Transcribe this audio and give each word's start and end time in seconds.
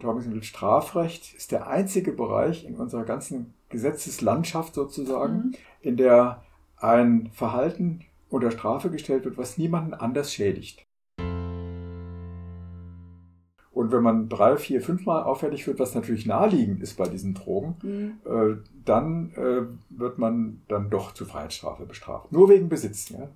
Betäubungsmittel 0.00 0.42
Strafrecht 0.42 1.34
ist 1.34 1.52
der 1.52 1.68
einzige 1.68 2.12
Bereich 2.12 2.64
in 2.64 2.76
unserer 2.76 3.04
ganzen 3.04 3.52
Gesetzeslandschaft 3.68 4.74
sozusagen, 4.74 5.34
mhm. 5.34 5.54
in 5.82 5.96
der 5.98 6.42
ein 6.78 7.30
Verhalten 7.32 8.00
unter 8.30 8.50
Strafe 8.50 8.90
gestellt 8.90 9.26
wird, 9.26 9.36
was 9.36 9.58
niemanden 9.58 9.92
anders 9.92 10.32
schädigt. 10.32 10.86
Und 13.72 13.92
wenn 13.92 14.02
man 14.02 14.28
drei, 14.30 14.56
vier, 14.56 14.80
fünfmal 14.80 15.22
auffällig 15.22 15.66
wird, 15.66 15.78
was 15.78 15.94
natürlich 15.94 16.24
naheliegend 16.26 16.82
ist 16.82 16.96
bei 16.96 17.06
diesen 17.06 17.34
Drogen, 17.34 17.76
mhm. 17.82 18.18
äh, 18.24 18.56
dann 18.84 19.32
äh, 19.34 19.66
wird 19.90 20.18
man 20.18 20.62
dann 20.68 20.88
doch 20.88 21.12
zu 21.12 21.26
Freiheitsstrafe 21.26 21.84
bestraft. 21.84 22.32
Nur 22.32 22.48
wegen 22.48 22.70
Besitz. 22.70 23.10
Ja? 23.10 23.28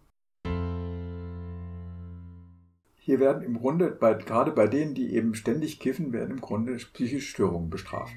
Hier 3.04 3.20
werden 3.20 3.42
im 3.42 3.58
Grunde, 3.58 3.90
bei, 3.90 4.14
gerade 4.14 4.50
bei 4.50 4.66
denen, 4.66 4.94
die 4.94 5.14
eben 5.14 5.34
ständig 5.34 5.78
kiffen, 5.78 6.14
werden 6.14 6.30
im 6.30 6.40
Grunde 6.40 6.74
psychische 6.76 7.20
Störungen 7.20 7.68
bestraft. 7.68 8.14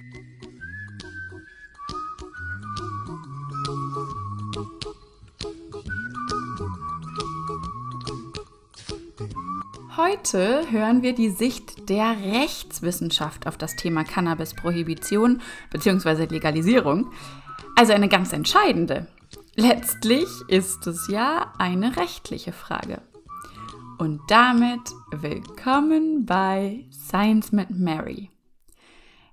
Heute 9.97 10.71
hören 10.71 11.01
wir 11.01 11.13
die 11.13 11.31
Sicht 11.31 11.89
der 11.89 12.15
Rechtswissenschaft 12.23 13.45
auf 13.45 13.57
das 13.57 13.75
Thema 13.75 14.05
Cannabis-Prohibition 14.05 15.41
bzw. 15.69 16.27
Legalisierung. 16.27 17.11
Also 17.75 17.91
eine 17.91 18.07
ganz 18.07 18.31
entscheidende. 18.31 19.07
Letztlich 19.53 20.29
ist 20.47 20.87
es 20.87 21.09
ja 21.09 21.51
eine 21.57 21.97
rechtliche 21.97 22.53
Frage. 22.53 23.01
Und 23.99 24.21
damit 24.27 24.93
willkommen 25.09 26.27
bei 26.27 26.85
Science 26.91 27.51
mit 27.51 27.71
Mary. 27.71 28.29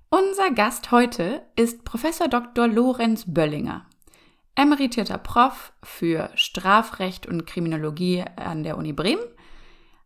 Unser 0.09 0.49
Gast 0.55 0.89
heute 0.89 1.43
ist 1.55 1.83
Professor 1.83 2.27
Dr. 2.27 2.67
Lorenz 2.67 3.25
Böllinger, 3.27 3.85
emeritierter 4.55 5.19
Prof 5.19 5.71
für 5.83 6.31
Strafrecht 6.33 7.27
und 7.27 7.45
Kriminologie 7.45 8.23
an 8.37 8.63
der 8.63 8.77
Uni 8.77 8.91
Bremen 8.91 9.21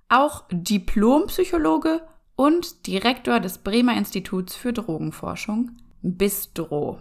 auch 0.10 0.44
Diplompsychologe 0.52 2.02
und 2.36 2.86
Direktor 2.86 3.40
des 3.40 3.60
Bremer 3.60 3.96
Instituts 3.96 4.56
für 4.56 4.74
Drogenforschung, 4.74 5.72
Bistro. 6.02 7.00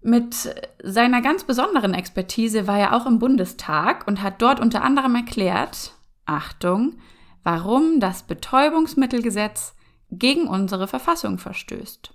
Mit 0.00 0.54
seiner 0.82 1.22
ganz 1.22 1.42
besonderen 1.42 1.94
Expertise 1.94 2.68
war 2.68 2.78
er 2.78 2.94
auch 2.94 3.06
im 3.06 3.18
Bundestag 3.18 4.06
und 4.06 4.22
hat 4.22 4.40
dort 4.42 4.60
unter 4.60 4.82
anderem 4.82 5.16
erklärt, 5.16 5.94
Achtung, 6.26 6.98
warum 7.42 8.00
das 8.00 8.22
Betäubungsmittelgesetz 8.22 9.74
gegen 10.10 10.46
unsere 10.46 10.86
Verfassung 10.86 11.38
verstößt. 11.38 12.14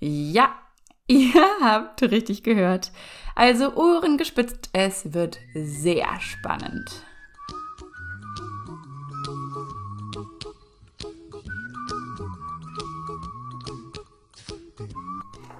Ja, 0.00 0.54
ihr 1.06 1.44
habt 1.60 2.02
richtig 2.02 2.42
gehört. 2.42 2.92
Also 3.34 3.74
Ohren 3.74 4.16
gespitzt, 4.16 4.70
es 4.72 5.12
wird 5.12 5.38
sehr 5.54 6.20
spannend. 6.20 7.04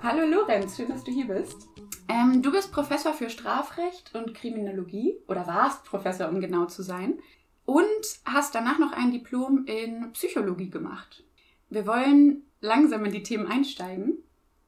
Hallo 0.03 0.27
Lorenz, 0.27 0.77
schön, 0.77 0.89
dass 0.89 1.03
du 1.03 1.11
hier 1.11 1.27
bist. 1.27 1.74
Ähm, 2.09 2.43
du 2.43 2.53
bist 2.53 2.73
Professor 2.73 3.15
für 3.15 3.31
Strafrecht 3.31 4.15
und 4.15 4.35
Kriminologie 4.35 5.19
oder 5.27 5.47
warst 5.47 5.85
Professor, 5.85 6.29
um 6.29 6.41
genau 6.41 6.67
zu 6.67 6.83
sein, 6.83 7.19
und 7.65 7.85
hast 8.25 8.55
danach 8.55 8.79
noch 8.79 8.93
ein 8.93 9.11
Diplom 9.11 9.65
in 9.67 10.13
Psychologie 10.13 10.71
gemacht. 10.71 11.25
Wir 11.71 11.87
wollen 11.87 12.43
langsam 12.61 13.05
in 13.05 13.13
die 13.13 13.23
Themen 13.23 13.47
einsteigen 13.47 14.19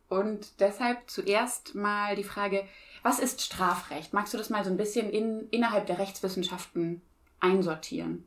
und 0.08 0.60
deshalb 0.60 1.10
zuerst 1.10 1.74
mal 1.74 2.16
die 2.16 2.24
Frage, 2.24 2.64
was 3.02 3.18
ist 3.18 3.42
Strafrecht? 3.42 4.12
Magst 4.12 4.32
du 4.34 4.38
das 4.38 4.50
mal 4.50 4.64
so 4.64 4.70
ein 4.70 4.76
bisschen 4.76 5.10
in, 5.10 5.48
innerhalb 5.50 5.86
der 5.86 5.98
Rechtswissenschaften 5.98 7.02
einsortieren? 7.40 8.24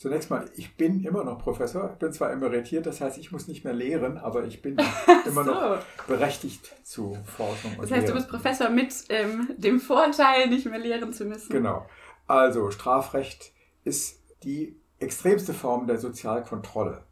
Zunächst 0.00 0.30
mal, 0.30 0.48
ich 0.56 0.78
bin 0.78 1.04
immer 1.04 1.24
noch 1.24 1.38
Professor. 1.38 1.88
Bin 1.98 2.10
zwar 2.10 2.32
emeritiert, 2.32 2.86
das 2.86 3.02
heißt, 3.02 3.18
ich 3.18 3.32
muss 3.32 3.48
nicht 3.48 3.64
mehr 3.64 3.74
lehren, 3.74 4.16
aber 4.16 4.44
ich 4.44 4.62
bin 4.62 4.78
immer 5.26 5.44
so. 5.44 5.50
noch 5.50 5.84
berechtigt 6.06 6.74
zu 6.82 7.18
Forschung. 7.26 7.72
Und 7.72 7.82
das 7.82 7.90
heißt, 7.90 8.06
lehren. 8.06 8.06
du 8.06 8.14
bist 8.14 8.28
Professor 8.30 8.70
mit 8.70 8.94
ähm, 9.10 9.50
dem 9.58 9.78
Vorteil, 9.78 10.48
nicht 10.48 10.64
mehr 10.64 10.78
lehren 10.78 11.12
zu 11.12 11.26
müssen. 11.26 11.52
Genau. 11.52 11.86
Also, 12.26 12.70
Strafrecht 12.70 13.52
ist 13.84 14.22
die 14.42 14.80
extremste 15.00 15.52
Form 15.52 15.86
der 15.86 15.98
Sozialkontrolle. 15.98 17.04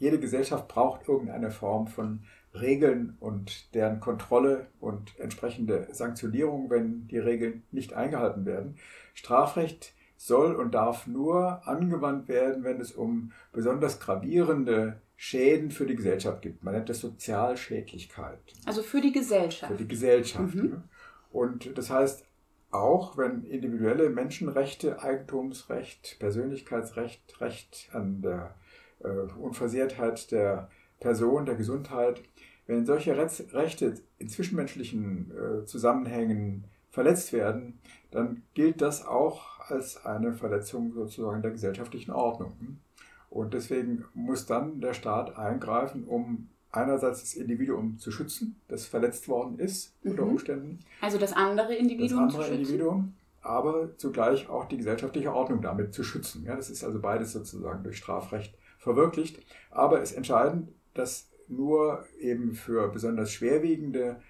Jede 0.00 0.18
Gesellschaft 0.18 0.66
braucht 0.66 1.06
irgendeine 1.06 1.52
Form 1.52 1.86
von 1.86 2.24
Regeln 2.52 3.16
und 3.20 3.72
deren 3.76 4.00
Kontrolle 4.00 4.66
und 4.80 5.16
entsprechende 5.20 5.86
Sanktionierung, 5.92 6.68
wenn 6.68 7.06
die 7.06 7.18
Regeln 7.18 7.62
nicht 7.70 7.92
eingehalten 7.92 8.44
werden. 8.44 8.76
Strafrecht 9.14 9.84
ist 9.84 9.97
soll 10.18 10.56
und 10.56 10.74
darf 10.74 11.06
nur 11.06 11.66
angewandt 11.66 12.28
werden, 12.28 12.64
wenn 12.64 12.80
es 12.80 12.92
um 12.92 13.32
besonders 13.52 14.00
gravierende 14.00 15.00
Schäden 15.16 15.70
für 15.70 15.86
die 15.86 15.94
Gesellschaft 15.94 16.42
gibt. 16.42 16.64
Man 16.64 16.74
nennt 16.74 16.88
das 16.88 17.00
Sozialschädlichkeit. 17.00 18.40
Also 18.66 18.82
für 18.82 19.00
die 19.00 19.12
Gesellschaft. 19.12 19.72
Für 19.72 19.78
die 19.78 19.88
Gesellschaft. 19.88 20.54
Mhm. 20.54 20.82
Und 21.30 21.78
das 21.78 21.88
heißt, 21.88 22.24
auch 22.70 23.16
wenn 23.16 23.44
individuelle 23.44 24.10
Menschenrechte, 24.10 25.00
Eigentumsrecht, 25.00 26.18
Persönlichkeitsrecht, 26.18 27.40
Recht 27.40 27.88
an 27.92 28.20
der 28.20 28.56
äh, 29.02 29.08
Unversehrtheit 29.08 30.30
der 30.32 30.68
Person, 30.98 31.46
der 31.46 31.54
Gesundheit, 31.54 32.22
wenn 32.66 32.84
solche 32.84 33.16
Rechte 33.16 33.94
in 34.18 34.28
zwischenmenschlichen 34.28 35.30
äh, 35.30 35.64
Zusammenhängen 35.64 36.64
verletzt 36.90 37.32
werden, 37.32 37.78
dann 38.10 38.42
gilt 38.54 38.80
das 38.80 39.06
auch 39.06 39.60
als 39.70 40.04
eine 40.04 40.32
Verletzung 40.32 40.92
sozusagen 40.94 41.42
der 41.42 41.50
gesellschaftlichen 41.50 42.10
Ordnung. 42.10 42.78
Und 43.30 43.52
deswegen 43.54 44.04
muss 44.14 44.46
dann 44.46 44.80
der 44.80 44.94
Staat 44.94 45.36
eingreifen, 45.36 46.04
um 46.04 46.48
einerseits 46.70 47.20
das 47.20 47.34
Individuum 47.34 47.98
zu 47.98 48.10
schützen, 48.10 48.56
das 48.68 48.86
verletzt 48.86 49.28
worden 49.28 49.58
ist 49.58 49.94
mhm. 50.02 50.10
unter 50.12 50.22
Umständen. 50.24 50.78
Also 51.00 51.18
das 51.18 51.32
andere 51.32 51.74
Individuum. 51.74 52.26
Das 52.26 52.34
andere 52.34 52.54
Individuum, 52.54 53.14
aber 53.42 53.96
zugleich 53.96 54.48
auch 54.48 54.66
die 54.66 54.76
gesellschaftliche 54.76 55.32
Ordnung 55.32 55.62
damit 55.62 55.94
zu 55.94 56.02
schützen. 56.02 56.44
Ja, 56.44 56.56
das 56.56 56.70
ist 56.70 56.84
also 56.84 57.00
beides 57.00 57.32
sozusagen 57.32 57.82
durch 57.82 57.98
Strafrecht 57.98 58.54
verwirklicht. 58.78 59.40
Aber 59.70 60.00
es 60.00 60.10
ist 60.10 60.16
entscheidend, 60.16 60.68
dass 60.94 61.28
nur 61.48 62.04
eben 62.20 62.54
für 62.54 62.88
besonders 62.88 63.32
schwerwiegende 63.32 64.20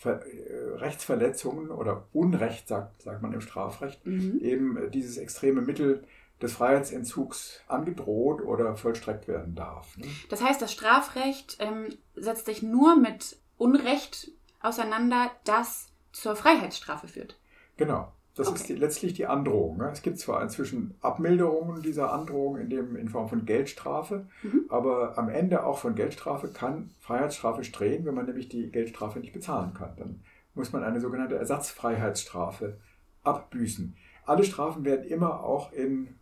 Ver 0.00 0.24
äh, 0.24 0.78
Rechtsverletzungen 0.78 1.70
oder 1.70 2.06
Unrecht, 2.14 2.68
sagt, 2.68 3.02
sagt 3.02 3.20
man 3.20 3.34
im 3.34 3.42
Strafrecht, 3.42 4.06
mhm. 4.06 4.38
eben 4.40 4.90
dieses 4.90 5.18
extreme 5.18 5.60
Mittel 5.60 6.04
des 6.40 6.54
Freiheitsentzugs 6.54 7.60
angedroht 7.68 8.40
oder 8.40 8.76
vollstreckt 8.76 9.28
werden 9.28 9.54
darf. 9.54 9.98
Ne? 9.98 10.06
Das 10.30 10.42
heißt, 10.42 10.62
das 10.62 10.72
Strafrecht 10.72 11.58
ähm, 11.60 11.88
setzt 12.14 12.46
sich 12.46 12.62
nur 12.62 12.96
mit 12.96 13.36
Unrecht 13.58 14.30
auseinander, 14.62 15.30
das 15.44 15.88
zur 16.12 16.34
Freiheitsstrafe 16.34 17.06
führt. 17.06 17.38
Genau. 17.76 18.10
Das 18.36 18.48
okay. 18.48 18.56
ist 18.56 18.68
die, 18.68 18.74
letztlich 18.74 19.14
die 19.14 19.26
Androhung. 19.26 19.78
Ne? 19.78 19.90
Es 19.92 20.02
gibt 20.02 20.18
zwar 20.18 20.42
inzwischen 20.42 20.94
Abmilderungen 21.00 21.82
dieser 21.82 22.12
Androhung 22.12 22.58
in, 22.58 22.70
dem, 22.70 22.96
in 22.96 23.08
Form 23.08 23.28
von 23.28 23.44
Geldstrafe, 23.44 24.26
mhm. 24.42 24.66
aber 24.68 25.18
am 25.18 25.28
Ende 25.28 25.64
auch 25.64 25.78
von 25.78 25.94
Geldstrafe 25.94 26.48
kann 26.48 26.90
Freiheitsstrafe 27.00 27.64
strehen, 27.64 28.04
wenn 28.04 28.14
man 28.14 28.26
nämlich 28.26 28.48
die 28.48 28.70
Geldstrafe 28.70 29.18
nicht 29.18 29.32
bezahlen 29.32 29.74
kann. 29.74 29.94
Dann 29.96 30.20
muss 30.54 30.72
man 30.72 30.84
eine 30.84 31.00
sogenannte 31.00 31.36
Ersatzfreiheitsstrafe 31.36 32.78
abbüßen. 33.24 33.96
Alle 34.26 34.44
Strafen 34.44 34.84
werden 34.84 35.04
immer 35.06 35.42
auch 35.42 35.72
in 35.72 36.14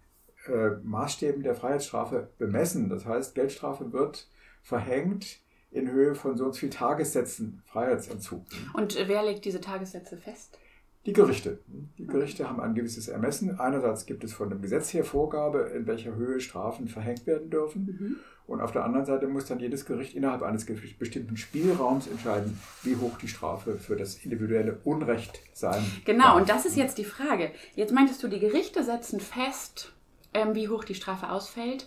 äh, 0.46 0.70
Maßstäben 0.82 1.42
der 1.42 1.54
Freiheitsstrafe 1.54 2.30
bemessen. 2.38 2.88
Das 2.88 3.04
heißt, 3.04 3.34
Geldstrafe 3.34 3.92
wird 3.92 4.28
verhängt 4.62 5.40
in 5.70 5.90
Höhe 5.90 6.14
von 6.14 6.36
so 6.36 6.46
und 6.46 6.54
so 6.54 6.60
viel 6.60 6.70
Tagessätzen 6.70 7.62
Freiheitsentzug. 7.66 8.42
Und 8.72 8.96
wer 9.06 9.22
legt 9.22 9.44
diese 9.44 9.60
Tagessätze 9.60 10.16
fest? 10.16 10.58
Die 11.06 11.12
Gerichte. 11.12 11.60
Die 11.96 12.06
Gerichte 12.06 12.48
haben 12.48 12.60
ein 12.60 12.74
gewisses 12.74 13.08
Ermessen. 13.08 13.58
Einerseits 13.58 14.04
gibt 14.04 14.24
es 14.24 14.32
von 14.32 14.50
dem 14.50 14.60
Gesetz 14.60 14.92
her 14.92 15.04
Vorgabe, 15.04 15.72
in 15.74 15.86
welcher 15.86 16.14
Höhe 16.14 16.40
Strafen 16.40 16.88
verhängt 16.88 17.26
werden 17.26 17.48
dürfen. 17.50 17.84
Mhm. 17.86 18.16
Und 18.46 18.60
auf 18.62 18.72
der 18.72 18.84
anderen 18.84 19.04
Seite 19.04 19.26
muss 19.28 19.44
dann 19.44 19.60
jedes 19.60 19.84
Gericht 19.84 20.14
innerhalb 20.14 20.42
eines 20.42 20.64
bestimmten 20.64 21.36
Spielraums 21.36 22.06
entscheiden, 22.06 22.58
wie 22.82 22.96
hoch 22.96 23.18
die 23.18 23.28
Strafe 23.28 23.74
für 23.74 23.94
das 23.94 24.16
individuelle 24.24 24.80
Unrecht 24.84 25.40
sein 25.52 25.84
Genau, 26.06 26.24
darf. 26.24 26.36
und 26.36 26.48
das 26.48 26.64
ist 26.64 26.76
jetzt 26.76 26.96
die 26.98 27.04
Frage. 27.04 27.50
Jetzt 27.74 27.92
meintest 27.92 28.22
du, 28.22 28.28
die 28.28 28.40
Gerichte 28.40 28.82
setzen 28.84 29.20
fest, 29.20 29.92
ähm, 30.32 30.54
wie 30.54 30.68
hoch 30.68 30.84
die 30.84 30.94
Strafe 30.94 31.30
ausfällt. 31.30 31.86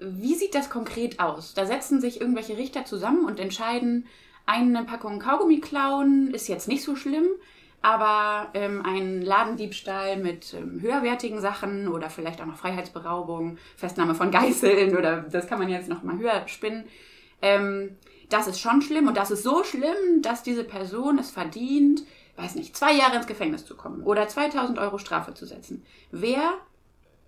Wie 0.00 0.34
sieht 0.34 0.54
das 0.54 0.68
konkret 0.70 1.18
aus? 1.18 1.54
Da 1.54 1.66
setzen 1.66 2.00
sich 2.00 2.20
irgendwelche 2.20 2.56
Richter 2.58 2.84
zusammen 2.84 3.24
und 3.24 3.40
entscheiden, 3.40 4.06
eine 4.46 4.84
Packung 4.84 5.18
Kaugummi 5.18 5.60
klauen 5.60 6.32
ist 6.34 6.48
jetzt 6.48 6.68
nicht 6.68 6.82
so 6.82 6.94
schlimm 6.96 7.26
aber 7.84 8.48
ähm, 8.54 8.80
ein 8.82 9.20
Ladendiebstahl 9.20 10.16
mit 10.16 10.54
ähm, 10.54 10.80
höherwertigen 10.80 11.38
Sachen 11.38 11.86
oder 11.86 12.08
vielleicht 12.08 12.40
auch 12.40 12.46
noch 12.46 12.56
Freiheitsberaubung, 12.56 13.58
Festnahme 13.76 14.14
von 14.14 14.30
Geißeln 14.30 14.96
oder 14.96 15.20
das 15.30 15.46
kann 15.46 15.58
man 15.58 15.68
jetzt 15.68 15.90
noch 15.90 16.02
mal 16.02 16.16
höher 16.16 16.48
spinnen. 16.48 16.84
Ähm, 17.42 17.98
das 18.30 18.46
ist 18.46 18.58
schon 18.58 18.80
schlimm 18.80 19.06
und 19.06 19.18
das 19.18 19.30
ist 19.30 19.42
so 19.42 19.64
schlimm, 19.64 20.22
dass 20.22 20.42
diese 20.42 20.64
Person 20.64 21.18
es 21.18 21.30
verdient, 21.30 22.04
weiß 22.36 22.54
nicht, 22.54 22.74
zwei 22.74 22.94
Jahre 22.94 23.16
ins 23.16 23.26
Gefängnis 23.26 23.66
zu 23.66 23.76
kommen 23.76 24.02
oder 24.02 24.26
2000 24.26 24.78
Euro 24.78 24.96
Strafe 24.96 25.34
zu 25.34 25.44
setzen. 25.44 25.84
Wer, 26.10 26.54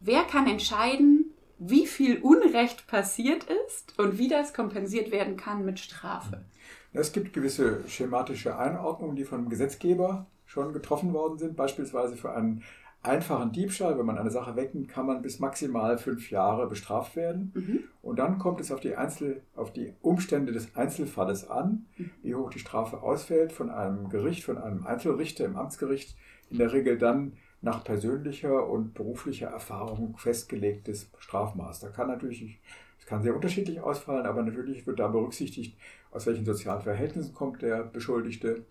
wer 0.01 0.23
kann 0.23 0.47
entscheiden, 0.47 1.35
wie 1.59 1.87
viel 1.87 2.17
Unrecht 2.23 2.87
passiert 2.87 3.45
ist 3.67 3.99
und 3.99 4.17
wie 4.17 4.29
das 4.29 4.55
kompensiert 4.55 5.11
werden 5.11 5.37
kann 5.37 5.67
mit 5.67 5.81
Strafe? 5.81 6.47
Es 6.95 7.13
gibt 7.13 7.35
gewisse 7.35 7.87
schematische 7.89 8.57
Einordnungen, 8.57 9.17
die 9.17 9.25
vom 9.25 9.51
Gesetzgeber 9.51 10.27
schon 10.57 10.73
getroffen 10.73 11.13
worden 11.13 11.39
sind. 11.39 11.55
Beispielsweise 11.55 12.17
für 12.17 12.33
einen 12.33 12.63
einfachen 13.03 13.53
Diebstahl, 13.53 13.99
wenn 13.99 14.07
man 14.07 14.19
eine 14.19 14.31
Sache 14.31 14.57
wegnimmt, 14.57 14.89
kann 14.89 15.07
man 15.07 15.21
bis 15.23 15.39
maximal 15.39 15.99
fünf 15.99 16.31
Jahre 16.31 16.67
bestraft 16.67 17.15
werden. 17.15 17.53
Mhm. 17.55 17.85
Und 18.03 18.19
dann 18.19 18.39
kommt 18.39 18.61
es 18.61 18.73
auf 18.73 18.81
die, 18.81 18.97
Einzel 18.97 19.43
auf 19.55 19.73
die 19.73 19.93
Umstände 20.01 20.53
des 20.53 20.75
Einzelfalles 20.75 21.49
an, 21.49 21.87
mhm. 21.99 22.11
wie 22.23 22.35
hoch 22.35 22.51
die 22.51 22.59
Strafe 22.59 23.03
ausfällt 23.03 23.53
von 23.53 23.71
einem 23.71 24.09
Gericht, 24.09 24.45
von 24.45 24.59
einem 24.59 24.87
Einzelrichter 24.87 25.45
im 25.45 25.57
Amtsgericht. 25.57 26.17
In 26.49 26.59
der 26.59 26.73
Regel 26.73 26.97
dann 26.97 27.33
nach 27.61 27.85
persönlicher 27.85 28.67
und 28.69 28.95
beruflicher 28.95 29.49
Erfahrung 29.49 30.17
festgelegtes 30.17 31.11
Strafmaß. 31.19 31.81
Da 31.81 31.89
kann 31.89 32.09
natürlich, 32.09 32.61
es 32.99 33.07
kann 33.07 33.23
sehr 33.23 33.35
unterschiedlich 33.35 33.81
ausfallen, 33.81 34.27
aber 34.27 34.43
natürlich 34.43 34.87
wird 34.87 35.01
da 35.01 35.09
berücksichtigt, 35.09 35.77
aus 36.13 36.27
welchen 36.27 36.47
sozialen 36.47 36.83
Verhältnissen 36.83 37.35
kommt 37.35 37.63
der 37.63 37.83
Beschuldigte 37.83 38.65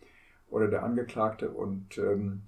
oder 0.55 0.69
der 0.69 0.83
Angeklagte 0.83 1.49
und 1.49 1.97
ähm, 1.97 2.43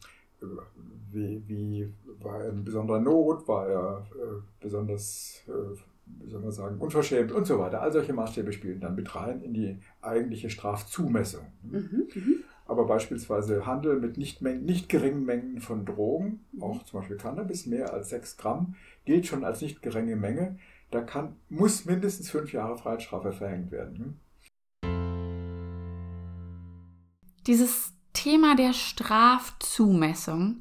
wie, 1.12 1.44
wie 1.48 1.94
war 2.22 2.42
er 2.42 2.50
in 2.50 2.64
besonderer 2.64 3.02
Not, 3.02 3.48
war 3.50 3.68
er 3.68 4.08
äh, 4.16 4.42
besonders, 4.62 5.44
äh, 5.48 5.78
wie 6.24 6.30
soll 6.30 6.42
man 6.42 6.52
sagen, 6.52 6.78
unverschämt 6.78 7.34
und 7.34 7.46
so 7.46 7.60
weiter. 7.60 7.82
All 7.82 7.92
solche 7.92 8.14
Maßstäbe 8.14 8.54
spielen 8.54 8.80
dann 8.80 8.96
mit 8.96 9.14
rein 9.14 9.42
in 9.42 9.54
die 9.54 9.78
eigentliche 10.02 10.50
Strafzumessung. 10.50 11.48
Mhm, 11.64 12.08
mhm. 12.14 12.44
Aber 12.66 12.86
beispielsweise 12.86 13.66
Handel 13.66 14.00
mit 14.00 14.18
nicht, 14.18 14.42
nicht 14.42 14.88
geringen 14.88 15.26
Mengen 15.26 15.60
von 15.60 15.86
Drogen, 15.86 16.46
auch 16.62 16.84
zum 16.84 17.00
Beispiel 17.00 17.18
Cannabis, 17.18 17.66
mehr 17.66 17.94
als 17.94 18.10
6 18.10 18.38
Gramm, 18.38 18.76
gilt 19.04 19.26
schon 19.26 19.44
als 19.44 19.62
nicht 19.62 19.82
geringe 19.82 20.16
Menge. 20.16 20.58
Da 20.92 21.02
kann, 21.02 21.36
muss 21.50 21.86
mindestens 21.86 22.30
fünf 22.30 22.54
Jahre 22.54 22.78
Freiheitsstrafe 22.78 23.34
verhängt 23.34 23.72
werden. 23.72 24.20
Dieses 27.46 27.97
Thema 28.18 28.56
der 28.56 28.74
Strafzumessung 28.74 30.60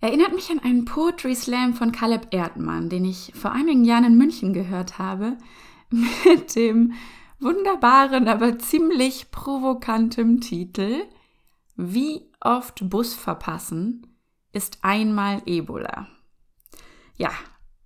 erinnert 0.00 0.32
mich 0.32 0.50
an 0.52 0.60
einen 0.60 0.84
Poetry 0.84 1.34
Slam 1.34 1.74
von 1.74 1.90
Caleb 1.90 2.28
Erdmann, 2.30 2.88
den 2.88 3.04
ich 3.04 3.32
vor 3.34 3.50
einigen 3.50 3.84
Jahren 3.84 4.04
in 4.04 4.16
München 4.16 4.52
gehört 4.52 4.98
habe, 5.00 5.36
mit 5.90 6.54
dem 6.54 6.92
wunderbaren, 7.40 8.28
aber 8.28 8.56
ziemlich 8.60 9.32
provokantem 9.32 10.40
Titel 10.40 11.02
Wie 11.74 12.30
oft 12.40 12.88
Bus 12.88 13.14
verpassen 13.14 14.06
ist 14.52 14.78
einmal 14.82 15.42
Ebola. 15.46 16.06
Ja, 17.16 17.32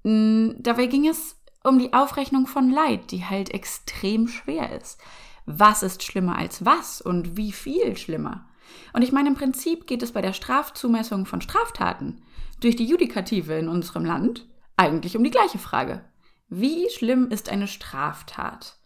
dabei 0.02 0.86
ging 0.86 1.08
es 1.08 1.40
um 1.64 1.78
die 1.78 1.94
Aufrechnung 1.94 2.46
von 2.46 2.68
Leid, 2.68 3.12
die 3.12 3.24
halt 3.24 3.48
extrem 3.54 4.28
schwer 4.28 4.78
ist. 4.78 5.00
Was 5.46 5.82
ist 5.82 6.02
schlimmer 6.02 6.36
als 6.36 6.66
was 6.66 7.00
und 7.00 7.38
wie 7.38 7.52
viel 7.52 7.96
schlimmer? 7.96 8.47
Und 8.92 9.02
ich 9.02 9.12
meine, 9.12 9.28
im 9.28 9.34
Prinzip 9.34 9.86
geht 9.86 10.02
es 10.02 10.12
bei 10.12 10.22
der 10.22 10.32
Strafzumessung 10.32 11.26
von 11.26 11.40
Straftaten 11.40 12.22
durch 12.60 12.76
die 12.76 12.86
Judikative 12.86 13.54
in 13.54 13.68
unserem 13.68 14.04
Land 14.04 14.48
eigentlich 14.76 15.16
um 15.16 15.24
die 15.24 15.30
gleiche 15.30 15.58
Frage. 15.58 16.04
Wie 16.48 16.88
schlimm 16.90 17.28
ist 17.30 17.50
eine 17.50 17.68
Straftat? 17.68 18.78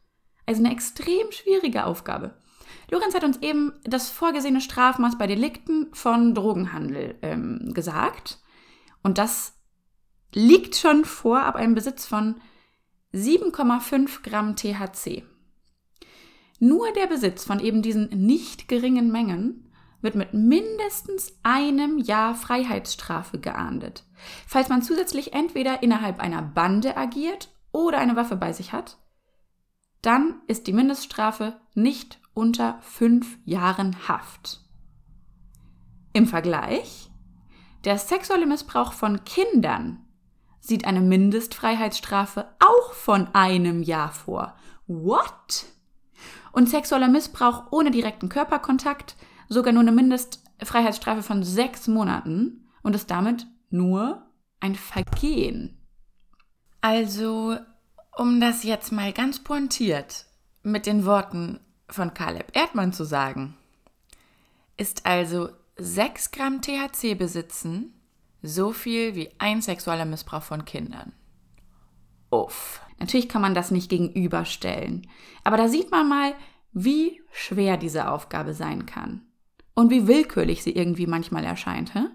Also 0.47 0.63
eine 0.63 0.73
extrem 0.73 1.31
schwierige 1.31 1.87
Aufgabe. 1.87 2.35
Lorenz 2.91 3.15
hat 3.15 3.25
uns 3.25 3.39
eben 3.39 3.73
das 3.85 4.11
vorgesehene 4.11 4.61
Strafmaß 4.61 5.17
bei 5.17 5.27
Delikten 5.27 5.89
von 5.93 6.35
Drogenhandel 6.35 7.17
ähm, 7.23 7.73
gesagt. 7.73 8.41
Und 9.03 9.19
das 9.19 9.55
liegt 10.35 10.77
schon 10.77 11.05
vor 11.05 11.41
ab 11.41 11.57
einem 11.57 11.75
Besitz 11.75 12.07
von 12.07 12.41
7,5 13.15 14.23
Gramm 14.23 14.57
THC. 14.57 15.25
Nur 16.59 16.93
der 16.93 17.07
Besitz 17.07 17.45
von 17.45 17.61
eben 17.61 17.83
diesen 17.83 18.09
nicht 18.09 18.69
geringen 18.69 19.11
Mengen 19.11 19.72
wird 20.03 20.15
mit 20.17 20.35
mindestens 20.35 21.33
einem 21.43 21.99
Jahr 21.99 22.35
Freiheitsstrafe 22.35 23.39
geahndet. 23.39 24.05
Falls 24.47 24.69
man 24.69 24.83
zusätzlich 24.83 25.33
entweder 25.33 25.83
innerhalb 25.83 26.21
einer 26.21 26.43
Bande 26.43 26.97
agiert 26.97 27.51
oder 27.71 27.99
eine 27.99 28.17
Waffe 28.17 28.37
bei 28.37 28.53
sich 28.53 28.73
hat, 28.73 28.99
dann 30.03 30.43
ist 30.49 30.67
die 30.67 30.73
Mindeststrafe 30.73 31.61
nicht 31.75 32.21
unter 32.35 32.79
fünf 32.83 33.39
Jahren 33.45 34.09
Haft. 34.09 34.61
Im 36.13 36.27
Vergleich, 36.27 37.11
der 37.85 37.99
sexuelle 37.99 38.47
Missbrauch 38.47 38.93
von 38.93 39.25
Kindern 39.25 40.05
sieht 40.61 40.85
eine 40.85 41.01
Mindestfreiheitsstrafe 41.01 42.47
auch 42.61 42.93
von 42.93 43.29
einem 43.35 43.83
Jahr 43.83 44.13
vor. 44.13 44.55
What? 44.87 45.67
Und 46.53 46.69
sexueller 46.69 47.09
Missbrauch 47.09 47.65
ohne 47.71 47.91
direkten 47.91 48.29
Körperkontakt 48.29 49.17
sogar 49.53 49.73
nur 49.73 49.83
eine 49.83 49.93
Mindestfreiheitsstrafe 49.93 51.23
von 51.23 51.43
sechs 51.43 51.87
Monaten 51.89 52.69
und 52.83 52.95
ist 52.95 53.11
damit 53.11 53.47
nur 53.71 54.27
ein 54.61 54.75
Vergehen. 54.75 55.79
Also, 56.81 57.57
um 58.17 58.41
das 58.41 58.65
jetzt 58.65 58.93
mal 58.93 59.13
ganz 59.13 59.43
pointiert 59.43 60.27
mit 60.63 60.87
den 60.87 61.05
Worten 61.05 61.61
von 61.89 62.15
Caleb 62.15 62.57
Erdmann 62.57 62.93
zu 62.93 63.05
sagen, 63.05 63.57
ist 64.77 65.07
also 65.07 65.51
6 65.77 66.31
Gramm 66.33 66.61
THC 66.61 67.15
besitzen 67.15 67.95
so 68.43 68.73
viel 68.73 69.15
wie 69.15 69.31
ein 69.39 69.63
sexueller 69.63 70.05
Missbrauch 70.05 70.43
von 70.43 70.65
Kindern. 70.65 71.13
Uff. 72.31 72.81
Natürlich 72.99 73.29
kann 73.29 73.43
man 73.43 73.55
das 73.55 73.71
nicht 73.71 73.89
gegenüberstellen, 73.89 75.09
aber 75.45 75.57
da 75.57 75.69
sieht 75.69 75.91
man 75.91 76.09
mal, 76.09 76.35
wie 76.73 77.21
schwer 77.33 77.77
diese 77.77 78.09
Aufgabe 78.09 78.55
sein 78.55 78.87
kann 78.87 79.23
und 79.75 79.91
wie 79.91 80.07
willkürlich 80.07 80.63
sie 80.63 80.73
irgendwie 80.73 81.07
manchmal 81.07 81.45
erscheint. 81.45 81.95
Hä? 81.95 82.07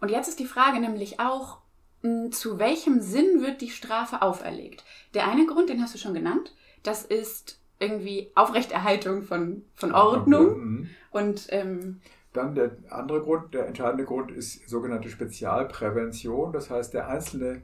Und 0.00 0.10
jetzt 0.10 0.28
ist 0.28 0.38
die 0.38 0.46
Frage 0.46 0.80
nämlich 0.80 1.20
auch, 1.20 1.58
hm, 2.02 2.30
zu 2.32 2.58
welchem 2.58 3.00
Sinn 3.00 3.40
wird 3.40 3.60
die 3.60 3.70
Strafe 3.70 4.22
auferlegt? 4.22 4.84
Der 5.14 5.28
eine 5.28 5.46
Grund, 5.46 5.68
den 5.68 5.82
hast 5.82 5.94
du 5.94 5.98
schon 5.98 6.14
genannt, 6.14 6.54
das 6.82 7.04
ist 7.04 7.60
irgendwie 7.80 8.30
Aufrechterhaltung 8.34 9.22
von, 9.22 9.62
von 9.74 9.92
Ordnung. 9.92 10.88
Und 11.10 11.46
ähm, 11.50 12.00
dann 12.32 12.54
der 12.54 12.76
andere 12.90 13.22
Grund, 13.22 13.54
der 13.54 13.66
entscheidende 13.66 14.04
Grund 14.04 14.30
ist 14.30 14.68
sogenannte 14.68 15.08
Spezialprävention. 15.08 16.52
Das 16.52 16.70
heißt, 16.70 16.92
der 16.94 17.08
Einzelne, 17.08 17.62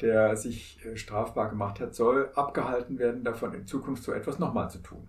der 0.00 0.36
sich 0.36 0.84
äh, 0.84 0.96
strafbar 0.96 1.50
gemacht 1.50 1.80
hat, 1.80 1.94
soll 1.94 2.30
abgehalten 2.34 2.98
werden, 2.98 3.24
davon 3.24 3.52
in 3.54 3.66
Zukunft 3.66 4.02
so 4.02 4.12
etwas 4.12 4.38
nochmal 4.38 4.70
zu 4.70 4.78
tun. 4.78 5.08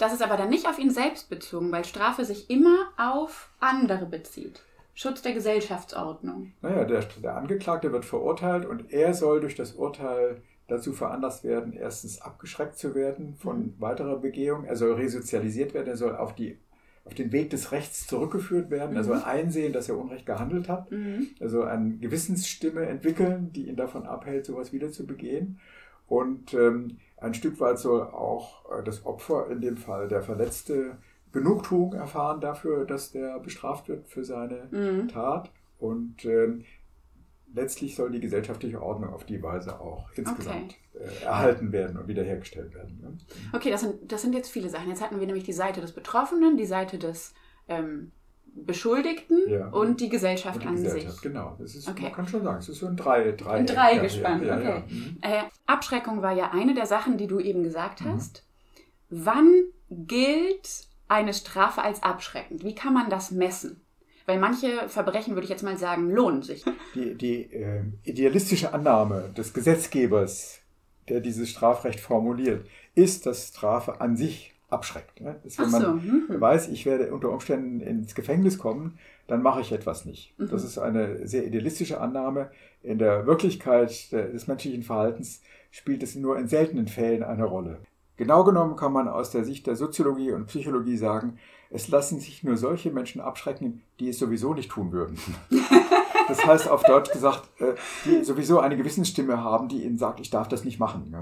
Das 0.00 0.14
ist 0.14 0.22
aber 0.22 0.38
dann 0.38 0.48
nicht 0.48 0.66
auf 0.66 0.78
ihn 0.78 0.90
selbst 0.90 1.28
bezogen, 1.28 1.70
weil 1.70 1.84
Strafe 1.84 2.24
sich 2.24 2.48
immer 2.48 2.88
auf 2.96 3.50
andere 3.60 4.06
bezieht. 4.06 4.62
Schutz 4.94 5.20
der 5.20 5.34
Gesellschaftsordnung. 5.34 6.52
Naja, 6.62 6.84
der, 6.84 7.04
der 7.22 7.36
Angeklagte 7.36 7.92
wird 7.92 8.06
verurteilt 8.06 8.64
und 8.64 8.94
er 8.94 9.12
soll 9.12 9.42
durch 9.42 9.56
das 9.56 9.72
Urteil 9.72 10.40
dazu 10.68 10.94
veranlasst 10.94 11.44
werden, 11.44 11.74
erstens 11.74 12.22
abgeschreckt 12.22 12.78
zu 12.78 12.94
werden 12.94 13.34
von 13.34 13.58
mhm. 13.58 13.74
weiterer 13.78 14.16
Begehung. 14.16 14.64
Er 14.64 14.76
soll 14.76 14.94
resozialisiert 14.94 15.74
werden, 15.74 15.88
er 15.88 15.98
soll 15.98 16.16
auf, 16.16 16.34
die, 16.34 16.56
auf 17.04 17.12
den 17.12 17.30
Weg 17.30 17.50
des 17.50 17.70
Rechts 17.70 18.06
zurückgeführt 18.06 18.70
werden. 18.70 18.92
Mhm. 18.92 18.96
Er 18.96 19.04
soll 19.04 19.22
einsehen, 19.22 19.74
dass 19.74 19.90
er 19.90 19.98
Unrecht 19.98 20.24
gehandelt 20.24 20.70
hat. 20.70 20.90
Mhm. 20.90 21.28
Er 21.38 21.50
soll 21.50 21.68
eine 21.68 21.98
Gewissensstimme 21.98 22.86
entwickeln, 22.86 23.52
die 23.52 23.68
ihn 23.68 23.76
davon 23.76 24.06
abhält, 24.06 24.46
sowas 24.46 24.72
wieder 24.72 24.90
zu 24.90 25.06
begehen. 25.06 25.60
Und 26.06 26.54
ähm, 26.54 26.96
ein 27.20 27.34
Stück 27.34 27.60
weit 27.60 27.78
soll 27.78 28.02
auch 28.02 28.70
äh, 28.70 28.82
das 28.82 29.04
Opfer, 29.06 29.48
in 29.50 29.60
dem 29.60 29.76
Fall 29.76 30.08
der 30.08 30.22
Verletzte, 30.22 30.98
Genugtuung 31.32 31.94
erfahren 31.94 32.40
dafür, 32.40 32.84
dass 32.84 33.12
der 33.12 33.38
bestraft 33.38 33.88
wird 33.88 34.08
für 34.08 34.24
seine 34.24 34.68
mhm. 34.70 35.08
Tat. 35.08 35.52
Und 35.78 36.24
ähm, 36.24 36.64
letztlich 37.54 37.94
soll 37.94 38.10
die 38.10 38.20
gesellschaftliche 38.20 38.82
Ordnung 38.82 39.12
auf 39.12 39.24
die 39.24 39.42
Weise 39.42 39.80
auch 39.80 40.10
insgesamt 40.14 40.76
okay. 40.94 41.04
äh, 41.04 41.24
erhalten 41.24 41.72
werden 41.72 41.96
und 41.96 42.08
wiederhergestellt 42.08 42.74
werden. 42.74 42.98
Ne? 43.00 43.18
Okay, 43.52 43.70
das 43.70 43.82
sind, 43.82 44.10
das 44.10 44.22
sind 44.22 44.34
jetzt 44.34 44.50
viele 44.50 44.68
Sachen. 44.68 44.88
Jetzt 44.88 45.02
hatten 45.02 45.20
wir 45.20 45.26
nämlich 45.26 45.44
die 45.44 45.52
Seite 45.52 45.80
des 45.80 45.92
Betroffenen, 45.92 46.56
die 46.56 46.66
Seite 46.66 46.98
des 46.98 47.34
ähm, 47.68 48.12
Beschuldigten 48.54 49.38
ja. 49.48 49.68
und 49.68 50.00
die 50.00 50.08
Gesellschaft 50.08 50.56
und 50.56 50.62
die 50.62 50.68
an 50.68 50.76
Gesellschaft, 50.76 51.14
sich. 51.14 51.22
Genau, 51.22 51.56
das 51.58 51.74
ist, 51.74 51.88
okay. 51.88 52.04
man 52.04 52.12
kann 52.12 52.28
schon 52.28 52.42
sagen, 52.42 52.58
es 52.58 52.68
ist 52.68 52.78
so 52.78 52.86
ein 52.86 52.96
Drei, 52.96 53.32
drei 53.32 53.50
Ein 53.50 53.66
Dreigespann, 53.66 54.44
ja, 54.44 54.58
okay. 54.58 54.82
Mhm. 54.88 55.18
Äh, 55.20 55.42
Abschreckung 55.66 56.22
war 56.22 56.32
ja 56.32 56.50
eine 56.52 56.74
der 56.74 56.86
Sachen, 56.86 57.16
die 57.16 57.26
du 57.26 57.40
eben 57.40 57.62
gesagt 57.62 58.02
mhm. 58.02 58.12
hast. 58.12 58.44
Mhm. 59.08 59.24
Wann 59.24 59.54
gilt 59.90 60.86
eine 61.08 61.34
Strafe 61.34 61.82
als 61.82 62.02
abschreckend? 62.02 62.64
Wie 62.64 62.74
kann 62.74 62.94
man 62.94 63.10
das 63.10 63.30
messen? 63.30 63.80
Weil 64.26 64.38
manche 64.38 64.88
Verbrechen, 64.88 65.34
würde 65.34 65.44
ich 65.44 65.50
jetzt 65.50 65.64
mal 65.64 65.76
sagen, 65.76 66.10
lohnen 66.10 66.42
sich. 66.42 66.64
Die, 66.94 67.14
die 67.14 67.52
äh, 67.52 67.82
idealistische 68.04 68.72
Annahme 68.72 69.32
des 69.36 69.52
Gesetzgebers, 69.52 70.60
der 71.08 71.20
dieses 71.20 71.50
Strafrecht 71.50 71.98
formuliert, 71.98 72.66
ist, 72.94 73.26
dass 73.26 73.48
Strafe 73.48 74.00
an 74.00 74.16
sich 74.16 74.54
abschreckt. 74.70 75.20
Ne? 75.20 75.36
Dass, 75.42 75.58
wenn 75.58 75.70
so. 75.70 75.78
man 75.78 75.96
mhm. 75.96 76.40
weiß, 76.40 76.68
ich 76.68 76.86
werde 76.86 77.12
unter 77.12 77.30
Umständen 77.30 77.80
ins 77.80 78.14
Gefängnis 78.14 78.58
kommen, 78.58 78.98
dann 79.26 79.42
mache 79.42 79.60
ich 79.60 79.72
etwas 79.72 80.04
nicht. 80.04 80.38
Mhm. 80.38 80.48
Das 80.48 80.64
ist 80.64 80.78
eine 80.78 81.26
sehr 81.26 81.46
idealistische 81.46 82.00
Annahme. 82.00 82.50
In 82.82 82.98
der 82.98 83.26
Wirklichkeit 83.26 84.12
des 84.12 84.46
menschlichen 84.46 84.82
Verhaltens 84.82 85.42
spielt 85.70 86.02
es 86.02 86.14
nur 86.14 86.38
in 86.38 86.48
seltenen 86.48 86.88
Fällen 86.88 87.22
eine 87.22 87.44
Rolle. 87.44 87.78
Genau 88.16 88.44
genommen 88.44 88.76
kann 88.76 88.92
man 88.92 89.08
aus 89.08 89.30
der 89.30 89.44
Sicht 89.44 89.66
der 89.66 89.76
Soziologie 89.76 90.32
und 90.32 90.46
Psychologie 90.46 90.96
sagen, 90.96 91.38
es 91.70 91.88
lassen 91.88 92.20
sich 92.20 92.44
nur 92.44 92.56
solche 92.56 92.90
Menschen 92.90 93.20
abschrecken, 93.20 93.82
die 93.98 94.10
es 94.10 94.18
sowieso 94.18 94.52
nicht 94.52 94.70
tun 94.70 94.92
würden. 94.92 95.18
Das 96.30 96.46
heißt 96.46 96.68
auf 96.68 96.82
Deutsch 96.84 97.10
gesagt, 97.10 97.48
äh, 97.60 97.74
die 98.04 98.24
sowieso 98.24 98.60
eine 98.60 98.76
Gewissensstimme 98.76 99.42
haben, 99.42 99.68
die 99.68 99.84
ihnen 99.84 99.98
sagt, 99.98 100.20
ich 100.20 100.30
darf 100.30 100.48
das 100.48 100.64
nicht 100.64 100.78
machen. 100.78 101.12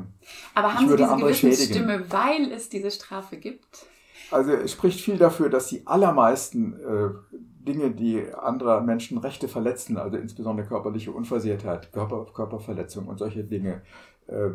Aber 0.55 0.75
haben 0.75 0.88
Sie 0.88 0.97
diese 0.97 1.17
Gewissensstimme, 1.17 2.05
weil 2.11 2.53
es 2.53 2.69
diese 2.69 2.91
Strafe 2.91 3.37
gibt? 3.37 3.87
Also 4.31 4.53
es 4.53 4.73
spricht 4.73 5.00
viel 5.00 5.17
dafür, 5.17 5.49
dass 5.49 5.69
die 5.69 5.87
allermeisten 5.87 6.75
äh, 6.75 7.09
Dinge, 7.33 7.91
die 7.91 8.23
anderer 8.35 8.83
Menschen 8.83 9.19
Rechte 9.19 9.49
verletzen, 9.49 9.97
also 9.97 10.17
insbesondere 10.19 10.67
körperliche 10.67 11.12
Unversehrtheit, 11.12 11.93
Körper, 11.93 12.27
Körperverletzung 12.35 13.07
und 13.07 13.19
solche 13.19 13.45
Dinge 13.45 13.83
äh, 14.27 14.50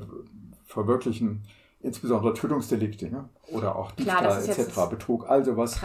verwirklichen, 0.65 1.43
insbesondere 1.83 2.33
Tötungsdelikte 2.33 3.09
ne? 3.09 3.29
oder 3.51 3.75
auch 3.75 3.91
Diebstahl 3.91 4.41
etc., 4.41 4.89
Betrug, 4.89 5.29
all 5.29 5.43
sowas 5.43 5.79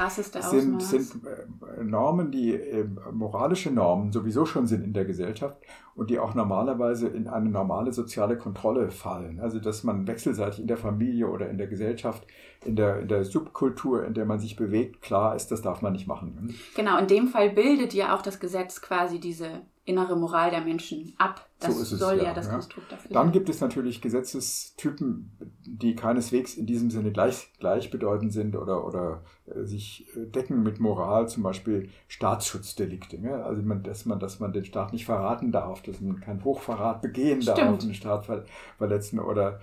sind, 0.50 0.81
sind 0.81 1.26
äh, 1.26 1.83
Normen, 1.83 2.31
die 2.31 2.55
äh, 2.55 2.87
moralische 3.12 3.71
Normen 3.73 4.12
sowieso 4.12 4.47
schon 4.47 4.69
sind 4.69 4.85
in 4.85 4.93
der 4.93 5.05
Gesellschaft 5.05 5.57
und 5.97 6.09
die 6.11 6.21
auch 6.21 6.35
normalerweise 6.35 7.09
in 7.09 7.26
eine 7.26 7.50
normale 7.50 7.93
soziale 7.93 8.38
Kontrolle 8.38 8.93
fallen. 8.93 9.40
Also 9.40 9.59
dass 9.59 9.83
man 9.83 10.07
wechselseitig 10.07 10.61
in 10.61 10.69
der 10.69 10.76
Familie 10.76 11.26
oder 11.26 11.50
in 11.50 11.59
der 11.59 11.67
Gesellschaft, 11.67 12.25
in 12.64 12.76
der, 12.76 13.00
in 13.00 13.09
der 13.09 13.25
Subkultur, 13.25 14.05
in 14.05 14.14
der 14.14 14.25
man 14.25 14.38
sich 14.38 14.55
bewegt, 14.55 15.02
klar 15.02 15.35
ist, 15.35 15.49
das 15.49 15.62
darf 15.62 15.83
man 15.83 15.93
nicht 15.93 16.07
machen. 16.07 16.38
Ne? 16.40 16.55
Genau, 16.76 16.97
in 16.99 17.09
dem 17.09 17.26
Fall 17.26 17.50
bildet 17.50 17.93
ja 17.93 18.14
auch 18.14 18.23
das 18.23 18.38
Gesetz 18.38 18.81
quasi 18.81 19.19
diese 19.19 19.49
innere 19.88 20.16
Moral 20.16 20.50
der 20.50 20.61
Menschen 20.61 21.14
ab. 21.16 21.49
Das 21.61 21.75
so 21.75 21.83
es, 21.83 21.90
soll 21.90 22.18
ja, 22.18 22.25
ja 22.25 22.35
das 22.35 22.47
ja. 22.47 22.52
Konstrukt 22.52 22.92
dafür 22.92 23.11
Dann 23.11 23.26
sein. 23.26 23.33
gibt 23.33 23.49
es 23.49 23.61
natürlich 23.61 24.00
Gesetzestypen, 24.00 25.33
die 25.64 25.97
keineswegs 25.97 26.54
in 26.54 26.66
diesem 26.66 26.90
Sinne 26.90 27.11
gleich, 27.11 27.50
gleichbedeutend 27.59 28.33
sind 28.33 28.54
oder, 28.54 28.87
oder 28.87 29.23
äh, 29.47 29.64
sich 29.64 30.07
äh, 30.14 30.26
decken 30.26 30.62
mit 30.62 30.78
Moral, 30.78 31.26
zum 31.28 31.42
Beispiel 31.42 31.88
Staatsschutzdelikte. 32.07 33.21
Ne? 33.21 33.42
Also 33.45 33.62
man, 33.62 33.83
dass, 33.83 34.04
man, 34.04 34.21
dass 34.21 34.38
man 34.38 34.52
den 34.52 34.66
Staat 34.66 34.92
nicht 34.92 35.07
verraten 35.07 35.50
darf, 35.50 35.83
dass 35.83 36.00
man 36.00 36.21
keinen 36.21 36.45
Hochverrat 36.45 37.02
begehen 37.02 37.42
Stimmt. 37.42 37.59
darf, 37.59 37.78
den 37.78 37.95
Staat 37.95 38.26
ver 38.26 38.45
verletzen 38.76 39.18
oder 39.18 39.61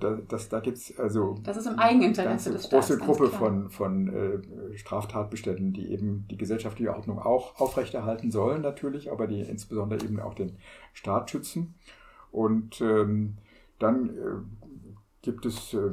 da, 0.00 0.18
das, 0.28 0.48
da 0.48 0.60
gibt 0.60 0.78
es 0.78 0.98
also 0.98 1.36
das 1.42 1.56
ist 1.56 1.66
im 1.66 1.78
Eigeninteresse 1.78 2.52
des 2.52 2.66
Staates, 2.66 2.88
große 2.88 3.04
Gruppe 3.04 3.28
von, 3.28 3.70
von 3.70 4.08
äh, 4.08 4.76
Straftatbeständen, 4.76 5.72
die 5.72 5.92
eben 5.92 6.26
die 6.30 6.36
gesellschaftliche 6.36 6.94
Ordnung 6.94 7.18
auch 7.18 7.60
aufrechterhalten 7.60 8.30
sollen 8.30 8.62
natürlich, 8.62 9.10
aber 9.12 9.26
die 9.26 9.40
insbesondere 9.40 10.04
eben 10.04 10.20
auch 10.20 10.34
den 10.34 10.56
Staat 10.92 11.30
schützen. 11.30 11.74
Und 12.30 12.80
ähm, 12.80 13.36
dann 13.78 14.10
äh, 14.10 14.12
gibt 15.22 15.46
es 15.46 15.74
äh, 15.74 15.90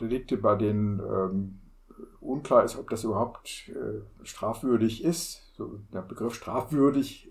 Delikte, 0.00 0.36
bei 0.36 0.54
denen 0.54 1.00
ähm, 1.00 1.58
unklar 2.20 2.64
ist, 2.64 2.76
ob 2.76 2.90
das 2.90 3.04
überhaupt 3.04 3.70
äh, 3.70 4.24
strafwürdig 4.24 5.04
ist. 5.04 5.52
So, 5.56 5.80
der 5.92 6.02
Begriff 6.02 6.34
strafwürdig 6.34 7.28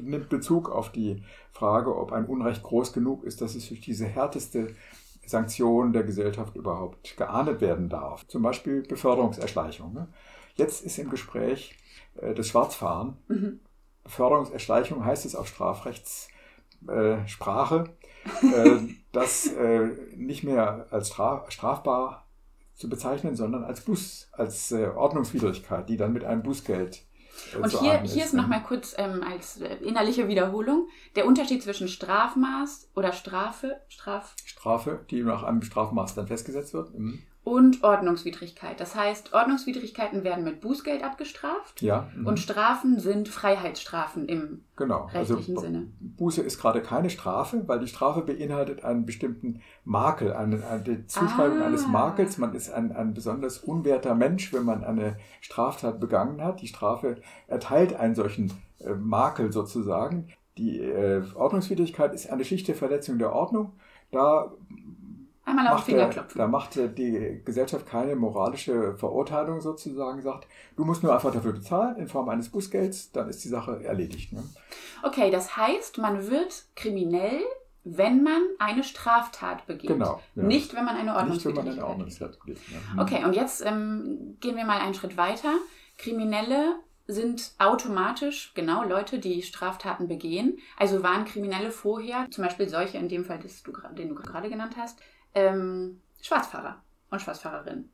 nimmt 0.00 0.28
Bezug 0.28 0.70
auf 0.70 0.92
die 0.92 1.22
Frage, 1.52 1.96
ob 1.96 2.12
ein 2.12 2.26
Unrecht 2.26 2.62
groß 2.62 2.92
genug 2.92 3.24
ist, 3.24 3.40
dass 3.40 3.54
es 3.54 3.68
durch 3.68 3.80
diese 3.80 4.06
härteste 4.06 4.74
Sanktion 5.26 5.92
der 5.92 6.04
Gesellschaft 6.04 6.56
überhaupt 6.56 7.16
geahndet 7.16 7.60
werden 7.60 7.88
darf. 7.88 8.26
Zum 8.26 8.42
Beispiel 8.42 8.82
Beförderungserschleichung. 8.82 9.92
Ne? 9.92 10.08
Jetzt 10.54 10.84
ist 10.84 10.98
im 10.98 11.10
Gespräch 11.10 11.76
äh, 12.16 12.34
das 12.34 12.48
Schwarzfahren. 12.48 13.16
Mhm. 13.28 13.60
Beförderungserschleichung 14.04 15.04
heißt 15.04 15.26
es 15.26 15.36
auf 15.36 15.46
Strafrechtssprache, 15.48 17.84
äh, 18.42 18.68
äh, 18.68 18.80
das 19.12 19.50
nicht 20.16 20.44
mehr 20.44 20.86
als 20.90 21.10
straf 21.10 21.50
strafbar 21.50 22.26
zu 22.74 22.88
bezeichnen, 22.88 23.36
sondern 23.36 23.64
als 23.64 23.82
Bus, 23.82 24.28
als 24.32 24.72
Ordnungswidrigkeit, 24.72 25.86
die 25.88 25.98
dann 25.98 26.14
mit 26.14 26.24
einem 26.24 26.42
Bußgeld 26.42 27.04
und 27.60 27.70
hier, 27.80 28.00
hier 28.02 28.24
ist, 28.24 28.34
nochmal 28.34 28.62
kurz 28.62 28.94
ähm, 28.98 29.22
als 29.22 29.58
innerliche 29.80 30.28
Wiederholung. 30.28 30.88
Der 31.16 31.26
Unterschied 31.26 31.62
zwischen 31.62 31.88
Strafmaß 31.88 32.90
oder 32.94 33.12
Strafe, 33.12 33.80
Straf 33.88 34.34
Strafe, 34.44 35.04
die 35.10 35.22
nach 35.22 35.42
einem 35.42 35.62
Strafmaß 35.62 36.14
dann 36.14 36.26
festgesetzt 36.26 36.74
wird. 36.74 36.96
Mhm 36.98 37.22
und 37.44 37.82
Ordnungswidrigkeit. 37.82 38.78
Das 38.78 38.94
heißt, 38.94 39.32
Ordnungswidrigkeiten 39.32 40.22
werden 40.22 40.44
mit 40.44 40.60
Bußgeld 40.60 41.02
abgestraft 41.02 41.82
ja, 41.82 42.08
mhm. 42.14 42.26
und 42.26 42.38
Strafen 42.38 43.00
sind 43.00 43.28
Freiheitsstrafen 43.28 44.28
im 44.28 44.62
genau. 44.76 45.10
Also 45.12 45.34
rechtlichen 45.34 45.56
also, 45.56 45.66
Sinne. 45.66 45.86
Buße 46.00 46.40
ist 46.40 46.60
gerade 46.60 46.82
keine 46.82 47.10
Strafe, 47.10 47.64
weil 47.66 47.80
die 47.80 47.88
Strafe 47.88 48.22
beinhaltet 48.22 48.84
einen 48.84 49.06
bestimmten 49.06 49.60
Makel, 49.84 50.32
eine, 50.32 50.64
eine 50.68 51.06
Zuschreibung 51.06 51.62
ah. 51.62 51.66
eines 51.66 51.88
Makels. 51.88 52.38
Man 52.38 52.54
ist 52.54 52.72
ein, 52.72 52.92
ein 52.92 53.12
besonders 53.12 53.58
unwerter 53.58 54.14
Mensch, 54.14 54.52
wenn 54.52 54.64
man 54.64 54.84
eine 54.84 55.16
Straftat 55.40 55.98
begangen 55.98 56.42
hat. 56.44 56.62
Die 56.62 56.68
Strafe 56.68 57.16
erteilt 57.48 57.94
einen 57.94 58.14
solchen 58.14 58.52
äh, 58.78 58.94
Makel 58.94 59.50
sozusagen. 59.50 60.28
Die 60.58 60.78
äh, 60.78 61.24
Ordnungswidrigkeit 61.34 62.14
ist 62.14 62.30
eine 62.30 62.44
schlichte 62.44 62.74
Verletzung 62.74 63.18
der 63.18 63.32
Ordnung. 63.32 63.72
Da 64.12 64.52
Einmal 65.44 65.68
auf 65.68 65.84
den 65.84 65.96
Finger 65.96 66.08
klopfen. 66.08 66.38
Da 66.38 66.46
macht 66.46 66.76
die 66.76 67.40
Gesellschaft 67.44 67.86
keine 67.86 68.14
moralische 68.14 68.94
Verurteilung 68.96 69.60
sozusagen, 69.60 70.22
sagt, 70.22 70.46
du 70.76 70.84
musst 70.84 71.02
nur 71.02 71.12
einfach 71.12 71.32
dafür 71.32 71.52
bezahlen 71.52 71.96
in 71.96 72.06
Form 72.06 72.28
eines 72.28 72.48
Bußgelds, 72.48 73.12
dann 73.12 73.28
ist 73.28 73.42
die 73.44 73.48
Sache 73.48 73.82
erledigt. 73.82 74.32
Ne? 74.32 74.42
Okay, 75.02 75.30
das 75.30 75.56
heißt, 75.56 75.98
man 75.98 76.30
wird 76.30 76.64
kriminell, 76.76 77.40
wenn 77.84 78.22
man 78.22 78.40
eine 78.60 78.84
Straftat 78.84 79.66
begeht. 79.66 79.90
Genau. 79.90 80.20
Ja. 80.36 80.42
Nicht, 80.44 80.74
wenn 80.74 80.84
man 80.84 80.96
eine 80.96 81.16
Ordnungswidrigkeit 81.16 82.38
begeht. 82.38 82.58
Ja. 82.70 82.94
Mhm. 82.94 83.00
Okay, 83.00 83.24
und 83.24 83.34
jetzt 83.34 83.64
ähm, 83.66 84.36
gehen 84.40 84.56
wir 84.56 84.64
mal 84.64 84.78
einen 84.78 84.94
Schritt 84.94 85.16
weiter. 85.16 85.54
Kriminelle 85.98 86.76
sind 87.08 87.52
automatisch 87.58 88.52
genau 88.54 88.84
Leute, 88.84 89.18
die 89.18 89.42
Straftaten 89.42 90.06
begehen. 90.06 90.58
Also 90.76 91.02
waren 91.02 91.24
Kriminelle 91.24 91.72
vorher, 91.72 92.26
zum 92.30 92.44
Beispiel 92.44 92.68
solche 92.68 92.98
in 92.98 93.08
dem 93.08 93.24
Fall, 93.24 93.40
den 93.98 94.08
du 94.08 94.14
gerade 94.14 94.48
genannt 94.48 94.76
hast, 94.78 95.00
ähm, 95.34 96.00
Schwarzfahrer 96.20 96.82
und 97.10 97.20
Schwarzfahrerinnen. 97.20 97.90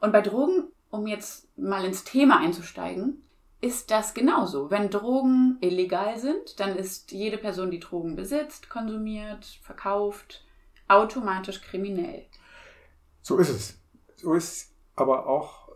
Und 0.00 0.12
bei 0.12 0.20
Drogen, 0.20 0.64
um 0.90 1.06
jetzt 1.06 1.48
mal 1.58 1.84
ins 1.84 2.04
Thema 2.04 2.38
einzusteigen, 2.40 3.22
ist 3.60 3.90
das 3.90 4.14
genauso. 4.14 4.70
Wenn 4.70 4.90
Drogen 4.90 5.56
illegal 5.60 6.18
sind, 6.18 6.60
dann 6.60 6.76
ist 6.76 7.12
jede 7.12 7.38
Person, 7.38 7.70
die 7.70 7.80
Drogen 7.80 8.14
besitzt, 8.14 8.68
konsumiert, 8.68 9.44
verkauft, 9.62 10.44
automatisch 10.88 11.62
kriminell. 11.62 12.26
So 13.22 13.38
ist 13.38 13.48
es. 13.48 13.80
So 14.16 14.34
ist 14.34 14.72
aber 14.94 15.26
auch 15.26 15.68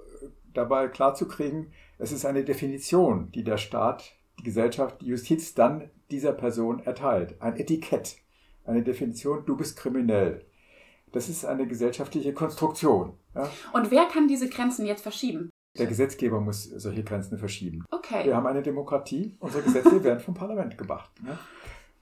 dabei 0.52 0.88
klarzukriegen, 0.88 1.72
es 1.98 2.12
ist 2.12 2.24
eine 2.24 2.44
Definition, 2.44 3.30
die 3.32 3.44
der 3.44 3.58
Staat, 3.58 4.14
die 4.38 4.44
Gesellschaft, 4.44 5.00
die 5.00 5.06
Justiz 5.06 5.54
dann 5.54 5.90
dieser 6.10 6.32
Person 6.32 6.80
erteilt. 6.80 7.40
Ein 7.40 7.56
Etikett, 7.56 8.16
eine 8.64 8.82
Definition, 8.82 9.44
du 9.44 9.56
bist 9.56 9.76
kriminell. 9.76 10.46
Das 11.12 11.28
ist 11.28 11.44
eine 11.44 11.66
gesellschaftliche 11.66 12.32
Konstruktion. 12.32 13.14
Ja? 13.34 13.48
Und 13.72 13.90
wer 13.90 14.06
kann 14.06 14.28
diese 14.28 14.48
Grenzen 14.48 14.86
jetzt 14.86 15.02
verschieben? 15.02 15.50
Der 15.78 15.86
Gesetzgeber 15.86 16.40
muss 16.40 16.64
solche 16.64 17.04
Grenzen 17.04 17.38
verschieben. 17.38 17.84
Okay. 17.90 18.24
Wir 18.24 18.36
haben 18.36 18.46
eine 18.46 18.62
Demokratie, 18.62 19.36
unsere 19.38 19.62
Gesetze 19.62 20.02
werden 20.04 20.20
vom 20.20 20.34
Parlament 20.34 20.76
gemacht. 20.76 21.10
Ne? 21.22 21.38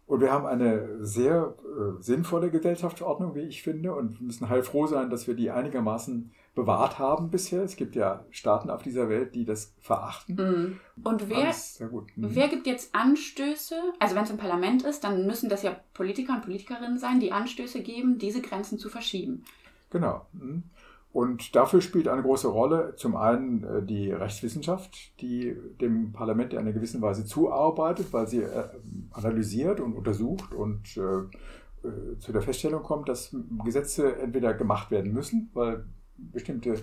Und 0.07 0.21
wir 0.23 0.33
haben 0.33 0.47
eine 0.47 1.05
sehr 1.05 1.55
äh, 1.65 2.03
sinnvolle 2.03 2.51
Gesellschaftsordnung, 2.51 3.35
wie 3.35 3.43
ich 3.43 3.63
finde, 3.63 3.95
und 3.95 4.23
müssen 4.23 4.49
heilfroh 4.49 4.87
sein, 4.87 5.11
dass 5.11 5.27
wir 5.27 5.35
die 5.35 5.51
einigermaßen 5.51 6.33
bewahrt 6.59 6.99
haben 6.99 7.31
bisher. 7.31 7.63
Es 7.63 7.77
gibt 7.77 7.95
ja 7.95 8.25
Staaten 8.31 8.69
auf 8.69 8.83
dieser 8.83 9.09
Welt, 9.09 9.35
die 9.37 9.45
das 9.45 9.75
verachten. 9.79 10.35
Mhm. 10.35 11.05
Und 11.05 11.29
wer, 11.29 11.55
mhm. 11.87 12.07
wer 12.17 12.49
gibt 12.49 12.67
jetzt 12.67 12.95
Anstöße? 12.97 13.77
Also 14.01 14.17
wenn 14.17 14.25
es 14.25 14.31
im 14.31 14.39
Parlament 14.39 14.83
ist, 14.83 15.05
dann 15.05 15.25
müssen 15.25 15.49
das 15.49 15.63
ja 15.63 15.77
Politiker 15.95 16.35
und 16.35 16.43
Politikerinnen 16.43 16.99
sein, 16.99 17.21
die 17.21 17.31
Anstöße 17.31 17.81
geben, 17.83 18.19
diese 18.19 18.43
Grenzen 18.43 18.77
zu 18.77 18.89
verschieben. 18.89 19.45
Genau. 19.91 20.27
Mhm. 20.33 20.65
Und 21.13 21.55
dafür 21.55 21.81
spielt 21.81 22.09
eine 22.09 22.23
große 22.23 22.49
Rolle 22.49 22.95
zum 22.97 23.15
einen 23.17 23.63
äh, 23.63 23.83
die 23.83 24.11
Rechtswissenschaft, 24.11 25.21
die 25.21 25.57
dem 25.81 26.13
Parlament 26.13 26.53
in 26.53 26.59
einer 26.59 26.73
gewissen 26.73 27.01
Weise 27.01 27.25
zuarbeitet, 27.25 28.13
weil 28.13 28.27
sie 28.27 28.43
äh, 28.43 28.69
analysiert 29.13 29.79
und 29.79 29.95
untersucht 29.95 30.53
und 30.53 30.97
äh, 30.97 32.19
zu 32.19 32.33
der 32.33 32.43
Feststellung 32.43 32.83
kommt, 32.83 33.09
dass 33.09 33.35
Gesetze 33.65 34.17
entweder 34.17 34.53
gemacht 34.53 34.91
werden 34.91 35.13
müssen, 35.13 35.49
weil 35.55 35.87
bestimmte 36.19 36.75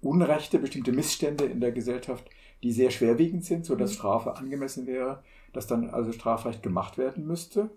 Unrechte, 0.00 0.58
bestimmte 0.58 0.92
Missstände 0.92 1.44
in 1.44 1.60
der 1.60 1.72
Gesellschaft, 1.72 2.28
die 2.62 2.72
sehr 2.72 2.90
schwerwiegend 2.90 3.44
sind, 3.44 3.64
sodass 3.66 3.90
Mhm. 3.90 3.94
Strafe 3.96 4.36
angemessen 4.36 4.86
wäre, 4.86 5.22
dass 5.52 5.66
dann 5.66 5.90
also 5.90 6.12
Strafrecht 6.12 6.62
gemacht 6.62 6.98
werden 6.98 7.26
müsste. 7.26 7.70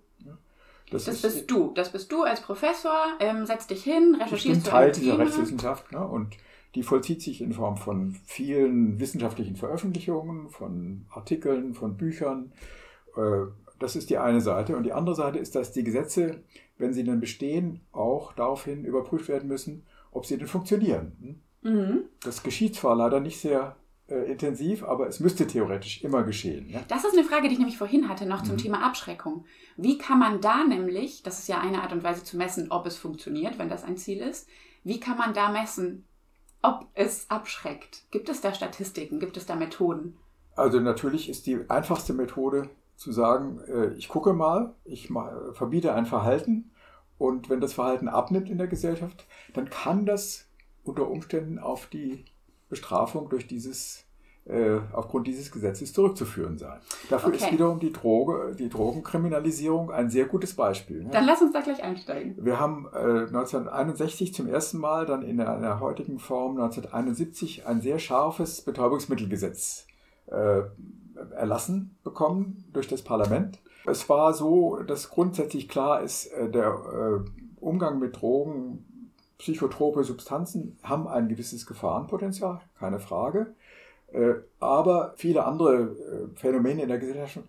Das 0.91 1.05
bist 1.05 1.49
du. 1.49 1.71
Das 1.73 1.91
bist 1.91 2.11
du 2.11 2.21
als 2.23 2.41
Professor. 2.41 2.95
Ähm, 3.19 3.45
setz 3.47 3.65
dich 3.65 3.83
hin, 3.83 4.11
Ich 4.11 4.11
bin 4.11 4.21
recherchierst 4.21 4.67
Teil 4.67 4.91
dieser. 4.91 5.17
Rechtswissenschaft 5.17 5.91
ne, 5.91 6.05
und 6.05 6.37
die 6.75 6.83
vollzieht 6.83 7.23
sich 7.23 7.41
in 7.41 7.53
Form 7.53 7.77
von 7.77 8.15
vielen 8.25 8.99
wissenschaftlichen 8.99 9.55
Veröffentlichungen, 9.55 10.49
von 10.51 11.05
Artikeln, 11.09 11.73
von 11.73 11.97
Büchern. 11.97 12.51
Äh, 13.17 13.47
Das 13.79 13.95
ist 13.95 14.09
die 14.09 14.17
eine 14.19 14.41
Seite. 14.41 14.77
Und 14.77 14.83
die 14.83 14.93
andere 14.93 15.15
Seite 15.15 15.39
ist, 15.39 15.55
dass 15.55 15.71
die 15.71 15.83
Gesetze, 15.83 16.43
wenn 16.77 16.93
sie 16.93 17.03
dann 17.03 17.19
bestehen, 17.19 17.81
auch 17.91 18.31
daraufhin 18.33 18.85
überprüft 18.85 19.27
werden 19.27 19.49
müssen, 19.49 19.83
ob 20.15 20.25
sie 20.25 20.37
denn 20.37 20.47
funktionieren. 20.47 21.39
Hm? 21.61 21.73
Mhm. 21.73 22.03
Das 22.23 22.43
geschieht 22.43 22.75
zwar 22.75 22.95
leider 22.95 23.19
nicht 23.19 23.39
sehr 23.39 23.75
äh, 24.07 24.31
intensiv, 24.31 24.83
aber 24.83 25.07
es 25.07 25.19
müsste 25.19 25.47
theoretisch 25.47 26.03
immer 26.03 26.23
geschehen. 26.23 26.69
Ja? 26.69 26.81
Das 26.87 27.03
ist 27.03 27.13
eine 27.13 27.23
Frage, 27.27 27.47
die 27.47 27.53
ich 27.53 27.59
nämlich 27.59 27.77
vorhin 27.77 28.07
hatte, 28.07 28.25
noch 28.25 28.43
zum 28.43 28.53
Mhm. 28.55 28.59
Thema 28.59 28.85
Abschreckung. 28.85 29.45
Wie 29.77 29.97
kann 29.97 30.19
man 30.19 30.41
da 30.41 30.63
nämlich, 30.63 31.23
das 31.23 31.39
ist 31.39 31.47
ja 31.47 31.59
eine 31.59 31.81
Art 31.81 31.91
und 31.91 32.03
Weise 32.03 32.23
zu 32.23 32.37
messen, 32.37 32.71
ob 32.71 32.85
es 32.85 32.97
funktioniert, 32.97 33.57
wenn 33.57 33.69
das 33.69 33.83
ein 33.83 33.97
Ziel 33.97 34.19
ist, 34.19 34.47
wie 34.83 34.99
kann 34.99 35.17
man 35.17 35.33
da 35.33 35.49
messen, 35.51 36.05
ob 36.61 36.87
es 36.93 37.29
abschreckt? 37.29 38.03
Gibt 38.11 38.29
es 38.29 38.41
da 38.41 38.53
Statistiken? 38.53 39.19
Gibt 39.19 39.37
es 39.37 39.45
da 39.45 39.55
Methoden? 39.55 40.17
Also 40.55 40.79
natürlich 40.79 41.27
ist 41.27 41.47
die 41.47 41.59
einfachste 41.67 42.13
Methode 42.13 42.69
zu 42.95 43.11
sagen, 43.11 43.59
äh, 43.67 43.93
ich 43.95 44.07
gucke 44.07 44.33
mal, 44.33 44.75
ich 44.85 45.09
verbiete 45.53 45.93
ein 45.93 46.05
Verhalten 46.05 46.71
und 47.17 47.49
wenn 47.49 47.61
das 47.61 47.73
Verhalten 47.73 48.07
abnimmt 48.07 48.49
in 48.49 48.57
der 48.57 48.67
Gesellschaft, 48.67 49.25
dann 49.53 49.69
kann 49.69 50.05
das 50.05 50.47
unter 50.83 51.09
Umständen 51.09 51.59
auf 51.59 51.87
die 51.87 52.25
Bestrafung 52.69 53.29
durch 53.29 53.47
dieses, 53.47 54.05
äh, 54.45 54.77
aufgrund 54.93 55.27
dieses 55.27 55.51
Gesetzes 55.51 55.93
zurückzuführen 55.93 56.57
sein. 56.57 56.79
Dafür 57.09 57.33
ist 57.33 57.43
Okay. 57.43 57.53
wiederum 57.53 57.79
die, 57.79 57.91
Droge, 57.93 58.55
die 58.57 58.69
Drogenkriminalisierung 58.69 59.91
ein 59.91 60.09
sehr 60.09 60.25
gutes 60.25 60.53
Beispiel. 60.55 61.03
ne? 61.03 61.09
Dann 61.11 61.25
lass 61.25 61.41
uns 61.41 61.53
da 61.53 61.61
gleich 61.61 61.81
einsteigen. 61.81 62.35
Wir 62.43 62.59
haben 62.59 62.87
äh, 62.93 62.97
1961 63.27 64.33
zum 64.33 64.47
ersten 64.47 64.77
Mal, 64.79 65.05
dann 65.05 65.21
in 65.23 65.39
einer 65.39 65.79
heutigen 65.79 66.19
Form 66.19 66.57
1971, 66.59 67.65
ein 67.65 67.81
sehr 67.81 67.97
scharfes 67.99 68.61
Betäubungsmittelgesetz 68.61 69.87
äh, 70.27 70.61
erlassen 71.35 71.97
bekommen 72.03 72.65
durch 72.73 72.87
das 72.87 73.01
Parlament. 73.03 73.59
Es 73.85 74.09
war 74.09 74.33
so, 74.33 74.77
dass 74.77 75.09
grundsätzlich 75.09 75.69
klar 75.69 76.01
ist, 76.01 76.27
äh, 76.27 76.49
der 76.49 76.67
äh, 76.67 77.29
Umgang 77.59 77.99
mit 77.99 78.19
Drogen, 78.19 79.11
psychotrope 79.37 80.03
Substanzen 80.03 80.77
haben 80.81 81.07
ein 81.07 81.27
gewisses 81.27 81.65
Gefahrenpotenzial, 81.65 82.61
keine 82.79 82.99
Frage. 82.99 83.53
Äh, 84.11 84.35
aber 84.59 85.13
viele 85.17 85.45
andere 85.45 86.31
Phänomene 86.35 86.83
in 86.83 86.89
der 86.89 86.99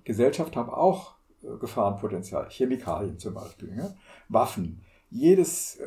Gesellschaft, 0.05 0.57
haben 0.57 0.71
auch 0.71 1.15
Gefahrenpotenzial. 1.61 2.49
Chemikalien 2.51 3.19
zum 3.19 3.35
Beispiel, 3.35 3.75
ne? 3.75 3.95
Waffen. 4.29 4.83
Jedes 5.09 5.79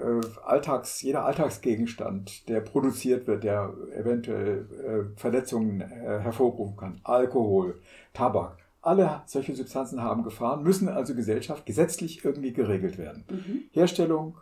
Alltags, 0.46 1.02
jeder 1.02 1.26
Alltagsgegenstand, 1.26 2.48
der 2.48 2.62
produziert 2.62 3.28
wird, 3.28 3.44
der 3.44 3.74
eventuell 3.94 5.12
Verletzungen 5.18 5.82
hervorrufen 5.82 6.78
kann. 6.78 7.02
Alkohol, 7.04 7.82
Tabak. 8.14 8.58
Alle 8.82 9.24
solche 9.26 9.56
Substanzen 9.56 10.02
haben 10.02 10.24
Gefahren, 10.24 10.64
müssen 10.64 10.88
also 10.88 11.14
Gesellschaft 11.14 11.66
gesetzlich 11.66 12.24
irgendwie 12.24 12.54
geregelt 12.54 12.98
werden. 12.98 13.26
Mhm. 13.30 13.64
Herstellung, 13.72 14.38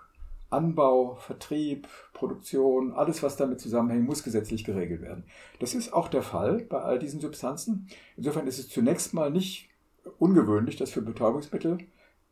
Anbau, 0.49 1.15
Vertrieb, 1.15 1.87
Produktion, 2.13 2.93
alles, 2.93 3.21
was 3.21 3.35
damit 3.35 3.59
zusammenhängt, 3.59 4.05
muss 4.05 4.23
gesetzlich 4.23 4.63
geregelt 4.63 5.01
werden. 5.01 5.25
Das 5.59 5.73
ist 5.73 5.91
auch 5.91 6.07
der 6.07 6.21
Fall 6.21 6.59
bei 6.59 6.79
all 6.79 6.99
diesen 6.99 7.19
Substanzen. 7.19 7.89
Insofern 8.15 8.47
ist 8.47 8.59
es 8.59 8.69
zunächst 8.69 9.13
mal 9.13 9.29
nicht 9.31 9.69
ungewöhnlich, 10.19 10.77
dass 10.77 10.91
für 10.91 11.01
Betäubungsmittel 11.01 11.79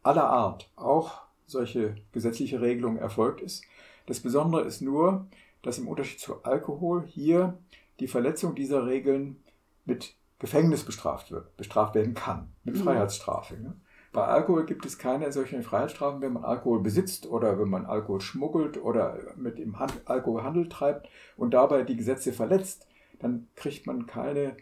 aller 0.03 0.29
Art 0.29 0.69
auch 0.75 1.23
solche 1.45 1.95
gesetzliche 2.13 2.61
Regelung 2.61 2.97
erfolgt 2.97 3.41
ist. 3.41 3.63
Das 4.05 4.19
Besondere 4.19 4.61
ist 4.61 4.81
nur, 4.81 5.27
dass 5.61 5.77
im 5.77 5.87
Unterschied 5.87 6.19
zu 6.19 6.43
Alkohol 6.43 7.05
hier 7.05 7.57
die 7.99 8.07
Verletzung 8.07 8.55
dieser 8.55 8.85
Regeln 8.85 9.43
mit 9.85 10.15
Gefängnis 10.39 10.83
bestraft 10.83 11.31
wird, 11.31 11.55
bestraft 11.57 11.95
werden 11.95 12.13
kann, 12.13 12.51
mit 12.63 12.75
Mhm. 12.75 12.81
Freiheitsstrafe. 12.81 13.55
Ne? 13.55 13.75
Bei 14.11 14.25
Alkohol 14.25 14.65
gibt 14.65 14.85
es 14.85 14.97
keine 14.97 15.31
solchen 15.31 15.63
Freiheitsstrafen, 15.63 16.21
wenn 16.21 16.33
man 16.33 16.45
Alkohol 16.45 16.81
besitzt 16.81 17.27
oder 17.27 17.59
wenn 17.59 17.69
man 17.69 17.85
Alkohol 17.85 18.21
schmuggelt 18.21 18.81
oder 18.81 19.17
mit 19.35 19.57
dem 19.57 19.79
Hand 19.79 19.93
Alkohol 20.05 20.43
Handel 20.43 20.69
treibt 20.69 21.09
und 21.37 21.53
dabei 21.53 21.83
die 21.83 21.97
Gesetze 21.97 22.31
verletzt, 22.31 22.87
dann 23.19 23.47
kriegt 23.55 23.87
man 23.87 24.07
keine 24.07 24.55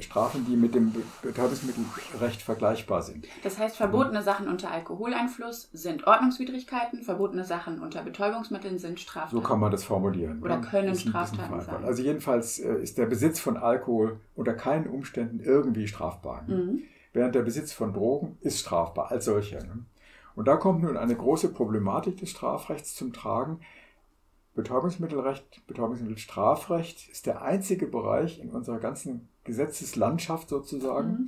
Strafen, 0.00 0.44
die 0.46 0.56
mit 0.56 0.74
dem 0.74 0.92
Be- 0.92 1.00
Betäubungsmittelrecht 1.22 2.42
vergleichbar 2.42 3.02
sind. 3.02 3.26
Das 3.42 3.58
heißt, 3.58 3.76
verbotene 3.76 4.22
Sachen 4.22 4.48
unter 4.48 4.70
Alkoholeinfluss 4.70 5.70
sind 5.72 6.06
Ordnungswidrigkeiten, 6.06 7.02
verbotene 7.02 7.44
Sachen 7.44 7.80
unter 7.80 8.02
Betäubungsmitteln 8.02 8.78
sind 8.78 9.00
Straftaten. 9.00 9.36
So 9.36 9.42
kann 9.42 9.58
man 9.60 9.70
das 9.70 9.84
formulieren. 9.84 10.42
Oder 10.42 10.56
ja. 10.56 10.60
können 10.60 10.94
Straftaten 10.94 11.60
sein. 11.60 11.84
Also 11.84 12.02
jedenfalls 12.02 12.58
äh, 12.58 12.74
ist 12.82 12.98
der 12.98 13.06
Besitz 13.06 13.40
von 13.40 13.56
Alkohol 13.56 14.20
unter 14.34 14.54
keinen 14.54 14.86
Umständen 14.86 15.40
irgendwie 15.40 15.86
strafbar. 15.88 16.44
Mhm. 16.46 16.82
Während 17.14 17.34
der 17.34 17.42
Besitz 17.42 17.72
von 17.72 17.92
Drogen 17.92 18.38
ist 18.40 18.58
strafbar 18.60 19.10
als 19.10 19.24
solcher. 19.24 19.60
ne? 19.64 19.84
Und 20.34 20.48
da 20.48 20.56
kommt 20.56 20.82
nun 20.82 20.96
eine 20.96 21.14
große 21.14 21.48
Problematik 21.50 22.16
des 22.18 22.30
Strafrechts 22.30 22.94
zum 22.94 23.12
Tragen. 23.12 23.60
Betäubungsmittelrecht, 24.54 25.66
Betäubungsmittelstrafrecht 25.66 27.08
ist 27.10 27.26
der 27.26 27.42
einzige 27.42 27.86
Bereich 27.86 28.38
in 28.40 28.50
unserer 28.50 28.78
ganzen 28.78 29.28
Gesetzeslandschaft 29.44 30.48
sozusagen, 30.48 31.08
Mhm. 31.10 31.26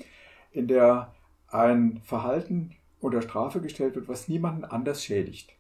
in 0.52 0.68
der 0.68 1.14
ein 1.48 2.00
Verhalten 2.04 2.74
unter 3.00 3.22
Strafe 3.22 3.60
gestellt 3.60 3.94
wird, 3.94 4.08
was 4.08 4.28
niemanden 4.28 4.64
anders 4.64 5.04
schädigt. 5.04 5.54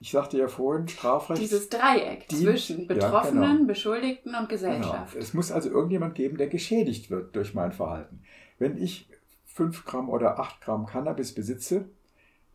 Ich 0.00 0.10
sagte 0.10 0.36
ja 0.38 0.48
vorhin, 0.48 0.88
Strafrecht. 0.88 1.40
Dieses 1.40 1.68
Dreieck 1.68 2.28
Die- 2.28 2.36
zwischen 2.36 2.80
ja, 2.80 2.86
Betroffenen, 2.86 3.56
genau. 3.58 3.66
Beschuldigten 3.66 4.30
und 4.34 4.34
Genau. 4.40 4.48
Gesellschaft. 4.48 5.16
Es 5.16 5.34
muss 5.34 5.50
also 5.52 5.70
irgendjemand 5.70 6.14
geben, 6.14 6.36
der 6.36 6.48
geschädigt 6.48 7.10
wird 7.10 7.34
durch 7.36 7.54
mein 7.54 7.72
Verhalten. 7.72 8.22
Wenn 8.58 8.76
ich 8.76 9.08
5 9.46 9.84
Gramm 9.84 10.08
oder 10.08 10.38
8 10.38 10.60
Gramm 10.60 10.86
Cannabis 10.86 11.32
besitze, 11.34 11.88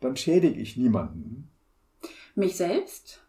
dann 0.00 0.16
schädige 0.16 0.60
ich 0.60 0.76
niemanden. 0.76 1.50
Mich 2.34 2.56
selbst? 2.56 3.22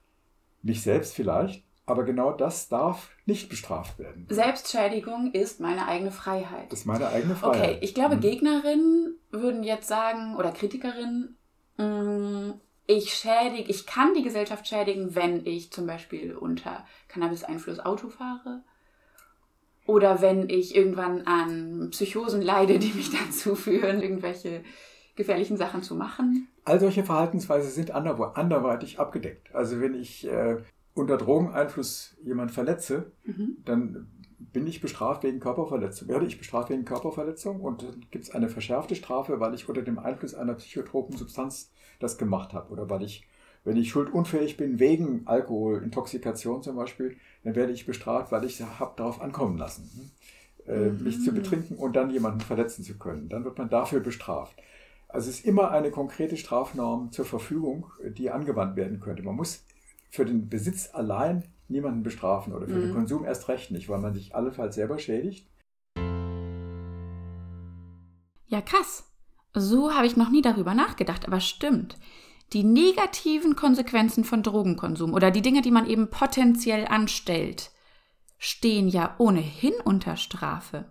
Mich 0.64 0.84
selbst 0.84 1.14
vielleicht, 1.16 1.64
aber 1.86 2.04
genau 2.04 2.32
das 2.32 2.70
darf 2.70 3.10
nicht 3.26 3.50
bestraft 3.50 3.98
werden. 4.00 4.28
Selbstschädigung 4.30 5.32
ist 5.34 5.60
meine 5.60 5.88
eigene 5.88 6.12
Freiheit. 6.12 6.72
Das 6.72 6.80
ist 6.80 6.86
meine 6.86 7.10
eigene 7.10 7.36
Freiheit. 7.36 7.70
Okay, 7.70 7.78
ich 7.82 7.94
glaube, 7.94 8.16
Mhm. 8.18 8.22
Gegnerinnen 8.22 9.16
würden 9.32 9.64
jetzt 9.64 9.88
sagen, 9.88 10.36
oder 10.36 10.52
Kritikerinnen, 10.52 11.38
mh, 11.78 12.60
ich 12.88 13.14
schädige, 13.14 13.70
ich 13.70 13.86
kann 13.86 14.14
die 14.14 14.24
Gesellschaft 14.24 14.68
schädigen, 14.68 15.16
wenn 15.16 15.46
ich 15.46 15.72
zum 15.72 15.88
Beispiel 15.88 16.36
unter 16.36 16.86
Cannabis-Einfluss 17.08 17.80
Auto 17.80 18.10
fahre. 18.10 18.64
Oder 19.88 20.22
wenn 20.22 20.50
ich 20.50 20.76
irgendwann 20.76 21.22
an 21.26 21.90
Psychosen 21.92 22.42
leide, 22.42 22.80
die 22.80 22.94
mich 22.94 23.10
dazu 23.26 23.56
führen, 23.56 24.02
irgendwelche 24.02 24.64
gefährlichen 25.16 25.58
Sachen 25.58 25.84
zu 25.84 25.96
machen. 25.96 26.48
All 26.64 26.80
solche 26.80 27.04
Verhaltensweisen 27.04 27.72
sind 27.72 27.92
ander 27.92 28.38
anderweitig 28.38 29.00
abgedeckt. 29.00 29.54
Also 29.54 29.82
wenn 29.82 29.96
ich 29.96 30.28
äh, 30.28 30.58
unter 30.94 31.18
Drogeneinfluss 31.18 32.18
jemand 32.24 32.52
verletze, 32.52 33.12
Mhm. 33.26 33.58
dann 33.66 34.08
bin 34.54 34.68
ich 34.68 34.82
bestraft 34.82 35.24
wegen 35.24 35.40
Körperverletzung. 35.40 36.08
Werde 36.10 36.26
ich 36.26 36.38
bestraft 36.38 36.70
wegen 36.70 36.84
Körperverletzung 36.84 37.62
und 37.62 37.84
dann 37.84 38.06
gibt 38.12 38.26
es 38.26 38.32
eine 38.32 38.50
verschärfte 38.50 38.96
Strafe, 38.96 39.40
weil 39.40 39.54
ich 39.54 39.70
unter 39.70 39.82
dem 39.82 39.98
Einfluss 39.98 40.36
einer 40.36 40.56
psychotropen 40.56 41.16
Substanz 41.16 41.72
das 42.00 42.18
gemacht 42.18 42.54
habe. 42.54 42.72
Oder 42.72 42.90
weil 42.90 43.04
ich, 43.04 43.26
wenn 43.64 43.78
ich 43.78 43.90
schuldunfähig 43.90 44.58
bin 44.58 44.80
wegen 44.80 45.22
Alkohol, 45.26 45.82
Intoxikation 45.84 46.62
zum 46.64 46.76
Beispiel, 46.76 47.16
dann 47.44 47.56
werde 47.56 47.72
ich 47.72 47.86
bestraft, 47.86 48.32
weil 48.32 48.44
ich 48.44 48.62
habe 48.62 48.94
darauf 48.98 49.22
ankommen 49.22 49.58
lassen, 49.58 50.12
äh, 50.68 50.90
mich 50.90 51.20
Mhm. 51.20 51.22
zu 51.24 51.32
betrinken 51.34 51.78
und 51.78 51.96
dann 51.96 52.10
jemanden 52.10 52.42
verletzen 52.42 52.84
zu 52.84 52.98
können. 52.98 53.30
Dann 53.30 53.46
wird 53.46 53.58
man 53.58 53.70
dafür 53.70 54.02
bestraft. 54.02 54.56
Also 55.14 55.30
es 55.30 55.40
ist 55.40 55.46
immer 55.46 55.72
eine 55.72 55.92
konkrete 55.92 56.38
Strafnorm 56.38 57.12
zur 57.12 57.26
Verfügung, 57.26 57.92
die 58.18 58.32
angewandt 58.32 58.78
werden 58.78 59.00
könnte. 59.02 59.24
Man 59.24 59.36
muss 59.36 59.66
für 60.10 60.26
den 60.26 60.48
Besitz 60.50 60.90
allein 60.94 61.44
niemanden 61.68 62.04
bestrafen 62.04 62.54
oder 62.54 62.66
für 62.68 62.76
Mhm. 62.76 62.82
den 62.82 62.94
Konsum 62.94 63.26
erst 63.26 63.48
recht 63.50 63.72
nicht, 63.72 63.90
weil 63.90 64.00
man 64.00 64.14
sich 64.14 64.36
allenfalls 64.36 64.76
selber 64.76 65.00
schädigt. 65.00 65.48
Ja, 68.48 68.62
krass. 68.62 69.04
So 69.54 69.94
habe 69.94 70.08
ich 70.08 70.16
noch 70.18 70.30
nie 70.30 70.42
darüber 70.42 70.74
nachgedacht, 70.74 71.26
aber 71.28 71.40
stimmt. 71.40 71.98
Die 72.54 72.64
negativen 72.64 73.56
Konsequenzen 73.56 74.24
von 74.24 74.44
Drogenkonsum 74.44 75.14
oder 75.14 75.32
die 75.32 75.42
Dinge, 75.42 75.62
die 75.62 75.72
man 75.72 75.88
eben 75.88 76.10
potenziell 76.10 76.86
anstellt, 76.86 77.72
stehen 78.38 78.88
ja 78.88 79.16
ohnehin 79.18 79.74
unter 79.84 80.18
Strafe. 80.18 80.86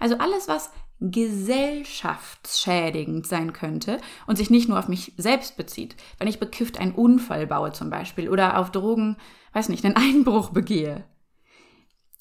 Also 0.00 0.16
alles, 0.18 0.48
was 0.48 0.70
gesellschaftsschädigend 1.00 3.26
sein 3.26 3.52
könnte 3.52 3.98
und 4.26 4.36
sich 4.36 4.50
nicht 4.50 4.68
nur 4.68 4.78
auf 4.78 4.88
mich 4.88 5.12
selbst 5.16 5.56
bezieht. 5.56 5.96
Wenn 6.18 6.28
ich 6.28 6.40
bekifft 6.40 6.78
einen 6.78 6.94
Unfall 6.94 7.46
baue 7.46 7.72
zum 7.72 7.90
Beispiel 7.90 8.28
oder 8.28 8.58
auf 8.58 8.72
Drogen, 8.72 9.16
weiß 9.52 9.68
nicht, 9.68 9.84
einen 9.84 9.96
Einbruch 9.96 10.50
begehe. 10.50 11.04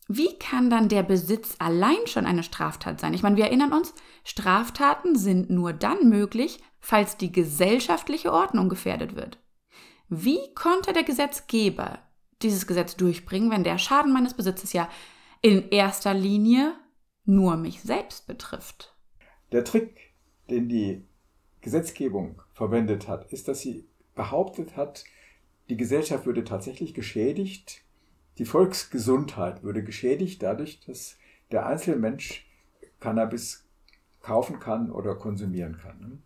wie 0.09 0.39
kann 0.39 0.69
dann 0.69 0.87
der 0.87 1.03
Besitz 1.03 1.55
allein 1.59 1.97
schon 2.05 2.25
eine 2.25 2.43
Straftat 2.43 3.01
sein? 3.01 3.13
Ich 3.13 3.23
meine, 3.23 3.35
wir 3.35 3.45
erinnern 3.45 3.73
uns, 3.73 3.93
Straftaten 4.23 5.17
sind 5.17 5.49
nur 5.49 5.73
dann 5.73 6.07
möglich, 6.07 6.59
falls 6.79 7.17
die 7.17 7.31
gesellschaftliche 7.31 8.31
Ordnung 8.31 8.69
gefährdet 8.69 9.15
wird. 9.15 9.37
Wie 10.07 10.39
konnte 10.55 10.93
der 10.93 11.03
Gesetzgeber 11.03 11.99
dieses 12.41 12.67
Gesetz 12.67 12.95
durchbringen, 12.95 13.51
wenn 13.51 13.65
der 13.65 13.77
Schaden 13.77 14.13
meines 14.13 14.33
Besitzes 14.33 14.71
ja 14.71 14.87
in 15.41 15.69
erster 15.69 16.13
Linie 16.13 16.73
nur 17.27 17.57
mich 17.57 17.81
selbst 17.81 18.27
betrifft? 18.27 18.95
Der 19.51 19.63
Trick, 19.63 20.13
den 20.49 20.69
die 20.69 21.03
Gesetzgebung 21.61 22.41
verwendet 22.53 23.07
hat, 23.07 23.31
ist, 23.31 23.47
dass 23.47 23.61
sie 23.61 23.85
behauptet 24.15 24.75
hat, 24.75 25.03
die 25.69 25.77
Gesellschaft 25.77 26.25
würde 26.25 26.43
tatsächlich 26.43 26.93
geschädigt, 26.93 27.81
die 28.37 28.45
Volksgesundheit 28.45 29.63
würde 29.63 29.83
geschädigt 29.83 30.43
dadurch, 30.43 30.79
dass 30.85 31.17
der 31.51 31.65
einzelne 31.65 31.97
Mensch 31.97 32.47
Cannabis 32.99 33.65
kaufen 34.21 34.59
kann 34.59 34.91
oder 34.91 35.15
konsumieren 35.15 35.77
kann. 35.77 36.21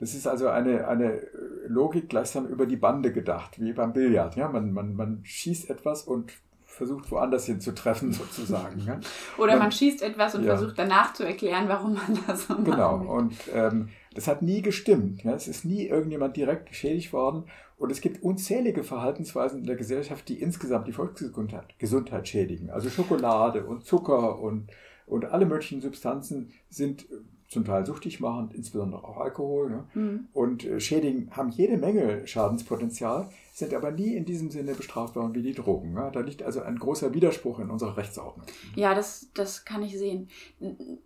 Das 0.00 0.14
ist 0.14 0.26
also 0.26 0.48
eine, 0.48 0.88
eine 0.88 1.26
Logik 1.66 2.08
gleichsam 2.08 2.46
über 2.46 2.66
die 2.66 2.76
Bande 2.76 3.12
gedacht, 3.12 3.60
wie 3.60 3.72
beim 3.72 3.92
Billard. 3.92 4.36
Ja, 4.36 4.48
man, 4.48 4.72
man, 4.72 4.94
man 4.94 5.20
schießt 5.24 5.70
etwas 5.70 6.02
und 6.02 6.32
versucht 6.74 7.10
woanders 7.10 7.46
hin 7.46 7.60
zu 7.60 7.72
treffen, 7.74 8.12
sozusagen. 8.12 8.80
Ja. 8.86 9.00
Oder 9.38 9.52
man, 9.52 9.60
man, 9.60 9.72
schießt 9.72 10.02
etwas 10.02 10.34
und 10.34 10.44
ja. 10.44 10.56
versucht 10.56 10.78
danach 10.78 11.12
zu 11.14 11.24
erklären, 11.24 11.68
warum 11.68 11.94
man 11.94 12.18
das 12.26 12.46
so 12.46 12.54
macht. 12.54 12.64
Genau, 12.64 12.96
und 12.96 13.34
ähm, 13.52 13.88
das 14.14 14.26
hat 14.26 14.42
nie 14.42 14.62
gestimmt. 14.62 15.24
Ja. 15.24 15.34
Es 15.34 15.48
ist 15.48 15.64
nie 15.64 15.86
irgendjemand 15.86 16.36
direkt 16.36 16.68
geschädigt 16.68 17.12
worden. 17.12 17.44
Und 17.76 17.90
es 17.90 18.00
gibt 18.00 18.22
unzählige 18.22 18.84
Verhaltensweisen 18.84 19.60
in 19.60 19.66
der 19.66 19.76
Gesellschaft, 19.76 20.28
die 20.28 20.40
insgesamt 20.40 20.86
die 20.86 20.92
Volksgesundheit 20.92 21.78
Gesundheit 21.78 22.28
schädigen. 22.28 22.70
Also 22.70 22.88
Schokolade 22.88 23.64
und 23.64 23.84
Zucker 23.84 24.38
und, 24.38 24.70
und 25.06 25.24
alle 25.26 25.44
möglichen 25.44 25.80
Substanzen 25.80 26.52
sind 26.70 27.06
zum 27.54 27.64
Teil 27.64 27.86
süchtig 27.86 28.20
machend, 28.20 28.52
insbesondere 28.52 29.02
auch 29.04 29.16
Alkohol. 29.16 29.70
Ne? 29.70 29.84
Mhm. 29.94 30.28
Und 30.34 30.64
äh, 30.64 30.78
schädigen, 30.80 31.30
haben 31.30 31.48
jede 31.48 31.78
Menge 31.78 32.26
Schadenspotenzial, 32.26 33.30
sind 33.54 33.72
aber 33.72 33.90
nie 33.90 34.14
in 34.14 34.26
diesem 34.26 34.50
Sinne 34.50 34.74
bestrafbar 34.74 35.34
wie 35.34 35.42
die 35.42 35.54
Drogen. 35.54 35.94
Ne? 35.94 36.10
Da 36.12 36.20
liegt 36.20 36.42
also 36.42 36.60
ein 36.60 36.78
großer 36.78 37.14
Widerspruch 37.14 37.60
in 37.60 37.70
unserer 37.70 37.96
Rechtsordnung. 37.96 38.46
Ja, 38.74 38.94
das, 38.94 39.28
das 39.32 39.64
kann 39.64 39.82
ich 39.82 39.96
sehen. 39.96 40.28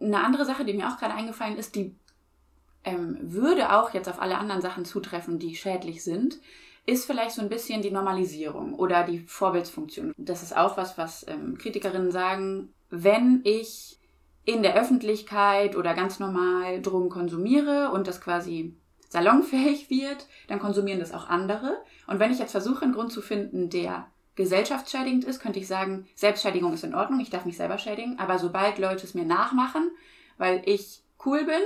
Eine 0.01 0.25
andere 0.25 0.45
Sache, 0.45 0.65
die 0.65 0.75
mir 0.75 0.89
auch 0.89 0.99
gerade 0.99 1.15
eingefallen 1.15 1.57
ist, 1.57 1.77
die 1.77 1.95
ähm, 2.85 3.19
würde 3.21 3.73
auch 3.73 3.95
jetzt 3.95 4.09
auf 4.09 4.21
alle 4.21 4.39
anderen 4.39 4.63
Sachen 4.63 4.85
zutreffen, 4.85 5.39
die 5.39 5.55
schädlich 5.55 6.03
sind, 6.03 6.41
ist 6.87 7.05
vielleicht 7.05 7.33
so 7.33 7.43
ein 7.43 7.51
bisschen 7.51 7.83
die 7.83 7.91
Normalisierung 7.91 8.73
oder 8.73 9.05
die 9.05 9.19
Vorbildsfunktion. 9.19 10.15
Das 10.17 10.43
ist 10.43 10.57
auch 10.57 10.79
was, 10.79 10.97
was 10.97 11.27
ähm, 11.29 11.59
Kritikerinnen 11.59 12.11
sagen, 12.11 12.73
wenn 12.89 13.43
ich 13.45 13.98
in 14.49 14.63
der 14.63 14.77
Öffentlichkeit 14.77 15.77
oder 15.77 15.93
ganz 15.93 16.21
normal 16.21 16.81
Drogen 16.81 17.11
konsumiere 17.11 17.91
und 17.91 18.07
das 18.07 18.19
quasi 18.19 18.75
salonfähig 19.11 19.91
wird, 19.91 20.27
dann 20.47 20.59
konsumieren 20.59 21.01
das 21.01 21.13
auch 21.13 21.29
andere. 21.29 21.77
Und 22.07 22.19
wenn 22.19 22.33
ich 22.33 22.39
jetzt 22.39 22.53
versuche, 22.53 22.83
einen 22.83 22.95
Grund 22.95 23.13
zu 23.13 23.21
finden, 23.21 23.69
der 23.69 24.07
gesellschaftsschädigend 24.37 25.25
ist, 25.25 25.41
könnte 25.41 25.59
ich 25.59 25.67
sagen, 25.67 26.07
Selbstschädigung 26.15 26.73
ist 26.73 26.83
in 26.83 26.95
Ordnung, 26.95 27.21
ich 27.21 27.29
darf 27.29 27.45
mich 27.45 27.59
selber 27.59 27.77
schädigen, 27.77 28.19
aber 28.19 28.39
sobald 28.39 28.79
Leute 28.79 29.05
es 29.05 29.13
mir 29.13 29.27
nachmachen, 29.27 29.91
weil 30.39 30.63
ich 30.65 31.03
cool 31.27 31.45
bin 31.45 31.61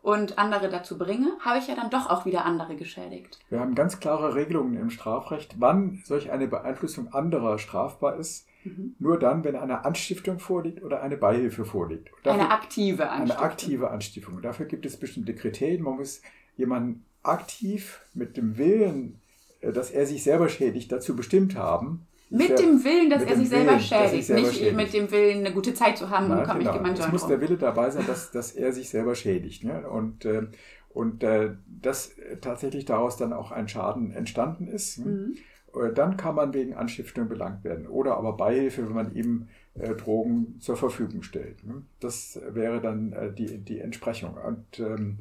und 0.00 0.38
andere 0.38 0.70
dazu 0.70 0.96
bringe, 0.96 1.32
habe 1.40 1.58
ich 1.58 1.68
ja 1.68 1.74
dann 1.74 1.90
doch 1.90 2.08
auch 2.08 2.24
wieder 2.24 2.46
andere 2.46 2.76
geschädigt. 2.76 3.40
Wir 3.50 3.60
haben 3.60 3.74
ganz 3.74 4.00
klare 4.00 4.34
Regelungen 4.34 4.78
im 4.80 4.88
Strafrecht, 4.88 5.56
wann 5.58 6.00
solch 6.06 6.30
eine 6.30 6.48
Beeinflussung 6.48 7.12
anderer 7.12 7.58
strafbar 7.58 8.16
ist. 8.16 8.46
Mhm. 8.66 8.94
Nur 8.98 9.18
dann, 9.18 9.44
wenn 9.44 9.56
eine 9.56 9.84
Anstiftung 9.84 10.38
vorliegt 10.38 10.82
oder 10.82 11.02
eine 11.02 11.16
Beihilfe 11.16 11.64
vorliegt. 11.64 12.10
Dafür, 12.22 12.42
eine 12.42 12.50
aktive 12.50 13.10
Anstiftung. 13.10 13.36
Eine 13.36 13.50
aktive 13.50 13.90
Anstiftung. 13.90 14.42
Dafür 14.42 14.66
gibt 14.66 14.86
es 14.86 14.96
bestimmte 14.96 15.34
Kriterien. 15.34 15.82
Man 15.82 15.96
muss 15.96 16.22
jemanden 16.56 17.04
aktiv 17.22 18.00
mit 18.14 18.36
dem 18.36 18.58
Willen, 18.58 19.20
äh, 19.60 19.72
dass 19.72 19.90
er 19.90 20.06
sich 20.06 20.22
selber 20.22 20.48
schädigt, 20.48 20.92
dazu 20.92 21.16
bestimmt 21.16 21.56
haben, 21.56 22.06
mit 22.28 22.58
dem 22.58 22.82
Willen, 22.82 23.08
dass 23.08 23.22
er 23.22 23.36
sich 23.36 23.48
selber 23.48 23.72
Willen, 23.72 23.80
schädigt, 23.80 24.26
selber 24.26 24.42
nicht 24.42 24.56
schädigt. 24.56 24.76
mit 24.76 24.92
dem 24.92 25.10
Willen, 25.12 25.38
eine 25.38 25.54
gute 25.54 25.74
Zeit 25.74 25.96
zu 25.96 26.10
haben 26.10 26.28
Nein, 26.28 26.40
und 26.40 26.44
komm, 26.44 26.58
genau. 26.58 26.92
ich 26.92 26.98
Es 26.98 27.12
muss 27.12 27.26
der 27.26 27.40
Wille 27.40 27.56
dabei 27.56 27.90
sein, 27.90 28.04
dass, 28.06 28.32
dass 28.32 28.52
er 28.52 28.72
sich 28.72 28.88
selber 28.88 29.14
schädigt. 29.14 29.62
Ne? 29.62 29.88
Und, 29.88 30.24
äh, 30.24 30.48
und 30.88 31.22
äh, 31.22 31.50
dass 31.68 32.16
tatsächlich 32.40 32.84
daraus 32.84 33.16
dann 33.16 33.32
auch 33.32 33.52
ein 33.52 33.68
Schaden 33.68 34.10
entstanden 34.10 34.66
ist. 34.66 34.98
Ne? 34.98 35.06
Mhm. 35.06 35.36
Äh, 35.76 35.92
dann 35.92 36.16
kann 36.16 36.34
man 36.34 36.54
wegen 36.54 36.74
Anstiftung 36.74 37.28
belangt 37.28 37.64
werden. 37.64 37.86
Oder 37.86 38.16
aber 38.16 38.36
Beihilfe, 38.36 38.86
wenn 38.86 38.94
man 38.94 39.14
ihm 39.14 39.48
äh, 39.74 39.94
Drogen 39.94 40.56
zur 40.60 40.76
Verfügung 40.76 41.22
stellt. 41.22 41.64
Ne? 41.64 41.82
Das 42.00 42.40
wäre 42.50 42.80
dann 42.80 43.12
äh, 43.12 43.32
die, 43.32 43.58
die 43.58 43.80
Entsprechung. 43.80 44.34
Und, 44.34 44.80
ähm, 44.80 45.18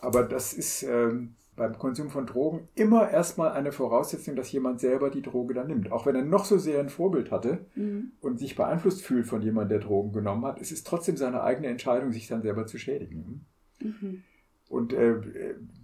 aber 0.00 0.24
das 0.24 0.52
ist 0.52 0.82
ähm, 0.82 1.34
beim 1.54 1.78
Konsum 1.78 2.10
von 2.10 2.26
Drogen 2.26 2.68
immer 2.74 3.10
erstmal 3.10 3.52
eine 3.52 3.72
Voraussetzung, 3.72 4.36
dass 4.36 4.50
jemand 4.52 4.80
selber 4.80 5.10
die 5.10 5.22
Droge 5.22 5.54
dann 5.54 5.68
nimmt. 5.68 5.92
Auch 5.92 6.06
wenn 6.06 6.16
er 6.16 6.24
noch 6.24 6.44
so 6.44 6.58
sehr 6.58 6.80
ein 6.80 6.88
Vorbild 6.88 7.30
hatte 7.30 7.66
mhm. 7.74 8.12
und 8.20 8.38
sich 8.38 8.56
beeinflusst 8.56 9.02
fühlt 9.02 9.26
von 9.26 9.42
jemandem, 9.42 9.78
der 9.78 9.86
Drogen 9.86 10.12
genommen 10.12 10.44
hat, 10.46 10.60
es 10.60 10.72
ist 10.72 10.86
trotzdem 10.86 11.16
seine 11.16 11.42
eigene 11.42 11.68
Entscheidung, 11.68 12.10
sich 12.10 12.26
dann 12.26 12.42
selber 12.42 12.66
zu 12.66 12.78
schädigen. 12.78 13.46
Mhm. 13.80 14.22
Und 14.68 14.94
äh, 14.94 15.20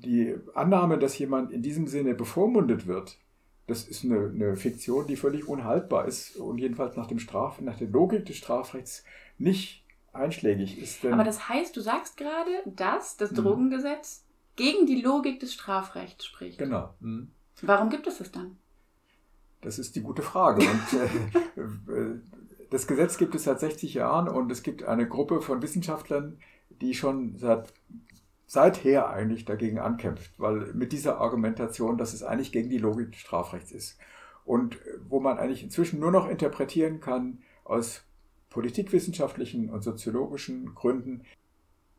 die 0.03 0.35
Annahme, 0.55 0.99
dass 0.99 1.19
jemand 1.19 1.53
in 1.53 1.61
diesem 1.61 1.87
Sinne 1.87 2.15
bevormundet 2.15 2.87
wird, 2.87 3.19
das 3.69 3.85
ist 3.85 4.05
eine, 4.05 4.33
eine, 4.35 4.57
Fiktion, 4.57 5.07
die 5.07 5.17
völlig 5.17 5.47
unhaltbar 5.47 6.07
ist 6.07 6.37
und 6.37 6.59
jedenfalls 6.59 6.97
nach, 6.97 7.07
dem 7.07 7.19
Straf, 7.19 7.61
nach 7.61 7.77
der 7.77 7.89
Logik 7.89 8.25
des 8.25 8.39
Strafrechts 8.39 9.05
nicht 9.37 9.85
einschlägig 10.13 10.79
ist. 10.79 11.05
Aber 11.05 11.23
das 11.23 11.49
heißt, 11.49 11.77
du 11.77 11.81
sagst 11.83 12.17
gerade, 12.17 12.51
dass 12.65 13.19
das 13.19 13.31
mhm. 13.33 13.37
Drogengesetz 13.37 14.25
gegen 14.57 14.87
die 14.87 15.03
Logik 15.03 15.39
des 15.39 15.53
Strafrechts 15.53 16.25
spricht. 16.25 16.59
Genau. 16.59 16.95
Mhm. 17.01 17.31
Warum 17.61 17.91
gibt 17.91 18.07
es 18.07 18.21
es 18.21 18.33
dann? 18.33 18.57
Das 19.61 19.79
ist 19.79 19.95
die 19.97 20.03
gute 20.03 20.23
Frage. 20.23 20.63
Und, 20.63 21.93
äh, 21.93 22.15
das 22.71 22.87
Gesetz 22.87 23.19
gibt 23.19 23.35
es 23.35 23.45
seit 23.45 23.61
60 23.61 23.95
Jahren 23.95 24.29
und 24.29 24.51
es 24.51 24.63
gibt 24.63 24.83
eine 24.85 25.07
Gruppe 25.07 25.43
von 25.43 25.63
Wissenschaftlern, 25.63 26.39
die 26.81 26.95
schon 26.95 27.37
seit 27.37 27.73
seither 28.49 29.11
eigentlich 29.11 29.45
dagegen 29.45 29.79
ankämpft, 29.79 30.33
weil 30.39 30.73
mit 30.73 30.93
dieser 30.93 31.21
Argumentation, 31.21 31.99
dass 31.99 32.15
es 32.15 32.23
eigentlich 32.23 32.51
gegen 32.51 32.71
die 32.71 32.79
Logik 32.79 33.13
des 33.13 33.21
Strafrechts 33.21 33.71
ist 33.71 33.99
und 34.45 34.79
wo 35.07 35.21
man 35.21 35.39
eigentlich 35.39 35.63
inzwischen 35.63 36.01
nur 36.01 36.11
noch 36.11 36.29
interpretieren 36.29 37.01
kann 37.01 37.43
aus 37.65 38.05
politikwissenschaftlichen 38.49 39.69
und 39.69 39.85
soziologischen 39.85 40.75
Gründen, 40.75 41.25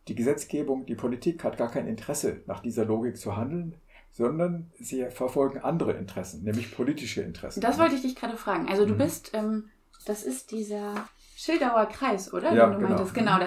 die 0.07 0.15
Gesetzgebung, 0.15 0.88
die 0.88 0.95
Politik 0.95 1.43
hat 1.43 1.57
gar 1.57 1.69
kein 1.69 1.88
Interesse, 1.88 2.41
nach 2.47 2.62
dieser 2.62 2.83
Logik 2.83 3.17
zu 3.17 3.38
handeln, 3.38 3.75
sondern 4.12 4.71
sie 4.79 5.05
verfolgen 5.12 5.59
andere 5.59 5.93
Interessen, 5.93 6.43
nämlich 6.43 6.75
politische 6.75 7.21
Interessen. 7.21 7.62
Das 7.62 7.77
wollte 7.77 7.93
ich 7.93 8.01
dich 8.01 8.15
gerade 8.15 8.38
fragen. 8.38 8.67
Also 8.67 8.88
du 8.88 8.95
mhm. 8.95 8.97
bist, 8.97 9.29
ähm, 9.35 9.69
das 10.07 10.23
ist 10.23 10.49
dieser 10.49 11.07
Schildauer 11.39 11.86
Kreis, 11.86 12.34
oder? 12.34 12.54
Ja, 12.54 12.67
genau. 12.67 12.89
Meintest. 12.89 13.13
genau 13.13 13.39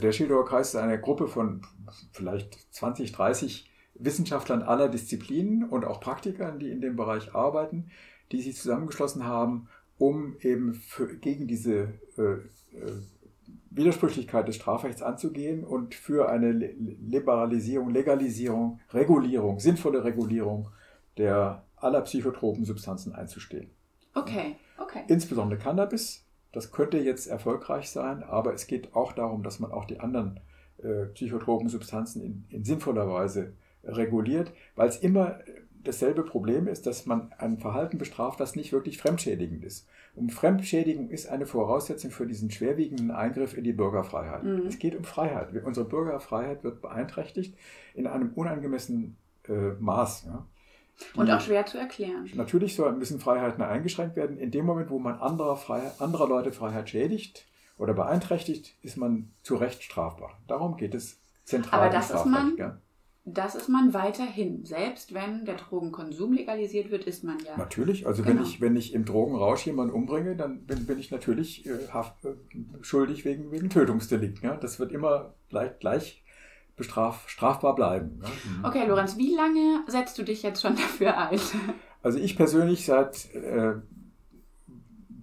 der 0.00 0.12
Schildauer 0.12 0.46
Kreis 0.46 0.68
ist 0.68 0.76
eine 0.76 0.98
Gruppe 0.98 1.28
von 1.28 1.60
vielleicht 2.12 2.74
20, 2.74 3.12
30 3.12 3.70
Wissenschaftlern 3.94 4.62
aller 4.62 4.88
Disziplinen 4.88 5.68
und 5.68 5.84
auch 5.84 6.00
Praktikern, 6.00 6.58
die 6.58 6.70
in 6.70 6.80
dem 6.80 6.96
Bereich 6.96 7.34
arbeiten, 7.34 7.90
die 8.32 8.40
sich 8.40 8.56
zusammengeschlossen 8.56 9.26
haben, 9.26 9.68
um 9.98 10.36
eben 10.40 10.72
für, 10.72 11.14
gegen 11.18 11.46
diese 11.46 11.92
äh, 12.16 12.22
äh, 12.22 13.02
Widersprüchlichkeit 13.68 14.48
des 14.48 14.56
Strafrechts 14.56 15.02
anzugehen 15.02 15.62
und 15.62 15.94
für 15.94 16.30
eine 16.30 16.52
Liberalisierung, 16.52 17.90
Legalisierung, 17.90 18.80
Regulierung, 18.94 19.60
sinnvolle 19.60 20.04
Regulierung 20.04 20.70
der 21.18 21.66
aller 21.76 22.00
psychotropen 22.00 22.64
Substanzen 22.64 23.14
einzustehen. 23.14 23.70
Okay, 24.14 24.56
okay. 24.78 25.04
Insbesondere 25.08 25.58
Cannabis, 25.58 26.25
das 26.52 26.72
könnte 26.72 26.98
jetzt 26.98 27.26
erfolgreich 27.26 27.90
sein, 27.90 28.22
aber 28.22 28.54
es 28.54 28.66
geht 28.66 28.94
auch 28.94 29.12
darum, 29.12 29.42
dass 29.42 29.60
man 29.60 29.72
auch 29.72 29.84
die 29.84 30.00
anderen 30.00 30.40
äh, 30.78 31.06
psychotropen 31.06 31.68
Substanzen 31.68 32.22
in, 32.22 32.44
in 32.50 32.64
sinnvoller 32.64 33.08
Weise 33.08 33.52
reguliert, 33.84 34.52
weil 34.74 34.88
es 34.88 34.98
immer 34.98 35.38
dasselbe 35.86 36.24
Problem 36.24 36.66
ist, 36.66 36.86
dass 36.86 37.06
man 37.06 37.32
ein 37.38 37.58
Verhalten 37.58 37.98
bestraft, 37.98 38.40
das 38.40 38.56
nicht 38.56 38.72
wirklich 38.72 38.98
fremdschädigend 38.98 39.64
ist. 39.64 39.88
Und 40.14 40.32
Fremdschädigung 40.32 41.10
ist 41.10 41.28
eine 41.28 41.46
Voraussetzung 41.46 42.10
für 42.10 42.26
diesen 42.26 42.50
schwerwiegenden 42.50 43.10
Eingriff 43.10 43.56
in 43.56 43.64
die 43.64 43.72
Bürgerfreiheit. 43.72 44.42
Mhm. 44.42 44.66
Es 44.66 44.78
geht 44.78 44.96
um 44.96 45.04
Freiheit. 45.04 45.48
Unsere 45.64 45.86
Bürgerfreiheit 45.86 46.64
wird 46.64 46.80
beeinträchtigt 46.80 47.56
in 47.94 48.06
einem 48.06 48.32
unangemessenen 48.34 49.16
äh, 49.48 49.72
Maß. 49.78 50.24
Ja. 50.26 50.46
Und 51.14 51.30
auch 51.30 51.40
schwer 51.40 51.66
zu 51.66 51.78
erklären. 51.78 52.30
Natürlich 52.34 52.74
soll, 52.74 52.92
müssen 52.92 53.20
Freiheiten 53.20 53.62
eingeschränkt 53.62 54.16
werden. 54.16 54.38
In 54.38 54.50
dem 54.50 54.64
Moment, 54.64 54.90
wo 54.90 54.98
man 54.98 55.18
anderer, 55.18 55.56
Freiheit, 55.56 56.00
anderer 56.00 56.28
Leute 56.28 56.52
Freiheit 56.52 56.88
schädigt 56.88 57.44
oder 57.76 57.92
beeinträchtigt, 57.92 58.74
ist 58.82 58.96
man 58.96 59.32
zu 59.42 59.56
Recht 59.56 59.82
strafbar. 59.82 60.38
Darum 60.46 60.76
geht 60.76 60.94
es 60.94 61.20
zentral. 61.44 61.80
Aber 61.80 61.90
das 61.90 62.10
ist 62.10 62.24
man, 62.24 62.56
das 63.26 63.54
ist 63.56 63.68
man 63.68 63.92
weiterhin. 63.92 64.64
Selbst 64.64 65.12
wenn 65.12 65.44
der 65.44 65.56
Drogenkonsum 65.56 66.32
legalisiert 66.32 66.90
wird, 66.90 67.04
ist 67.04 67.24
man 67.24 67.38
ja. 67.40 67.56
Natürlich, 67.56 68.06
also 68.06 68.22
genau. 68.22 68.36
wenn, 68.36 68.42
ich, 68.44 68.60
wenn 68.60 68.76
ich 68.76 68.94
im 68.94 69.04
Drogenrausch 69.04 69.66
jemanden 69.66 69.92
umbringe, 69.92 70.36
dann 70.36 70.64
bin, 70.64 70.86
bin 70.86 70.98
ich 70.98 71.10
natürlich 71.10 71.66
äh, 71.66 71.88
haft, 71.92 72.24
äh, 72.24 72.34
schuldig 72.82 73.24
wegen, 73.24 73.50
wegen 73.50 73.68
Tötungsdelikt. 73.68 74.42
Ja? 74.42 74.56
Das 74.56 74.78
wird 74.78 74.92
immer 74.92 75.34
gleich, 75.48 75.78
gleich 75.78 76.22
bestraf, 76.76 77.28
strafbar 77.28 77.74
bleiben. 77.74 78.20
Ja? 78.22 78.28
Mhm. 78.28 78.64
Okay, 78.64 78.86
Lorenz, 78.86 79.16
wie 79.16 79.34
lange 79.34 79.82
setzt 79.86 80.18
du 80.18 80.22
dich 80.22 80.42
jetzt 80.42 80.62
schon 80.62 80.76
dafür 80.76 81.16
ein? 81.16 81.40
Also 82.02 82.18
ich 82.18 82.36
persönlich 82.36 82.84
seit 82.84 83.34
äh, 83.34 83.74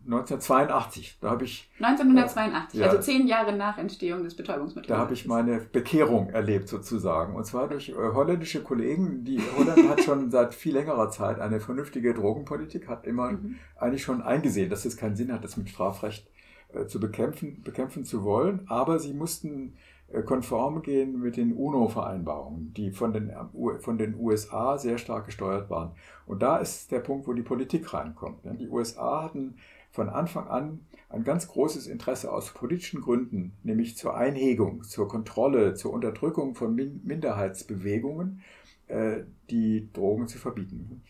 1982. 0.06 1.18
Da 1.22 1.30
habe 1.30 1.46
ich 1.46 1.70
1982, 1.80 2.80
äh, 2.80 2.84
also 2.84 3.00
zehn 3.00 3.28
Jahre 3.28 3.56
nach 3.56 3.78
Entstehung 3.78 4.24
des 4.24 4.36
Betäubungsmittels. 4.36 4.88
Da 4.88 4.98
habe 4.98 5.14
ich 5.14 5.26
meine 5.26 5.60
Bekehrung 5.60 6.30
erlebt 6.30 6.68
sozusagen 6.68 7.36
und 7.36 7.46
zwar 7.46 7.70
durch 7.70 7.90
äh, 7.90 7.94
holländische 7.94 8.62
Kollegen. 8.64 9.24
Die 9.24 9.40
Holland 9.58 9.90
hat 9.90 10.04
schon 10.04 10.30
seit 10.32 10.54
viel 10.54 10.74
längerer 10.74 11.10
Zeit 11.10 11.40
eine 11.40 11.60
vernünftige 11.60 12.14
Drogenpolitik, 12.14 12.88
hat 12.90 13.06
immer 13.06 13.32
mhm. 13.32 13.56
eigentlich 13.78 14.04
schon 14.04 14.22
eingesehen, 14.22 14.70
dass 14.70 14.86
es 14.86 14.98
keinen 14.98 15.16
Sinn 15.16 15.32
hat, 15.32 15.44
das 15.44 15.56
mit 15.56 15.70
Strafrecht 15.70 16.30
äh, 16.74 16.86
zu 16.86 17.00
bekämpfen, 17.00 17.62
bekämpfen 17.64 18.04
zu 18.04 18.24
wollen, 18.24 18.66
aber 18.68 19.00
sie 19.00 19.14
mussten 19.14 19.76
konform 20.22 20.82
gehen 20.84 21.20
mit 21.20 21.38
den 21.38 21.54
UNO-Vereinbarungen, 21.54 22.74
die 22.74 22.92
von 22.92 23.14
den, 23.14 23.34
von 23.80 23.98
den 23.98 24.16
USA 24.20 24.78
sehr 24.78 24.98
stark 24.98 25.26
gesteuert 25.26 25.70
waren. 25.70 25.92
Und 26.26 26.44
da 26.44 26.58
ist 26.58 26.92
der 26.92 27.00
Punkt, 27.00 27.28
wo 27.28 27.34
die 27.34 27.42
Politik 27.42 27.94
reinkommt. 27.94 28.40
Die 28.60 28.70
USA 28.70 29.24
hatten 29.24 29.56
von 29.92 30.10
Anfang 30.10 30.48
an 30.48 30.80
ein 31.10 31.24
ganz 31.24 31.48
großes 31.48 31.88
Interesse 31.88 32.32
aus 32.32 32.52
politischen 32.54 33.02
Gründen, 33.02 33.54
nämlich 33.64 33.96
zur 33.96 34.16
Einhegung, 34.16 34.84
zur 34.84 35.08
Kontrolle, 35.08 35.76
zur 35.76 35.94
Unterdrückung 35.94 36.56
von 36.56 36.76
Minderheitsbewegungen, 36.76 38.42
äh, 38.88 39.22
die 39.50 39.90
Drogen 39.94 40.28
zu 40.28 40.40
verbieten. 40.40 41.04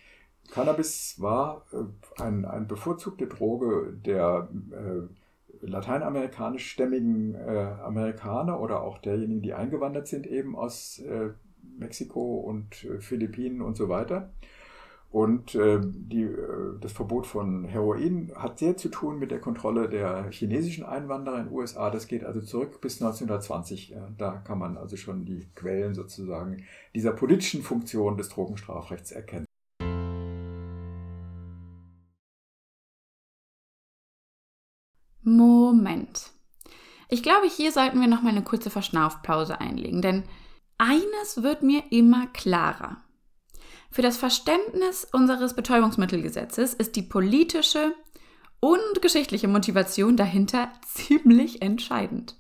Cannabis 0.52 1.16
war 1.20 1.66
äh, 1.72 2.22
ein, 2.22 2.46
eine 2.46 2.66
bevorzugte 2.66 3.28
Droge 3.28 3.94
der 4.06 4.50
äh, 4.72 5.08
lateinamerikanischstämmigen 5.66 7.36
Amerikaner 7.36 8.60
oder 8.60 8.82
auch 8.82 8.98
derjenigen, 9.00 9.42
die 9.42 9.54
eingewandert 9.54 10.08
sind, 10.08 10.28
eben 10.28 10.56
aus 10.56 11.02
Mexiko 11.78 12.38
und 12.40 12.76
Philippinen 13.00 13.62
und 13.62 13.76
so 13.76 13.90
weiter. 13.90 14.32
Und 15.14 15.54
äh, 15.54 15.80
die, 15.80 16.24
äh, 16.24 16.80
das 16.82 16.92
Verbot 16.92 17.28
von 17.28 17.66
Heroin 17.66 18.32
hat 18.36 18.58
sehr 18.58 18.78
zu 18.78 18.90
tun 18.90 19.20
mit 19.20 19.30
der 19.30 19.40
Kontrolle 19.40 19.88
der 19.88 20.32
chinesischen 20.32 20.84
Einwanderer 20.84 21.38
in 21.38 21.46
den 21.46 21.54
USA. 21.54 21.92
Das 21.92 22.08
geht 22.08 22.24
also 22.24 22.42
zurück 22.42 22.82
bis 22.82 23.00
1920. 23.00 23.90
Ja. 23.90 24.10
Da 24.18 24.38
kann 24.38 24.58
man 24.58 24.76
also 24.76 24.98
schon 24.98 25.24
die 25.24 25.48
Quellen 25.54 25.94
sozusagen 25.94 26.64
dieser 26.96 27.12
politischen 27.12 27.62
Funktion 27.62 28.18
des 28.18 28.30
Drogenstrafrechts 28.30 29.12
erkennen. 29.12 29.46
Moment. 35.24 36.32
Ich 37.10 37.24
glaube, 37.24 37.48
hier 37.48 37.72
sollten 37.72 38.02
wir 38.02 38.08
noch 38.08 38.22
mal 38.22 38.30
eine 38.30 38.44
kurze 38.44 38.70
Verschnaufpause 38.70 39.62
einlegen, 39.62 40.02
denn 40.02 40.24
eines 40.78 41.44
wird 41.44 41.64
mir 41.64 41.84
immer 41.92 42.28
klarer. 42.28 42.98
Für 43.90 44.02
das 44.02 44.18
Verständnis 44.18 45.08
unseres 45.12 45.56
Betäubungsmittelgesetzes 45.56 46.74
ist 46.74 46.96
die 46.96 47.04
politische 47.04 47.94
und 48.60 49.02
geschichtliche 49.02 49.48
Motivation 49.48 50.18
dahinter 50.18 50.72
ziemlich 50.88 51.62
entscheidend. 51.62 52.36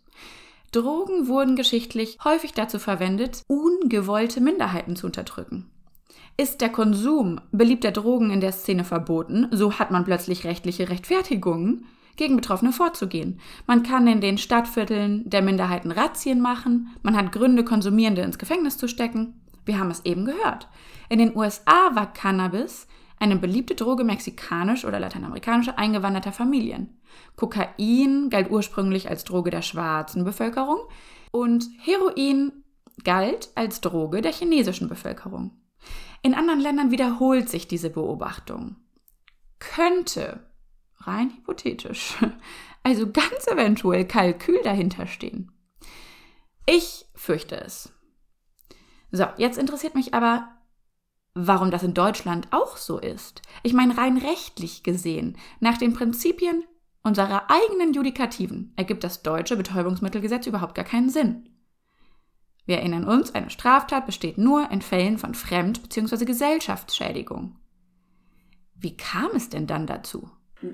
Drogen 0.71 1.27
wurden 1.27 1.55
geschichtlich 1.55 2.17
häufig 2.23 2.53
dazu 2.53 2.79
verwendet, 2.79 3.43
ungewollte 3.47 4.41
Minderheiten 4.41 4.95
zu 4.95 5.05
unterdrücken. 5.05 5.69
Ist 6.35 6.61
der 6.61 6.69
Konsum 6.69 7.39
beliebter 7.51 7.91
Drogen 7.91 8.31
in 8.31 8.41
der 8.41 8.51
Szene 8.51 8.83
verboten, 8.83 9.47
so 9.51 9.77
hat 9.77 9.91
man 9.91 10.03
plötzlich 10.03 10.45
rechtliche 10.45 10.89
Rechtfertigungen, 10.89 11.85
gegen 12.15 12.35
Betroffene 12.35 12.71
vorzugehen. 12.71 13.39
Man 13.67 13.83
kann 13.83 14.07
in 14.07 14.21
den 14.21 14.37
Stadtvierteln 14.37 15.29
der 15.29 15.41
Minderheiten 15.41 15.91
Razzien 15.91 16.41
machen, 16.41 16.89
man 17.01 17.15
hat 17.15 17.31
Gründe, 17.31 17.63
Konsumierende 17.63 18.21
ins 18.21 18.37
Gefängnis 18.37 18.77
zu 18.77 18.87
stecken. 18.87 19.41
Wir 19.65 19.79
haben 19.79 19.91
es 19.91 20.05
eben 20.05 20.25
gehört. 20.25 20.67
In 21.09 21.19
den 21.19 21.35
USA 21.35 21.95
war 21.95 22.11
Cannabis 22.11 22.87
eine 23.19 23.37
beliebte 23.37 23.75
Droge 23.75 24.03
mexikanisch 24.03 24.83
oder 24.85 24.99
lateinamerikanischer 24.99 25.79
eingewanderter 25.79 26.33
Familien. 26.33 26.99
Kokain 27.35 28.29
galt 28.29 28.51
ursprünglich 28.51 29.09
als 29.09 29.23
Droge 29.23 29.49
der 29.49 29.61
schwarzen 29.61 30.25
Bevölkerung 30.25 30.79
und 31.31 31.67
Heroin 31.79 32.51
galt 33.03 33.49
als 33.55 33.81
Droge 33.81 34.21
der 34.21 34.33
chinesischen 34.33 34.89
Bevölkerung. 34.89 35.51
In 36.21 36.33
anderen 36.33 36.59
Ländern 36.59 36.91
wiederholt 36.91 37.49
sich 37.49 37.67
diese 37.67 37.89
Beobachtung. 37.89 38.77
Könnte, 39.59 40.41
rein 41.07 41.31
hypothetisch, 41.35 42.15
also 42.83 43.11
ganz 43.11 43.47
eventuell 43.47 44.05
Kalkül 44.05 44.59
dahinter 44.63 45.07
stehen. 45.07 45.51
Ich 46.65 47.05
fürchte 47.15 47.59
es. 47.59 47.91
So, 49.11 49.25
jetzt 49.37 49.57
interessiert 49.57 49.95
mich 49.95 50.13
aber, 50.13 50.47
warum 51.33 51.71
das 51.71 51.83
in 51.83 51.93
Deutschland 51.93 52.47
auch 52.51 52.77
so 52.77 52.99
ist. 52.99 53.41
Ich 53.61 53.73
meine, 53.73 53.97
rein 53.97 54.17
rechtlich 54.17 54.83
gesehen, 54.83 55.37
nach 55.59 55.77
den 55.77 55.93
Prinzipien 55.93 56.63
unserer 57.03 57.49
eigenen 57.49 57.93
Judikativen 57.93 58.73
ergibt 58.77 59.03
das 59.03 59.23
deutsche 59.23 59.57
Betäubungsmittelgesetz 59.57 60.47
überhaupt 60.47 60.75
gar 60.75 60.85
keinen 60.85 61.09
Sinn. 61.09 61.49
Wir 62.65 62.77
erinnern 62.77 63.03
uns, 63.03 63.35
eine 63.35 63.49
Straftat 63.49 64.05
besteht 64.05 64.37
nur 64.37 64.71
in 64.71 64.81
Fällen 64.81 65.17
von 65.17 65.35
Fremd- 65.35 65.81
bzw. 65.81 66.23
Gesellschaftsschädigung. 66.23 67.57
Wie 68.75 68.95
kam 68.95 69.31
es 69.35 69.49
denn 69.49 69.67
dann 69.67 69.85
dazu? 69.85 70.29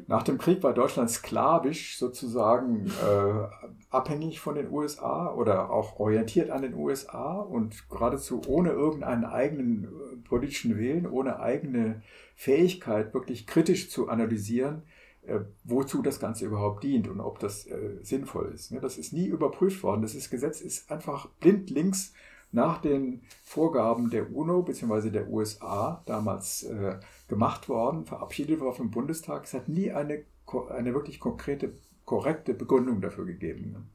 Nach 0.08 0.24
dem 0.24 0.38
Krieg 0.38 0.64
war 0.64 0.74
Deutschland 0.74 1.10
sklavisch 1.10 1.98
sozusagen 1.98 2.88
äh, 2.88 3.48
abhängig 3.90 4.40
von 4.40 4.56
den 4.56 4.72
USA 4.72 5.34
oder 5.34 5.72
auch 5.72 6.00
orientiert 6.00 6.50
an 6.50 6.62
den 6.62 6.74
USA 6.74 7.40
und 7.40 7.90
geradezu 7.90 8.42
ohne 8.48 8.72
irgendeinen 8.72 9.26
eigenen 9.26 9.86
äh, 9.86 10.28
politischen 10.28 10.78
Willen, 10.78 11.08
ohne 11.08 11.40
eigene 11.40 12.02
Fähigkeit, 12.36 13.14
wirklich 13.14 13.48
kritisch 13.48 13.90
zu 13.90 14.10
analysieren, 14.10 14.84
äh, 15.26 15.40
wozu 15.64 16.02
das 16.02 16.20
Ganze 16.20 16.46
überhaupt 16.46 16.84
dient 16.84 17.08
und 17.08 17.20
ob 17.20 17.40
das 17.40 17.66
äh, 17.68 17.98
sinnvoll 18.02 18.52
ist. 18.54 18.72
Ne? 18.72 18.80
Das 18.80 18.98
ist 18.98 19.14
nie 19.14 19.28
überprüft 19.28 19.84
worden. 19.84 20.02
Das 20.02 20.16
ist, 20.16 20.30
Gesetz 20.30 20.62
ist 20.62 20.92
einfach 20.92 21.28
blindlings 21.40 22.14
nach 22.52 22.82
den 22.82 23.22
Vorgaben 23.44 24.10
der 24.10 24.34
UNO 24.34 24.64
bzw. 24.64 25.10
der 25.10 25.30
USA 25.30 26.02
damals 26.06 26.64
äh, 26.64 27.00
gemacht 27.30 27.70
worden, 27.70 28.06
verabschiedet 28.06 28.60
worden 28.60 28.76
vom 28.76 28.92
Bundestag. 28.92 29.46
Es 29.46 29.54
hat 29.54 29.70
nie 29.70 29.92
eine, 29.92 30.26
eine 30.70 30.94
wirklich 30.94 31.20
konkrete, 31.20 31.74
korrekte 32.06 32.54
Begründung 32.54 33.00
dafür 33.00 33.26
gegeben. 33.26 33.90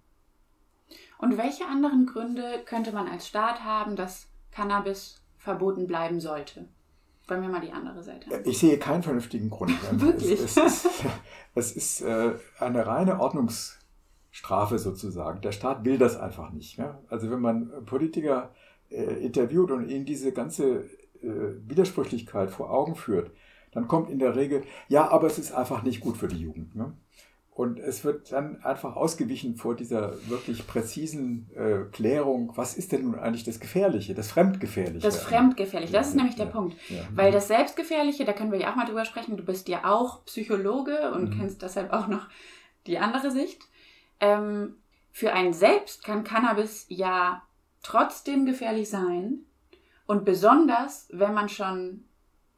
Und 1.18 1.36
welche 1.36 1.66
anderen 1.66 2.06
Gründe 2.06 2.62
könnte 2.64 2.92
man 2.92 3.08
als 3.08 3.28
Staat 3.28 3.62
haben, 3.64 3.96
dass 3.96 4.28
Cannabis 4.50 5.20
verboten 5.36 5.86
bleiben 5.86 6.20
sollte? 6.20 6.68
Wollen 7.26 7.42
wir 7.42 7.48
mal 7.48 7.60
die 7.60 7.72
andere 7.72 8.02
Seite 8.02 8.30
haben. 8.30 8.42
Ich 8.44 8.58
sehe 8.58 8.78
keinen 8.78 9.02
vernünftigen 9.02 9.48
Grund. 9.50 9.72
Wirklich? 10.00 10.40
Es, 10.40 10.56
es 10.56 10.84
ist, 10.84 11.04
es 11.54 11.72
ist 11.72 12.00
äh, 12.02 12.34
eine 12.58 12.86
reine 12.86 13.18
Ordnungsstrafe 13.18 14.78
sozusagen. 14.78 15.40
Der 15.40 15.52
Staat 15.52 15.84
will 15.84 15.98
das 15.98 16.16
einfach 16.16 16.50
nicht. 16.50 16.78
Also 17.08 17.30
wenn 17.30 17.40
man 17.40 17.84
Politiker 17.86 18.50
äh, 18.90 19.24
interviewt 19.24 19.70
und 19.70 19.88
ihnen 19.88 20.04
diese 20.04 20.32
ganze 20.32 20.80
äh, 20.80 21.03
Widersprüchlichkeit 21.68 22.50
vor 22.50 22.70
Augen 22.70 22.94
führt, 22.94 23.30
dann 23.72 23.88
kommt 23.88 24.10
in 24.10 24.18
der 24.18 24.36
Regel, 24.36 24.62
ja, 24.88 25.08
aber 25.10 25.26
es 25.26 25.38
ist 25.38 25.52
einfach 25.52 25.82
nicht 25.82 26.00
gut 26.00 26.16
für 26.16 26.28
die 26.28 26.38
Jugend. 26.38 26.74
Ne? 26.74 26.92
Und 27.54 27.78
es 27.78 28.04
wird 28.04 28.32
dann 28.32 28.64
einfach 28.64 28.96
ausgewichen 28.96 29.54
vor 29.54 29.76
dieser 29.76 30.14
wirklich 30.28 30.66
präzisen 30.66 31.48
äh, 31.54 31.84
Klärung, 31.92 32.52
was 32.56 32.76
ist 32.76 32.90
denn 32.90 33.02
nun 33.02 33.14
eigentlich 33.14 33.44
das 33.44 33.60
Gefährliche, 33.60 34.12
das 34.12 34.32
Fremdgefährliche? 34.32 35.06
Das 35.06 35.22
Fremdgefährliche, 35.22 35.92
das 35.92 36.08
ist 36.08 36.16
nämlich 36.16 36.34
der 36.34 36.46
ja, 36.46 36.52
Punkt. 36.52 36.76
Ja. 36.88 37.02
Weil 37.14 37.30
das 37.30 37.46
Selbstgefährliche, 37.46 38.24
da 38.24 38.32
können 38.32 38.50
wir 38.50 38.58
ja 38.58 38.72
auch 38.72 38.76
mal 38.76 38.86
drüber 38.86 39.04
sprechen, 39.04 39.36
du 39.36 39.44
bist 39.44 39.68
ja 39.68 39.84
auch 39.84 40.24
Psychologe 40.24 41.12
und 41.12 41.30
mhm. 41.30 41.38
kennst 41.38 41.62
deshalb 41.62 41.92
auch 41.92 42.08
noch 42.08 42.28
die 42.88 42.98
andere 42.98 43.30
Sicht. 43.30 43.62
Ähm, 44.18 44.74
für 45.12 45.32
einen 45.32 45.52
selbst 45.52 46.02
kann 46.02 46.24
Cannabis 46.24 46.86
ja 46.88 47.42
trotzdem 47.84 48.46
gefährlich 48.46 48.88
sein, 48.88 49.44
und 50.06 50.24
besonders, 50.24 51.08
wenn 51.10 51.34
man 51.34 51.48
schon 51.48 52.04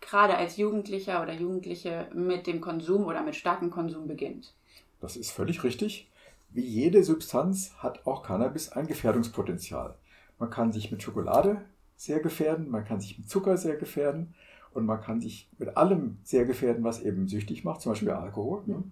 gerade 0.00 0.36
als 0.36 0.56
Jugendlicher 0.56 1.22
oder 1.22 1.32
Jugendliche 1.32 2.08
mit 2.14 2.46
dem 2.46 2.60
Konsum 2.60 3.04
oder 3.04 3.22
mit 3.22 3.36
starkem 3.36 3.70
Konsum 3.70 4.06
beginnt. 4.06 4.54
Das 5.00 5.16
ist 5.16 5.30
völlig 5.30 5.64
richtig. 5.64 6.10
Wie 6.50 6.64
jede 6.64 7.02
Substanz 7.02 7.72
hat 7.78 8.06
auch 8.06 8.22
Cannabis 8.22 8.70
ein 8.70 8.86
Gefährdungspotenzial. 8.86 9.94
Man 10.38 10.50
kann 10.50 10.72
sich 10.72 10.90
mit 10.90 11.02
Schokolade 11.02 11.62
sehr 11.96 12.20
gefährden, 12.20 12.70
man 12.70 12.84
kann 12.84 13.00
sich 13.00 13.18
mit 13.18 13.28
Zucker 13.28 13.56
sehr 13.56 13.76
gefährden 13.76 14.34
und 14.72 14.84
man 14.84 15.00
kann 15.00 15.20
sich 15.20 15.48
mit 15.58 15.76
allem 15.76 16.18
sehr 16.22 16.44
gefährden, 16.44 16.84
was 16.84 17.02
eben 17.02 17.28
süchtig 17.28 17.64
macht, 17.64 17.80
zum 17.80 17.92
Beispiel 17.92 18.10
Alkohol. 18.10 18.62
Ne? 18.66 18.82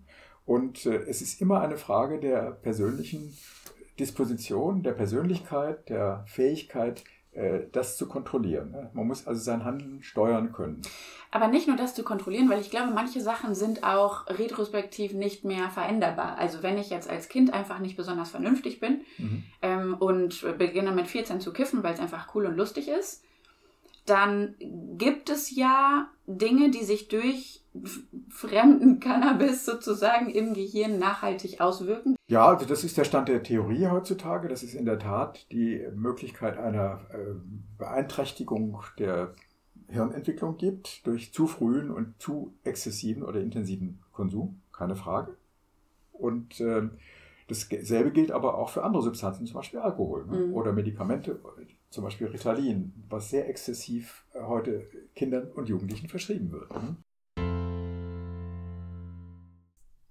Und 0.47 0.87
äh, 0.87 1.03
es 1.05 1.23
ist 1.23 1.41
immer 1.41 1.61
eine 1.61 1.77
Frage 1.77 2.19
der 2.19 2.53
persönlichen 2.53 3.37
Disposition, 3.99 4.83
der 4.83 4.93
Persönlichkeit, 4.93 5.89
der 5.89 6.25
Fähigkeit, 6.27 7.01
äh, 7.01 7.14
das 7.73 7.97
zu 7.97 8.07
kontrollieren. 8.07 8.71
Ne? 8.71 8.91
Man 8.93 9.07
muss 9.07 9.27
also 9.27 9.41
sein 9.41 9.65
Handeln 9.65 10.03
steuern 10.03 10.53
können. 10.53 10.83
Aber 11.31 11.49
nicht 11.49 11.67
nur 11.67 11.77
das 11.77 11.95
zu 11.95 12.05
kontrollieren, 12.05 12.49
weil 12.49 12.61
ich 12.61 12.71
glaube, 12.71 12.93
manche 12.93 13.21
Sachen 13.21 13.57
sind 13.57 13.83
auch 13.83 14.29
retrospektiv 14.29 15.15
nicht 15.15 15.45
mehr 15.45 15.69
veränderbar. 15.71 16.39
Also 16.39 16.63
wenn 16.63 16.79
ich 16.79 16.91
jetzt 16.91 17.11
als 17.11 17.29
Kind 17.29 17.53
einfach 17.53 17.81
nicht 17.81 17.97
besonders 17.97 18.31
vernünftig 18.31 18.79
bin 18.79 19.01
mhm. 19.19 19.43
ähm, 19.63 19.95
und 19.95 20.47
beginne 20.59 20.93
mit 20.93 21.09
14 21.09 21.41
zu 21.41 21.53
kiffen, 21.53 21.83
weil 21.83 21.95
es 21.95 22.01
einfach 22.01 22.33
cool 22.37 22.47
und 22.47 22.57
lustig 22.57 22.89
ist, 22.89 23.25
dann 24.07 24.55
gibt 24.99 25.31
es 25.31 25.55
ja 25.55 26.09
Dinge, 26.27 26.71
die 26.71 26.85
sich 26.85 27.09
durch 27.09 27.63
fremden 28.29 29.01
Cannabis 29.01 29.65
sozusagen 29.65 30.31
im 30.31 30.55
Gehirn 30.55 30.99
nachhaltig 30.99 31.61
auswirken. 31.61 32.15
Ja, 32.29 32.47
also 32.47 32.67
das 32.67 32.85
ist 32.85 32.97
der 32.97 33.05
Stand 33.05 33.29
der 33.29 33.43
Theorie 33.43 33.89
heutzutage. 33.89 34.49
Das 34.49 34.63
ist 34.63 34.75
in 34.75 34.85
der 34.85 34.99
Tat 34.99 35.51
die 35.51 35.85
Möglichkeit 35.95 36.57
einer 36.57 37.01
äh, 37.11 37.35
Beeinträchtigung 37.79 38.81
der 38.99 39.35
Hirnentwicklung 39.89 40.57
gibt 40.57 41.07
durch 41.07 41.33
zu 41.33 41.47
frühen 41.47 41.91
und 41.91 42.21
zu 42.21 42.55
exzessiven 42.65 43.23
oder 43.23 43.41
intensiven 43.41 44.01
Konsum, 44.13 44.61
keine 44.73 44.97
Frage. 44.97 45.37
Und 46.13 46.61
äh, 46.61 46.89
dasselbe 47.49 48.13
gilt 48.13 48.31
aber 48.31 48.57
auch 48.57 48.71
für 48.71 48.85
andere 48.85 49.03
Substanzen, 49.03 49.47
zum 49.47 49.57
Beispiel 49.57 49.81
Alkohol 49.81 50.27
ne? 50.27 50.39
mhm. 50.39 50.55
oder 50.55 50.73
Medikamente, 50.73 51.39
zum 51.95 52.05
Beispiel 52.05 52.27
Ritalin, 52.27 52.93
was 53.09 53.31
sehr 53.31 53.49
exzessiv 53.49 54.27
äh, 54.35 54.43
heute 54.43 54.91
Kindern 55.15 55.51
und 55.53 55.69
Jugendlichen 55.69 56.09
verschrieben 56.09 56.51
wird. 56.51 56.71
Ne? 56.73 56.97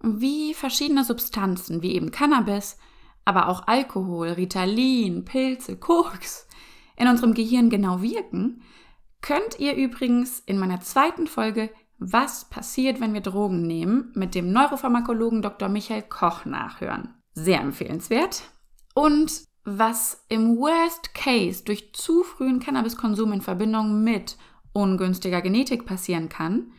Wie 0.01 0.53
verschiedene 0.53 1.03
Substanzen, 1.03 1.81
wie 1.81 1.93
eben 1.93 2.11
Cannabis, 2.11 2.77
aber 3.25 3.47
auch 3.47 3.67
Alkohol, 3.67 4.29
Ritalin, 4.29 5.25
Pilze, 5.25 5.77
Koks 5.77 6.47
in 6.97 7.07
unserem 7.07 7.33
Gehirn 7.33 7.69
genau 7.69 8.01
wirken, 8.01 8.63
könnt 9.21 9.59
ihr 9.59 9.75
übrigens 9.75 10.39
in 10.39 10.57
meiner 10.57 10.81
zweiten 10.81 11.27
Folge 11.27 11.69
Was 11.97 12.49
passiert, 12.49 12.99
wenn 12.99 13.13
wir 13.13 13.21
Drogen 13.21 13.65
nehmen 13.65 14.11
mit 14.15 14.35
dem 14.35 14.51
Neuropharmakologen 14.51 15.41
Dr. 15.41 15.69
Michael 15.69 16.03
Koch 16.03 16.45
nachhören. 16.45 17.13
Sehr 17.33 17.61
empfehlenswert. 17.61 18.43
Und 18.93 19.45
was 19.65 20.23
im 20.29 20.57
Worst 20.57 21.13
Case 21.13 21.63
durch 21.63 21.93
zu 21.93 22.23
frühen 22.23 22.59
Cannabiskonsum 22.59 23.31
in 23.31 23.41
Verbindung 23.41 24.03
mit 24.03 24.37
ungünstiger 24.73 25.41
Genetik 25.41 25.85
passieren 25.85 26.29
kann, 26.29 26.71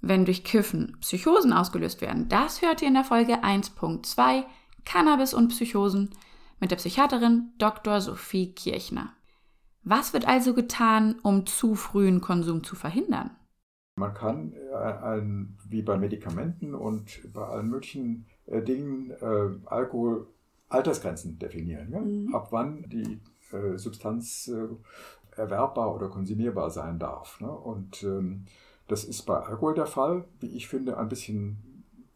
wenn 0.00 0.24
durch 0.24 0.44
Kiffen 0.44 0.96
Psychosen 1.00 1.52
ausgelöst 1.52 2.00
werden, 2.00 2.28
das 2.28 2.62
hört 2.62 2.82
ihr 2.82 2.88
in 2.88 2.94
der 2.94 3.04
Folge 3.04 3.42
1.2 3.42 4.44
Cannabis 4.84 5.34
und 5.34 5.48
Psychosen 5.48 6.10
mit 6.60 6.70
der 6.70 6.76
Psychiaterin 6.76 7.52
Dr. 7.58 8.00
Sophie 8.00 8.52
Kirchner. 8.54 9.12
Was 9.82 10.12
wird 10.12 10.26
also 10.26 10.54
getan, 10.54 11.16
um 11.22 11.46
zu 11.46 11.74
frühen 11.74 12.20
Konsum 12.20 12.64
zu 12.64 12.74
verhindern? 12.74 13.30
Man 13.96 14.14
kann, 14.14 14.52
äh, 14.52 15.22
wie 15.68 15.82
bei 15.82 15.96
Medikamenten 15.96 16.74
und 16.74 17.32
bei 17.32 17.46
allen 17.46 17.68
möglichen 17.68 18.26
äh, 18.46 18.62
Dingen, 18.62 19.10
äh, 19.10 19.66
Alkohol 19.66 20.26
Altersgrenzen 20.74 21.38
definieren. 21.38 21.90
Ja? 21.92 22.00
Mhm. 22.00 22.34
Ab 22.34 22.48
wann 22.50 22.84
die 22.88 23.20
äh, 23.52 23.78
Substanz 23.78 24.48
äh, 24.48 24.68
erwerbbar 25.36 25.94
oder 25.94 26.08
konsumierbar 26.08 26.70
sein 26.70 26.98
darf. 26.98 27.40
Ne? 27.40 27.50
Und 27.50 28.02
ähm, 28.02 28.44
das 28.88 29.04
ist 29.04 29.22
bei 29.22 29.36
Alkohol 29.36 29.74
der 29.74 29.86
Fall, 29.86 30.24
wie 30.40 30.54
ich 30.54 30.68
finde, 30.68 30.98
ein 30.98 31.08
bisschen 31.08 31.73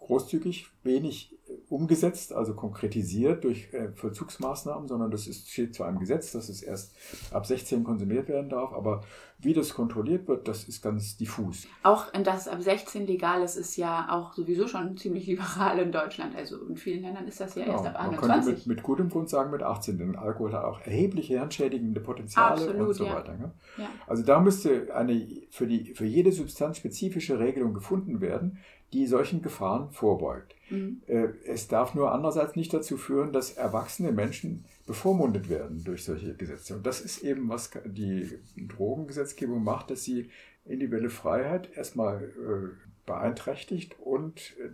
großzügig, 0.08 0.70
wenig 0.82 1.38
umgesetzt, 1.68 2.32
also 2.32 2.54
konkretisiert 2.54 3.44
durch 3.44 3.72
äh, 3.72 3.90
Vollzugsmaßnahmen, 3.94 4.88
sondern 4.88 5.10
das 5.10 5.26
ist, 5.26 5.50
steht 5.50 5.74
zwar 5.74 5.88
im 5.90 5.98
Gesetz, 5.98 6.32
dass 6.32 6.48
es 6.48 6.62
erst 6.62 6.94
ab 7.30 7.46
16 7.46 7.84
konsumiert 7.84 8.28
werden 8.28 8.48
darf, 8.48 8.72
aber 8.72 9.02
wie 9.38 9.52
das 9.52 9.74
kontrolliert 9.74 10.26
wird, 10.26 10.48
das 10.48 10.64
ist 10.64 10.82
ganz 10.82 11.16
diffus. 11.16 11.66
Auch 11.82 12.10
dass 12.12 12.48
ab 12.48 12.60
16 12.60 13.06
legal 13.06 13.42
ist, 13.42 13.56
ist 13.56 13.76
ja 13.76 14.08
auch 14.10 14.32
sowieso 14.32 14.66
schon 14.66 14.96
ziemlich 14.96 15.26
liberal 15.26 15.78
in 15.78 15.92
Deutschland. 15.92 16.34
Also 16.34 16.56
in 16.66 16.76
vielen 16.76 17.02
Ländern 17.02 17.28
ist 17.28 17.40
das 17.40 17.54
ja 17.54 17.64
genau. 17.64 17.76
erst 17.76 17.86
ab 17.86 17.96
21. 17.96 18.28
Man 18.28 18.30
könnte 18.30 18.50
mit, 18.50 18.66
mit, 18.66 18.82
gutem 18.82 19.08
Grund 19.10 19.28
sagen 19.28 19.50
mit 19.50 19.62
18, 19.62 19.98
denn 19.98 20.16
Alkohol 20.16 20.52
hat 20.52 20.64
auch 20.64 20.80
erhebliche 20.80 21.38
hirnschädigende 21.38 22.00
Potenziale 22.00 22.54
Absolut, 22.54 22.88
und 22.88 22.94
so 22.94 23.04
ja. 23.04 23.14
weiter. 23.14 23.36
Ne? 23.36 23.52
Ja. 23.76 23.88
Also 24.06 24.24
da 24.24 24.40
müsste 24.40 24.94
eine 24.94 25.28
für, 25.50 25.66
die, 25.66 25.94
für 25.94 26.06
jede 26.06 26.32
Substanz 26.32 26.78
spezifische 26.78 27.38
Regelung 27.38 27.74
gefunden 27.74 28.20
werden, 28.20 28.58
die 28.92 29.06
solchen 29.06 29.42
Gefahren 29.42 29.90
vorbeugt. 29.90 30.54
Mhm. 30.70 31.02
Äh, 31.06 31.28
es 31.46 31.68
darf 31.68 31.94
nur 31.94 32.12
andererseits 32.12 32.56
nicht 32.56 32.72
dazu 32.72 32.96
führen, 32.96 33.32
dass 33.32 33.52
erwachsene 33.52 34.12
Menschen 34.12 34.64
bevormundet 34.86 35.48
werden 35.48 35.84
durch 35.84 36.04
solche 36.04 36.34
Gesetze. 36.34 36.76
Und 36.76 36.86
das 36.86 37.00
ist 37.00 37.22
eben, 37.22 37.48
was 37.48 37.70
die 37.84 38.30
Drogengesetzgebung 38.56 39.62
macht, 39.62 39.90
dass 39.90 40.04
sie 40.04 40.30
individuelle 40.64 41.10
Freiheit 41.10 41.70
erstmal 41.76 42.22
äh, 42.24 42.88
beeinträchtigt 43.06 43.98
und 44.00 44.56
äh, 44.58 44.70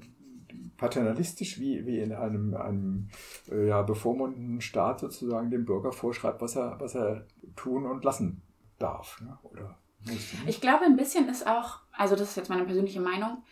paternalistisch 0.77 1.59
wie, 1.59 1.85
wie 1.87 1.98
in 1.98 2.12
einem, 2.12 2.55
einem 2.55 3.09
ja, 3.50 3.83
bevormundenden 3.83 4.61
Staat 4.61 5.00
sozusagen 5.00 5.50
dem 5.50 5.64
Bürger 5.64 5.92
vorschreibt, 5.92 6.40
was 6.40 6.57
er, 6.57 6.79
was 6.79 6.94
er 6.94 7.27
tun 7.57 7.87
und 7.87 8.05
lassen 8.05 8.42
darf. 8.79 9.20
Ne? 9.20 9.37
Oder 9.42 9.79
muss, 10.07 10.33
ne? 10.35 10.40
Ich 10.46 10.61
glaube, 10.61 10.85
ein 10.85 10.96
bisschen 10.96 11.29
ist 11.29 11.46
auch, 11.46 11.81
also 11.92 12.16
das 12.16 12.31
ist 12.31 12.37
jetzt 12.37 12.50
meine 12.50 12.64
persönliche 12.64 13.00
Meinung, 13.00 13.42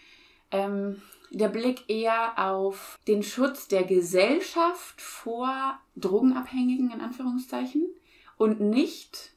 ähm, 0.52 1.02
der 1.30 1.48
Blick 1.48 1.88
eher 1.88 2.38
auf 2.38 2.98
den 3.08 3.22
Schutz 3.22 3.68
der 3.68 3.84
Gesellschaft 3.84 5.00
vor 5.00 5.78
Drogenabhängigen 5.96 6.90
in 6.90 7.00
Anführungszeichen 7.00 7.86
und 8.36 8.60
nicht 8.60 9.32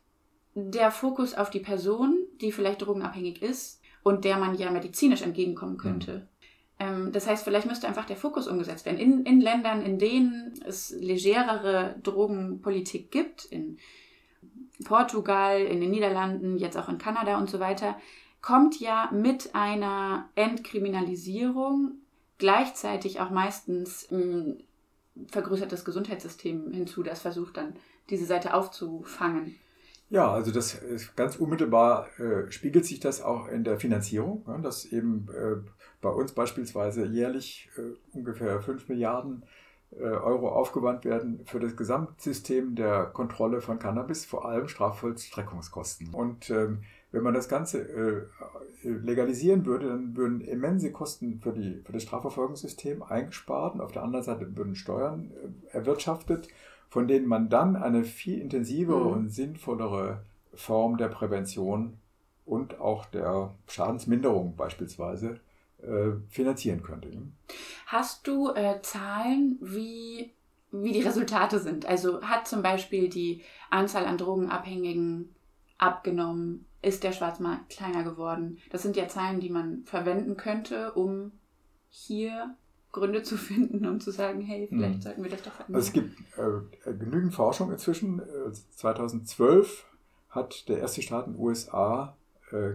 der 0.53 0.91
Fokus 0.91 1.33
auf 1.33 1.49
die 1.49 1.59
Person, 1.59 2.17
die 2.41 2.51
vielleicht 2.51 2.81
drogenabhängig 2.81 3.41
ist 3.41 3.81
und 4.03 4.23
der 4.25 4.37
man 4.37 4.55
ja 4.55 4.71
medizinisch 4.71 5.21
entgegenkommen 5.21 5.77
könnte. 5.77 6.27
Mhm. 6.79 7.11
Das 7.11 7.27
heißt, 7.27 7.43
vielleicht 7.43 7.67
müsste 7.67 7.87
einfach 7.87 8.05
der 8.05 8.17
Fokus 8.17 8.47
umgesetzt 8.47 8.85
werden. 8.85 8.99
In, 8.99 9.25
in 9.25 9.41
Ländern, 9.41 9.81
in 9.81 9.97
denen 9.97 10.53
es 10.65 10.91
legerere 10.91 11.95
Drogenpolitik 12.03 13.11
gibt, 13.11 13.45
in 13.45 13.77
Portugal, 14.83 15.61
in 15.61 15.79
den 15.79 15.91
Niederlanden, 15.91 16.57
jetzt 16.57 16.77
auch 16.77 16.89
in 16.89 16.97
Kanada 16.97 17.37
und 17.37 17.49
so 17.49 17.59
weiter, 17.59 17.97
kommt 18.45 18.79
ja 18.79 19.09
mit 19.11 19.55
einer 19.55 20.29
Entkriminalisierung 20.35 21.93
gleichzeitig 22.37 23.19
auch 23.19 23.31
meistens 23.31 24.07
ein 24.11 24.61
vergrößertes 25.31 25.83
Gesundheitssystem 25.83 26.71
hinzu, 26.71 27.01
das 27.01 27.21
versucht 27.21 27.57
dann 27.57 27.75
diese 28.11 28.25
Seite 28.25 28.53
aufzufangen. 28.53 29.55
Ja, 30.11 30.31
also 30.31 30.51
das 30.51 30.79
ganz 31.15 31.37
unmittelbar 31.37 32.07
äh, 32.19 32.51
spiegelt 32.51 32.85
sich 32.85 32.99
das 32.99 33.19
auch 33.19 33.47
in 33.47 33.63
der 33.63 33.79
Finanzierung, 33.79 34.45
ja, 34.45 34.59
dass 34.59 34.85
eben 34.85 35.27
äh, 35.33 35.55
bei 36.01 36.09
uns 36.09 36.33
beispielsweise 36.33 37.07
jährlich 37.07 37.69
äh, 37.77 38.15
ungefähr 38.15 38.61
5 38.61 38.87
Milliarden 38.89 39.41
äh, 39.91 40.03
Euro 40.03 40.49
aufgewandt 40.49 41.03
werden 41.03 41.41
für 41.45 41.59
das 41.59 41.75
Gesamtsystem 41.75 42.75
der 42.75 43.05
Kontrolle 43.05 43.61
von 43.61 43.79
Cannabis, 43.79 44.23
vor 44.23 44.45
allem 44.45 44.67
Strafvollstreckungskosten. 44.67 46.13
Und 46.13 46.51
ähm, 46.51 46.83
wenn 47.15 47.23
man 47.23 47.33
das 47.33 47.47
Ganze 47.47 47.79
äh, 47.79 48.87
legalisieren 48.89 49.65
würde, 49.65 49.87
dann 49.87 50.17
würden 50.17 50.41
immense 50.41 50.91
Kosten 50.91 51.39
für, 51.41 51.53
die, 51.53 51.81
für 51.85 51.93
das 51.93 52.03
Strafverfolgungssystem 52.03 53.01
eingespart 53.01 53.75
und 53.75 53.81
auf 53.81 53.93
der 53.93 54.03
anderen 54.03 54.25
Seite 54.25 54.55
würden 54.57 54.75
Steuern 54.75 55.31
äh, 55.31 55.77
erwirtschaftet, 55.77 56.49
von 56.89 57.07
denen 57.07 57.25
man 57.25 57.47
dann 57.49 57.77
eine 57.77 58.03
viel 58.03 58.39
intensivere 58.39 59.05
mhm. 59.05 59.11
und 59.11 59.29
sinnvollere 59.29 60.23
Form 60.53 60.97
der 60.97 61.07
Prävention 61.07 61.97
und 62.45 62.79
auch 62.81 63.05
der 63.05 63.55
Schadensminderung 63.67 64.57
beispielsweise 64.57 65.39
äh, 65.81 66.11
finanzieren 66.27 66.83
könnte. 66.83 67.09
Hast 67.87 68.27
du 68.27 68.49
äh, 68.49 68.81
Zahlen, 68.81 69.57
wie, 69.61 70.31
wie 70.71 70.91
die 70.91 71.01
Resultate 71.01 71.59
sind? 71.59 71.85
Also 71.85 72.21
hat 72.21 72.45
zum 72.45 72.61
Beispiel 72.61 73.07
die 73.07 73.41
Anzahl 73.69 74.05
an 74.05 74.17
Drogenabhängigen 74.17 75.33
abgenommen? 75.77 76.65
Ist 76.85 77.03
der 77.03 77.11
Schwarzmarkt 77.11 77.69
kleiner 77.69 78.03
geworden. 78.03 78.59
Das 78.69 78.83
sind 78.83 78.95
ja 78.95 79.07
Zahlen, 79.07 79.39
die 79.39 79.49
man 79.49 79.83
verwenden 79.85 80.37
könnte, 80.37 80.93
um 80.93 81.31
hier 81.89 82.53
Gründe 82.91 83.23
zu 83.23 83.37
finden, 83.37 83.87
um 83.87 83.99
zu 83.99 84.11
sagen, 84.11 84.41
hey, 84.41 84.67
vielleicht 84.69 84.97
mhm. 84.97 85.01
sollten 85.01 85.23
wir 85.23 85.31
das 85.31 85.41
doch 85.41 85.53
verändern. 85.53 85.75
Also 85.75 85.87
es 85.87 85.93
gibt 85.93 86.15
äh, 86.37 86.59
genügend 86.93 87.33
Forschung 87.33 87.71
inzwischen. 87.71 88.21
2012 88.71 89.67
äh, 89.67 89.71
hat 90.29 90.69
der 90.69 90.77
erste 90.79 91.01
Staat 91.01 91.27
in 91.27 91.33
den 91.33 91.41
USA 91.41 92.15
äh, 92.51 92.73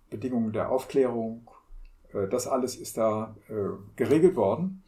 Bedingungen 0.10 0.54
der 0.54 0.72
Aufklärung. 0.72 1.50
Äh, 2.14 2.28
das 2.28 2.48
alles 2.48 2.76
ist 2.76 2.98
da 2.98 3.36
äh, 3.50 3.54
geregelt 3.96 4.36
worden. 4.36 4.84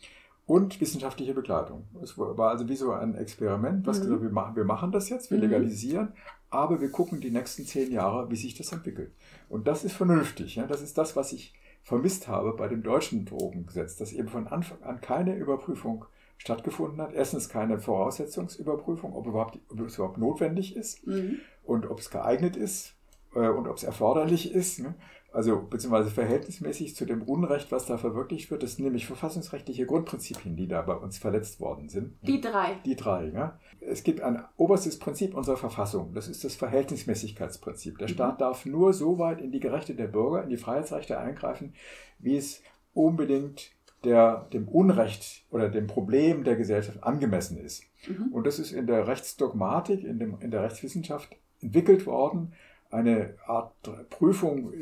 und 0.45 0.81
wissenschaftliche 0.81 1.35
Begleitung. 1.35 1.87
Es 2.01 2.17
war 2.17 2.49
also 2.49 2.67
wie 2.67 2.75
so 2.75 2.91
ein 2.91 3.13
Experiment, 3.13 3.85
was 3.85 3.99
mhm. 3.99 4.03
gesagt, 4.03 4.21
wir 4.23 4.31
machen, 4.31 4.55
wir 4.55 4.63
machen 4.63 4.91
das 4.91 5.07
jetzt, 5.07 5.29
wir 5.29 5.37
mhm. 5.37 5.43
legalisieren, 5.43 6.13
aber 6.49 6.81
wir 6.81 6.89
gucken 6.89 7.21
die 7.21 7.29
nächsten 7.29 7.65
zehn 7.65 7.91
Jahre, 7.91 8.31
wie 8.31 8.35
sich 8.35 8.55
das 8.55 8.71
entwickelt. 8.71 9.11
Und 9.47 9.67
das 9.67 9.83
ist 9.83 9.93
vernünftig. 9.93 10.55
Ja? 10.55 10.65
Das 10.65 10.81
ist 10.81 10.97
das, 10.97 11.15
was 11.15 11.33
ich 11.33 11.53
vermisst 11.83 12.27
habe 12.27 12.53
bei 12.53 12.67
dem 12.67 12.81
deutschen 12.81 13.25
Drogengesetz, 13.25 13.95
dass 13.97 14.11
eben 14.11 14.27
von 14.27 14.47
Anfang 14.47 14.81
an 14.81 15.01
keine 15.01 15.35
Überprüfung 15.35 16.05
stattgefunden 16.39 16.99
hat. 16.99 17.13
Erstens 17.13 17.47
keine 17.47 17.77
Voraussetzungsüberprüfung, 17.77 19.13
ob, 19.13 19.27
überhaupt, 19.27 19.59
ob 19.69 19.81
es 19.81 19.97
überhaupt 19.97 20.17
notwendig 20.17 20.75
ist 20.75 21.05
mhm. 21.05 21.41
Und 21.69 21.89
ob 21.89 21.99
es 21.99 22.09
geeignet 22.09 22.55
ist 22.55 22.95
äh, 23.35 23.47
und 23.47 23.67
ob 23.67 23.77
es 23.77 23.83
erforderlich 23.83 24.53
ist. 24.53 24.79
Ne? 24.79 24.95
Also 25.31 25.61
beziehungsweise 25.61 26.09
verhältnismäßig 26.09 26.95
zu 26.95 27.05
dem 27.05 27.21
Unrecht, 27.21 27.71
was 27.71 27.85
da 27.85 27.99
verwirklicht 27.99 28.49
wird. 28.49 28.63
Das 28.63 28.75
sind 28.75 28.85
nämlich 28.85 29.05
verfassungsrechtliche 29.05 29.85
Grundprinzipien, 29.85 30.55
die 30.55 30.67
da 30.67 30.81
bei 30.81 30.95
uns 30.95 31.19
verletzt 31.19 31.59
worden 31.59 31.87
sind. 31.87 32.15
Die 32.23 32.41
drei. 32.41 32.77
Die 32.83 32.95
drei. 32.95 33.27
Ja? 33.27 33.59
Es 33.79 34.03
gibt 34.03 34.21
ein 34.21 34.43
oberstes 34.57 34.97
Prinzip 34.97 35.35
unserer 35.35 35.57
Verfassung. 35.57 36.13
Das 36.15 36.27
ist 36.27 36.43
das 36.43 36.55
Verhältnismäßigkeitsprinzip. 36.55 37.99
Der 37.99 38.07
Staat 38.07 38.35
mhm. 38.35 38.39
darf 38.39 38.65
nur 38.65 38.93
so 38.93 39.19
weit 39.19 39.39
in 39.39 39.51
die 39.51 39.59
Gerechte 39.59 39.93
der 39.93 40.07
Bürger, 40.07 40.41
in 40.43 40.49
die 40.49 40.57
Freiheitsrechte 40.57 41.19
eingreifen, 41.19 41.75
wie 42.17 42.35
es 42.35 42.63
unbedingt 42.95 43.71
der 44.03 44.47
dem 44.53 44.67
Unrecht 44.67 45.43
oder 45.51 45.69
dem 45.69 45.85
Problem 45.85 46.43
der 46.43 46.55
Gesellschaft 46.55 47.03
angemessen 47.03 47.57
ist. 47.57 47.83
Mhm. 48.07 48.31
Und 48.31 48.47
das 48.47 48.57
ist 48.57 48.71
in 48.71 48.87
der 48.87 49.07
Rechtsdogmatik, 49.07 50.03
in, 50.03 50.17
dem, 50.17 50.37
in 50.39 50.51
der 50.51 50.63
Rechtswissenschaft 50.63 51.35
entwickelt 51.61 52.05
worden, 52.05 52.53
eine 52.89 53.35
Art 53.45 53.73
Prüfung 54.09 54.73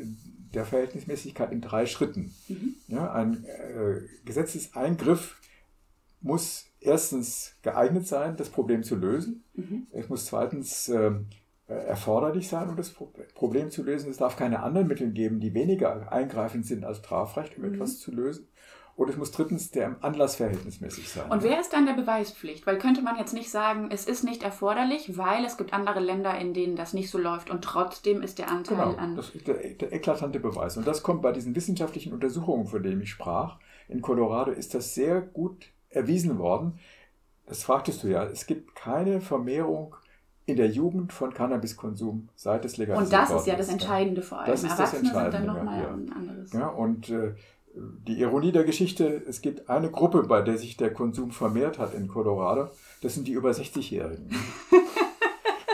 der 0.54 0.64
Verhältnismäßigkeit 0.64 1.52
in 1.52 1.60
drei 1.60 1.86
Schritten. 1.86 2.34
Mhm. 2.48 2.74
Ja, 2.88 3.12
ein 3.12 3.44
äh, 3.44 4.00
Gesetzeseingriff 4.24 5.40
muss 6.20 6.66
erstens 6.80 7.54
geeignet 7.62 8.06
sein, 8.06 8.36
das 8.36 8.48
Problem 8.48 8.82
zu 8.82 8.96
lösen. 8.96 9.44
Mhm. 9.54 9.86
Es 9.92 10.08
muss 10.08 10.26
zweitens 10.26 10.88
ähm, 10.88 11.26
äh, 11.68 11.74
erforderlich 11.74 12.48
sein, 12.48 12.68
um 12.68 12.76
das 12.76 12.94
Problem 13.34 13.70
zu 13.70 13.82
lösen. 13.82 14.10
Es 14.10 14.16
darf 14.16 14.36
keine 14.36 14.62
anderen 14.62 14.88
Mittel 14.88 15.10
geben, 15.10 15.38
die 15.38 15.54
weniger 15.54 16.10
eingreifend 16.10 16.66
sind 16.66 16.84
als 16.84 16.98
Strafrecht, 16.98 17.56
um 17.58 17.64
mhm. 17.64 17.74
etwas 17.74 17.98
zu 17.98 18.10
lösen. 18.10 18.48
Und 18.98 19.08
es 19.08 19.16
muss 19.16 19.30
drittens 19.30 19.70
der 19.70 19.94
Anlass 20.00 20.34
verhältnismäßig 20.34 21.08
sein. 21.08 21.30
Und 21.30 21.44
wer 21.44 21.60
ist 21.60 21.72
dann 21.72 21.86
der 21.86 21.92
Beweispflicht? 21.92 22.66
Weil 22.66 22.78
könnte 22.78 23.00
man 23.00 23.16
jetzt 23.16 23.32
nicht 23.32 23.48
sagen, 23.48 23.90
es 23.92 24.04
ist 24.04 24.24
nicht 24.24 24.42
erforderlich, 24.42 25.16
weil 25.16 25.44
es 25.44 25.56
gibt 25.56 25.72
andere 25.72 26.00
Länder, 26.00 26.36
in 26.36 26.52
denen 26.52 26.74
das 26.74 26.94
nicht 26.94 27.08
so 27.08 27.16
läuft 27.16 27.48
und 27.48 27.62
trotzdem 27.62 28.22
ist 28.22 28.40
der 28.40 28.50
Anteil 28.50 28.76
genau, 28.76 28.96
an. 28.96 29.14
Das 29.14 29.30
ist 29.30 29.46
der, 29.46 29.54
der 29.54 29.92
eklatante 29.92 30.40
Beweis. 30.40 30.76
Und 30.76 30.84
das 30.84 31.04
kommt 31.04 31.22
bei 31.22 31.30
diesen 31.30 31.54
wissenschaftlichen 31.54 32.12
Untersuchungen, 32.12 32.66
von 32.66 32.82
denen 32.82 33.00
ich 33.00 33.10
sprach. 33.10 33.60
In 33.86 34.02
Colorado 34.02 34.50
ist 34.50 34.74
das 34.74 34.96
sehr 34.96 35.20
gut 35.20 35.66
erwiesen 35.90 36.40
worden. 36.40 36.80
Das 37.46 37.62
fragtest 37.62 38.02
du 38.02 38.08
ja. 38.08 38.24
Es 38.24 38.46
gibt 38.46 38.74
keine 38.74 39.20
Vermehrung 39.20 39.94
in 40.44 40.56
der 40.56 40.70
Jugend 40.70 41.12
von 41.12 41.32
Cannabiskonsum 41.32 42.30
seit 42.34 42.64
es 42.64 42.78
legalisiert 42.78 43.04
Und 43.06 43.12
das 43.12 43.42
ist 43.42 43.46
ja 43.46 43.54
das 43.54 43.68
Entscheidende 43.68 44.22
vor 44.22 44.40
allem. 44.40 44.50
Das 44.50 44.64
ist 44.64 44.72
Erwachsene 44.72 45.02
das 45.02 45.12
Entscheidende, 45.12 45.38
sind 45.38 45.46
dann 45.46 45.56
nochmal 45.56 45.82
ja. 45.82 45.88
ein 45.88 46.12
anderes. 46.12 46.52
Ja, 46.52 46.66
und 46.68 47.10
äh, 47.10 47.34
die 48.06 48.20
Ironie 48.20 48.52
der 48.52 48.64
Geschichte, 48.64 49.22
es 49.28 49.40
gibt 49.40 49.68
eine 49.68 49.90
Gruppe, 49.90 50.22
bei 50.24 50.42
der 50.42 50.58
sich 50.58 50.76
der 50.76 50.92
Konsum 50.92 51.30
vermehrt 51.30 51.78
hat 51.78 51.94
in 51.94 52.08
Colorado. 52.08 52.70
Das 53.02 53.14
sind 53.14 53.28
die 53.28 53.32
über 53.32 53.50
60-Jährigen. 53.50 54.30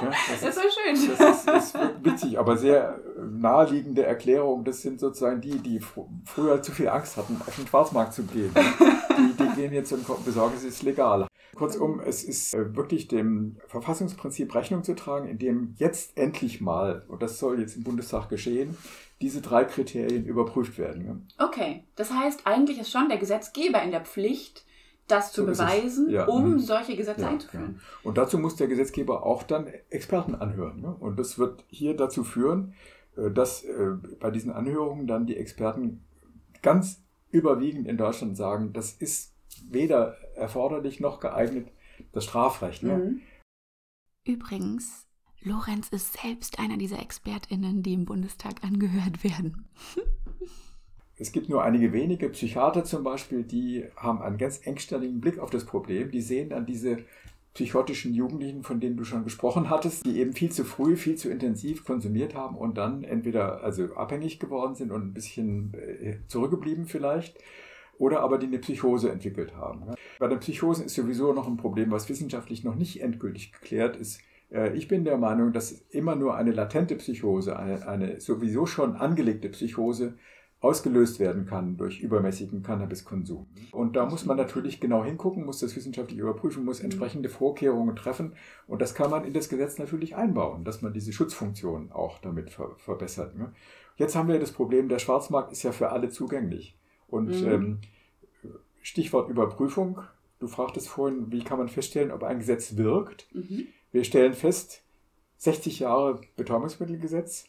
Ja, 0.00 0.08
das, 0.08 0.40
das, 0.40 0.42
ist 0.42 0.54
so 0.56 0.68
schön. 0.70 1.16
Das 1.18 1.44
ist, 1.44 1.74
ist, 1.74 1.78
witzig, 2.02 2.38
aber 2.38 2.56
sehr 2.56 3.00
naheliegende 3.18 4.04
Erklärung. 4.04 4.64
Das 4.64 4.82
sind 4.82 5.00
sozusagen 5.00 5.40
die, 5.40 5.58
die 5.58 5.80
früher 6.24 6.62
zu 6.62 6.72
viel 6.72 6.88
Angst 6.88 7.16
hatten, 7.16 7.40
auf 7.46 7.54
den 7.54 7.66
Schwarzmarkt 7.66 8.12
zu 8.12 8.24
gehen. 8.24 8.52
Die, 9.16 9.44
die 9.44 9.48
gehen 9.54 9.72
jetzt 9.72 9.92
und 9.92 10.24
besorgen, 10.24 10.54
es 10.56 10.64
ist 10.64 10.82
legal. 10.82 11.28
Kurzum, 11.54 12.00
es 12.00 12.24
ist 12.24 12.52
äh, 12.52 12.74
wirklich 12.74 13.06
dem 13.06 13.58
Verfassungsprinzip 13.68 14.52
Rechnung 14.52 14.82
zu 14.82 14.94
tragen, 14.94 15.28
in 15.28 15.38
dem 15.38 15.74
jetzt 15.76 16.16
endlich 16.16 16.60
mal, 16.60 17.04
und 17.08 17.22
das 17.22 17.38
soll 17.38 17.60
jetzt 17.60 17.76
im 17.76 17.84
Bundestag 17.84 18.28
geschehen, 18.28 18.76
diese 19.20 19.40
drei 19.40 19.64
Kriterien 19.64 20.26
überprüft 20.26 20.78
werden. 20.78 21.28
Okay, 21.38 21.84
das 21.94 22.12
heißt, 22.12 22.46
eigentlich 22.46 22.80
ist 22.80 22.90
schon 22.90 23.08
der 23.08 23.18
Gesetzgeber 23.18 23.82
in 23.82 23.92
der 23.92 24.00
Pflicht, 24.00 24.64
das 25.06 25.32
zu 25.32 25.42
so 25.42 25.46
beweisen, 25.46 26.10
ja. 26.10 26.24
um 26.26 26.52
mhm. 26.52 26.58
solche 26.58 26.96
Gesetze 26.96 27.22
ja, 27.22 27.28
einzuführen. 27.28 27.74
Ja. 27.78 28.08
Und 28.08 28.18
dazu 28.18 28.38
muss 28.38 28.56
der 28.56 28.68
Gesetzgeber 28.68 29.24
auch 29.24 29.42
dann 29.42 29.66
Experten 29.90 30.34
anhören. 30.34 30.80
Ne? 30.80 30.94
Und 30.94 31.18
das 31.18 31.38
wird 31.38 31.64
hier 31.68 31.96
dazu 31.96 32.24
führen, 32.24 32.74
äh, 33.16 33.30
dass 33.30 33.64
äh, 33.64 33.92
bei 34.20 34.30
diesen 34.30 34.52
Anhörungen 34.52 35.06
dann 35.06 35.26
die 35.26 35.36
Experten 35.36 36.04
ganz 36.62 37.02
überwiegend 37.30 37.86
in 37.86 37.96
Deutschland 37.96 38.36
sagen, 38.36 38.72
das 38.72 38.92
ist 38.92 39.34
weder 39.68 40.16
erforderlich 40.36 41.00
noch 41.00 41.20
geeignet, 41.20 41.68
das 42.12 42.24
Strafrecht. 42.24 42.82
Ne? 42.82 42.96
Mhm. 42.96 43.20
Übrigens, 44.24 45.06
Lorenz 45.42 45.88
ist 45.90 46.14
selbst 46.22 46.58
einer 46.58 46.78
dieser 46.78 46.98
ExpertInnen, 46.98 47.82
die 47.82 47.92
im 47.92 48.06
Bundestag 48.06 48.64
angehört 48.64 49.22
werden. 49.22 49.68
Es 51.16 51.30
gibt 51.30 51.48
nur 51.48 51.62
einige 51.62 51.92
wenige 51.92 52.28
Psychiater 52.28 52.84
zum 52.84 53.04
Beispiel, 53.04 53.44
die 53.44 53.84
haben 53.96 54.20
einen 54.20 54.38
ganz 54.38 54.66
engstelligen 54.66 55.20
Blick 55.20 55.38
auf 55.38 55.50
das 55.50 55.64
Problem. 55.64 56.10
Die 56.10 56.20
sehen 56.20 56.50
dann 56.50 56.66
diese 56.66 56.98
psychotischen 57.54 58.14
Jugendlichen, 58.14 58.64
von 58.64 58.80
denen 58.80 58.96
du 58.96 59.04
schon 59.04 59.22
gesprochen 59.22 59.70
hattest, 59.70 60.04
die 60.04 60.18
eben 60.18 60.32
viel 60.32 60.50
zu 60.50 60.64
früh, 60.64 60.96
viel 60.96 61.14
zu 61.14 61.30
intensiv 61.30 61.84
konsumiert 61.84 62.34
haben 62.34 62.56
und 62.56 62.76
dann 62.76 63.04
entweder 63.04 63.62
also 63.62 63.94
abhängig 63.94 64.40
geworden 64.40 64.74
sind 64.74 64.90
und 64.90 65.06
ein 65.06 65.14
bisschen 65.14 65.72
äh, 65.74 66.16
zurückgeblieben 66.26 66.86
vielleicht 66.86 67.38
oder 67.96 68.20
aber 68.20 68.38
die 68.38 68.46
eine 68.46 68.58
Psychose 68.58 69.10
entwickelt 69.10 69.54
haben. 69.54 69.94
Bei 70.18 70.26
den 70.26 70.40
Psychosen 70.40 70.86
ist 70.86 70.96
sowieso 70.96 71.32
noch 71.32 71.46
ein 71.46 71.56
Problem, 71.56 71.92
was 71.92 72.08
wissenschaftlich 72.08 72.64
noch 72.64 72.74
nicht 72.74 73.00
endgültig 73.00 73.52
geklärt 73.52 73.96
ist. 73.96 74.20
Äh, 74.50 74.76
ich 74.76 74.88
bin 74.88 75.04
der 75.04 75.16
Meinung, 75.16 75.52
dass 75.52 75.70
immer 75.90 76.16
nur 76.16 76.36
eine 76.36 76.50
latente 76.50 76.96
Psychose, 76.96 77.56
eine, 77.56 77.86
eine 77.86 78.20
sowieso 78.20 78.66
schon 78.66 78.96
angelegte 78.96 79.48
Psychose 79.48 80.14
ausgelöst 80.64 81.20
werden 81.20 81.46
kann 81.46 81.76
durch 81.76 82.00
übermäßigen 82.00 82.62
Cannabiskonsum. 82.62 83.46
Und 83.70 83.96
da 83.96 84.06
muss 84.06 84.24
man 84.24 84.36
natürlich 84.36 84.80
genau 84.80 85.04
hingucken, 85.04 85.44
muss 85.44 85.60
das 85.60 85.76
wissenschaftlich 85.76 86.18
überprüfen, 86.18 86.64
muss 86.64 86.80
entsprechende 86.80 87.28
Vorkehrungen 87.28 87.94
treffen. 87.94 88.32
Und 88.66 88.80
das 88.80 88.94
kann 88.94 89.10
man 89.10 89.24
in 89.24 89.34
das 89.34 89.48
Gesetz 89.48 89.78
natürlich 89.78 90.16
einbauen, 90.16 90.64
dass 90.64 90.80
man 90.80 90.92
diese 90.92 91.12
Schutzfunktion 91.12 91.92
auch 91.92 92.18
damit 92.18 92.50
ver 92.50 92.70
verbessert. 92.78 93.36
Ne? 93.36 93.52
Jetzt 93.96 94.16
haben 94.16 94.28
wir 94.28 94.40
das 94.40 94.52
Problem, 94.52 94.88
der 94.88 94.98
Schwarzmarkt 94.98 95.52
ist 95.52 95.62
ja 95.62 95.72
für 95.72 95.90
alle 95.90 96.08
zugänglich. 96.08 96.76
Und 97.08 97.28
mhm. 97.28 97.46
ähm, 97.46 97.78
Stichwort 98.82 99.30
Überprüfung. 99.30 100.00
Du 100.40 100.46
fragtest 100.46 100.88
vorhin, 100.88 101.30
wie 101.30 101.42
kann 101.42 101.58
man 101.58 101.68
feststellen, 101.68 102.10
ob 102.10 102.22
ein 102.22 102.38
Gesetz 102.38 102.76
wirkt. 102.76 103.26
Mhm. 103.34 103.68
Wir 103.92 104.04
stellen 104.04 104.34
fest, 104.34 104.82
60 105.38 105.80
Jahre 105.80 106.20
Betäubungsmittelgesetz, 106.36 107.46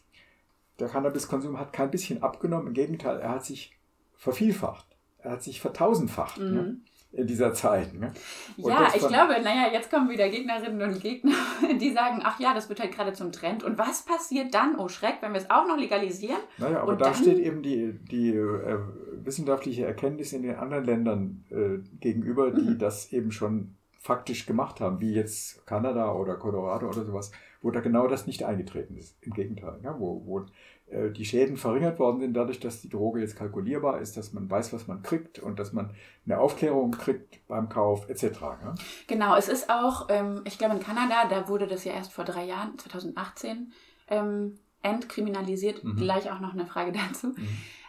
der 0.78 0.88
Cannabiskonsum 0.88 1.58
hat 1.58 1.72
kein 1.72 1.90
bisschen 1.90 2.22
abgenommen, 2.22 2.68
im 2.68 2.74
Gegenteil, 2.74 3.18
er 3.20 3.30
hat 3.30 3.44
sich 3.44 3.76
vervielfacht, 4.14 4.86
er 5.18 5.32
hat 5.32 5.42
sich 5.42 5.60
vertausendfacht. 5.60 6.38
Mhm. 6.38 6.54
Ne? 6.54 6.80
in 7.16 7.26
dieser 7.26 7.52
Zeit. 7.54 7.94
Ne? 7.94 8.12
Ja, 8.56 8.88
ich 8.94 9.06
glaube, 9.06 9.40
naja, 9.42 9.72
jetzt 9.72 9.90
kommen 9.90 10.08
wieder 10.10 10.28
Gegnerinnen 10.28 10.82
und 10.82 11.00
Gegner, 11.00 11.34
die 11.80 11.92
sagen, 11.92 12.20
ach 12.22 12.38
ja, 12.38 12.54
das 12.54 12.68
wird 12.68 12.80
halt 12.80 12.92
gerade 12.92 13.12
zum 13.14 13.32
Trend. 13.32 13.64
Und 13.64 13.78
was 13.78 14.04
passiert 14.04 14.54
dann, 14.54 14.76
oh 14.78 14.88
Schreck, 14.88 15.16
wenn 15.20 15.32
wir 15.32 15.40
es 15.40 15.50
auch 15.50 15.66
noch 15.66 15.78
legalisieren? 15.78 16.40
Naja, 16.58 16.82
aber 16.82 16.96
da 16.96 17.14
steht 17.14 17.38
eben 17.38 17.62
die, 17.62 17.98
die 18.10 18.30
äh, 18.30 18.78
wissenschaftliche 19.24 19.86
Erkenntnis 19.86 20.32
in 20.32 20.42
den 20.42 20.56
anderen 20.56 20.84
Ländern 20.84 21.44
äh, 21.50 21.78
gegenüber, 22.00 22.50
die 22.50 22.70
mhm. 22.70 22.78
das 22.78 23.12
eben 23.12 23.32
schon 23.32 23.76
faktisch 24.06 24.46
gemacht 24.46 24.80
haben, 24.80 25.00
wie 25.00 25.12
jetzt 25.12 25.66
Kanada 25.66 26.12
oder 26.12 26.36
Colorado 26.36 26.88
oder 26.88 27.04
sowas, 27.04 27.32
wo 27.60 27.70
da 27.72 27.80
genau 27.80 28.06
das 28.06 28.26
nicht 28.26 28.44
eingetreten 28.44 28.96
ist. 28.96 29.16
Im 29.20 29.32
Gegenteil, 29.32 29.80
ja, 29.82 29.98
wo, 29.98 30.22
wo 30.24 30.46
äh, 30.86 31.10
die 31.10 31.24
Schäden 31.24 31.56
verringert 31.56 31.98
worden 31.98 32.20
sind, 32.20 32.34
dadurch, 32.34 32.60
dass 32.60 32.80
die 32.80 32.88
Droge 32.88 33.20
jetzt 33.20 33.36
kalkulierbar 33.36 34.00
ist, 34.00 34.16
dass 34.16 34.32
man 34.32 34.48
weiß, 34.48 34.72
was 34.72 34.86
man 34.86 35.02
kriegt 35.02 35.40
und 35.40 35.58
dass 35.58 35.72
man 35.72 35.90
eine 36.24 36.38
Aufklärung 36.38 36.92
kriegt 36.92 37.46
beim 37.48 37.68
Kauf 37.68 38.08
etc. 38.08 38.22
Ja? 38.40 38.74
Genau, 39.08 39.36
es 39.36 39.48
ist 39.48 39.68
auch, 39.68 40.06
ähm, 40.08 40.42
ich 40.44 40.56
glaube 40.56 40.76
in 40.76 40.80
Kanada, 40.80 41.26
da 41.28 41.48
wurde 41.48 41.66
das 41.66 41.84
ja 41.84 41.92
erst 41.92 42.12
vor 42.12 42.24
drei 42.24 42.44
Jahren, 42.44 42.78
2018, 42.78 43.72
ähm, 44.08 44.58
entkriminalisiert. 44.82 45.82
Mhm. 45.82 45.96
Gleich 45.96 46.30
auch 46.30 46.38
noch 46.38 46.52
eine 46.52 46.66
Frage 46.66 46.92
dazu. 47.08 47.28
Mhm. 47.28 47.48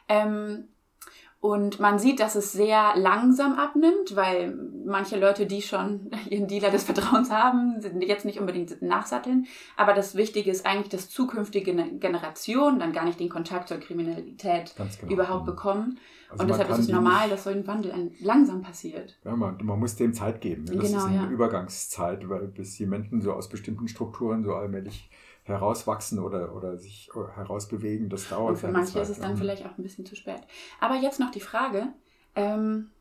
Ähm, 0.10 0.68
und 1.40 1.80
man 1.80 2.00
sieht, 2.00 2.20
dass 2.20 2.36
es 2.36 2.52
sehr 2.52 2.94
langsam 2.96 3.54
abnimmt, 3.54 4.16
weil 4.16 4.58
manche 4.86 5.20
Leute, 5.20 5.46
die 5.46 5.62
schon 5.62 6.10
ihren 6.30 6.48
Dealer 6.48 6.72
des 6.72 6.84
Vertrauens 6.84 7.30
haben, 7.30 7.80
jetzt 8.02 8.26
nicht 8.26 8.40
unbedingt 8.40 8.82
nachsatteln. 8.82 9.46
Aber 9.76 9.94
das 9.94 10.16
Wichtige 10.16 10.50
ist 10.50 10.66
eigentlich, 10.66 10.90
dass 10.90 11.10
zukünftige 11.10 11.74
Generationen 12.00 12.80
dann 12.80 12.92
gar 12.92 13.06
nicht 13.06 13.20
den 13.20 13.30
Kontakt 13.30 13.68
zur 13.68 13.78
Kriminalität 13.78 14.74
genau. 14.76 15.14
überhaupt 15.14 15.44
mhm. 15.44 15.52
bekommen. 15.52 16.00
Also 16.30 16.42
und 16.42 16.50
deshalb 16.50 16.70
ist 16.72 16.80
es 16.80 16.88
normal, 16.90 17.30
dass 17.30 17.44
so 17.44 17.52
ein 17.52 17.66
Wandel 17.68 18.12
langsam 18.20 18.62
passiert. 18.62 19.18
Ja, 19.24 19.36
man, 19.36 19.58
man 19.64 19.80
muss 19.80 19.96
dem 19.96 20.14
Zeit 20.14 20.42
geben. 20.42 20.66
Das 20.66 20.76
genau, 20.76 20.98
ist 20.98 21.06
eine 21.06 21.16
ja. 21.18 21.30
Übergangszeit, 21.30 22.28
weil 22.28 22.48
bis 22.48 22.76
die 22.76 22.86
Menschen 22.86 23.22
so 23.22 23.32
aus 23.32 23.48
bestimmten 23.48 23.88
Strukturen 23.88 24.44
so 24.44 24.54
allmählich 24.54 25.10
herauswachsen 25.48 26.20
oder, 26.20 26.56
oder 26.56 26.78
sich 26.78 27.10
herausbewegen, 27.36 28.10
das 28.10 28.30
dauert. 28.30 28.52
Und 28.52 28.58
für 28.58 28.68
manche 28.68 28.94
Zeit. 28.94 29.04
ist 29.04 29.10
es 29.10 29.20
dann 29.20 29.34
mhm. 29.34 29.38
vielleicht 29.38 29.66
auch 29.66 29.78
ein 29.78 29.84
bisschen 29.84 30.06
zu 30.06 30.16
spät. 30.16 30.42
Aber 30.80 30.96
jetzt 30.96 31.20
noch 31.20 31.32
die 31.32 31.40
Frage, 31.40 31.88
ähm, 32.36 32.92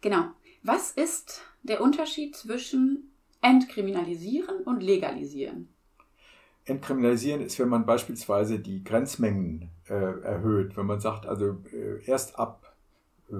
genau, 0.00 0.24
Was 0.64 0.92
ist 0.92 1.42
der 1.64 1.80
Unterschied 1.80 2.36
zwischen 2.36 3.10
entkriminalisieren 3.40 4.62
und 4.64 4.80
legalisieren? 4.80 5.68
Entkriminalisieren 6.64 7.40
ist, 7.40 7.58
wenn 7.58 7.68
man 7.68 7.84
beispielsweise 7.84 8.60
die 8.60 8.84
Grenzmengen 8.84 9.70
äh, 9.88 9.94
erhöht, 9.94 10.76
wenn 10.76 10.86
man 10.86 11.00
sagt, 11.00 11.26
also 11.26 11.58
äh, 11.72 12.04
erst 12.06 12.38
ab 12.38 12.76
äh, 13.28 13.34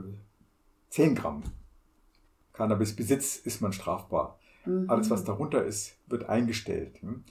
10 0.90 1.14
Gramm 1.14 1.44
Cannabisbesitz 2.52 3.36
ist 3.36 3.60
man 3.60 3.72
strafbar. 3.72 4.38
Mhm. 4.64 4.88
Alles, 4.88 5.10
was 5.10 5.24
darunter 5.24 5.64
ist, 5.64 5.96
wird 6.06 6.28
eingestellt. 6.28 7.00
Hm? 7.00 7.24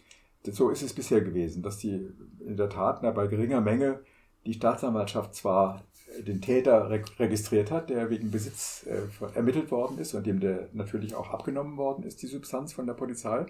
So 0.44 0.70
ist 0.70 0.82
es 0.82 0.94
bisher 0.94 1.22
gewesen, 1.22 1.62
dass 1.62 1.78
die 1.78 2.08
in 2.40 2.58
der 2.58 2.70
Tat 2.70 3.04
na, 3.04 3.12
bei 3.12 3.28
geringer 3.28 3.62
Menge 3.62 4.00
die 4.46 4.54
Staatsanwaltschaft 4.54 5.36
zwar 5.36 5.84
den 6.20 6.42
Täter 6.42 6.90
registriert 6.90 7.72
hat, 7.72 7.90
der 7.90 8.10
wegen 8.10 8.32
Besitz 8.32 8.86
äh, 8.86 9.36
ermittelt 9.36 9.72
worden 9.72 9.98
ist 9.98 10.14
und 10.14 10.26
dem 10.26 10.40
der 10.40 10.70
natürlich 10.74 11.16
auch 11.16 11.30
abgenommen 11.30 11.78
worden 11.78 12.04
ist, 12.04 12.22
die 12.22 12.28
Substanz 12.28 12.74
von 12.74 12.86
der 12.86 12.94
Polizei. 12.94 13.46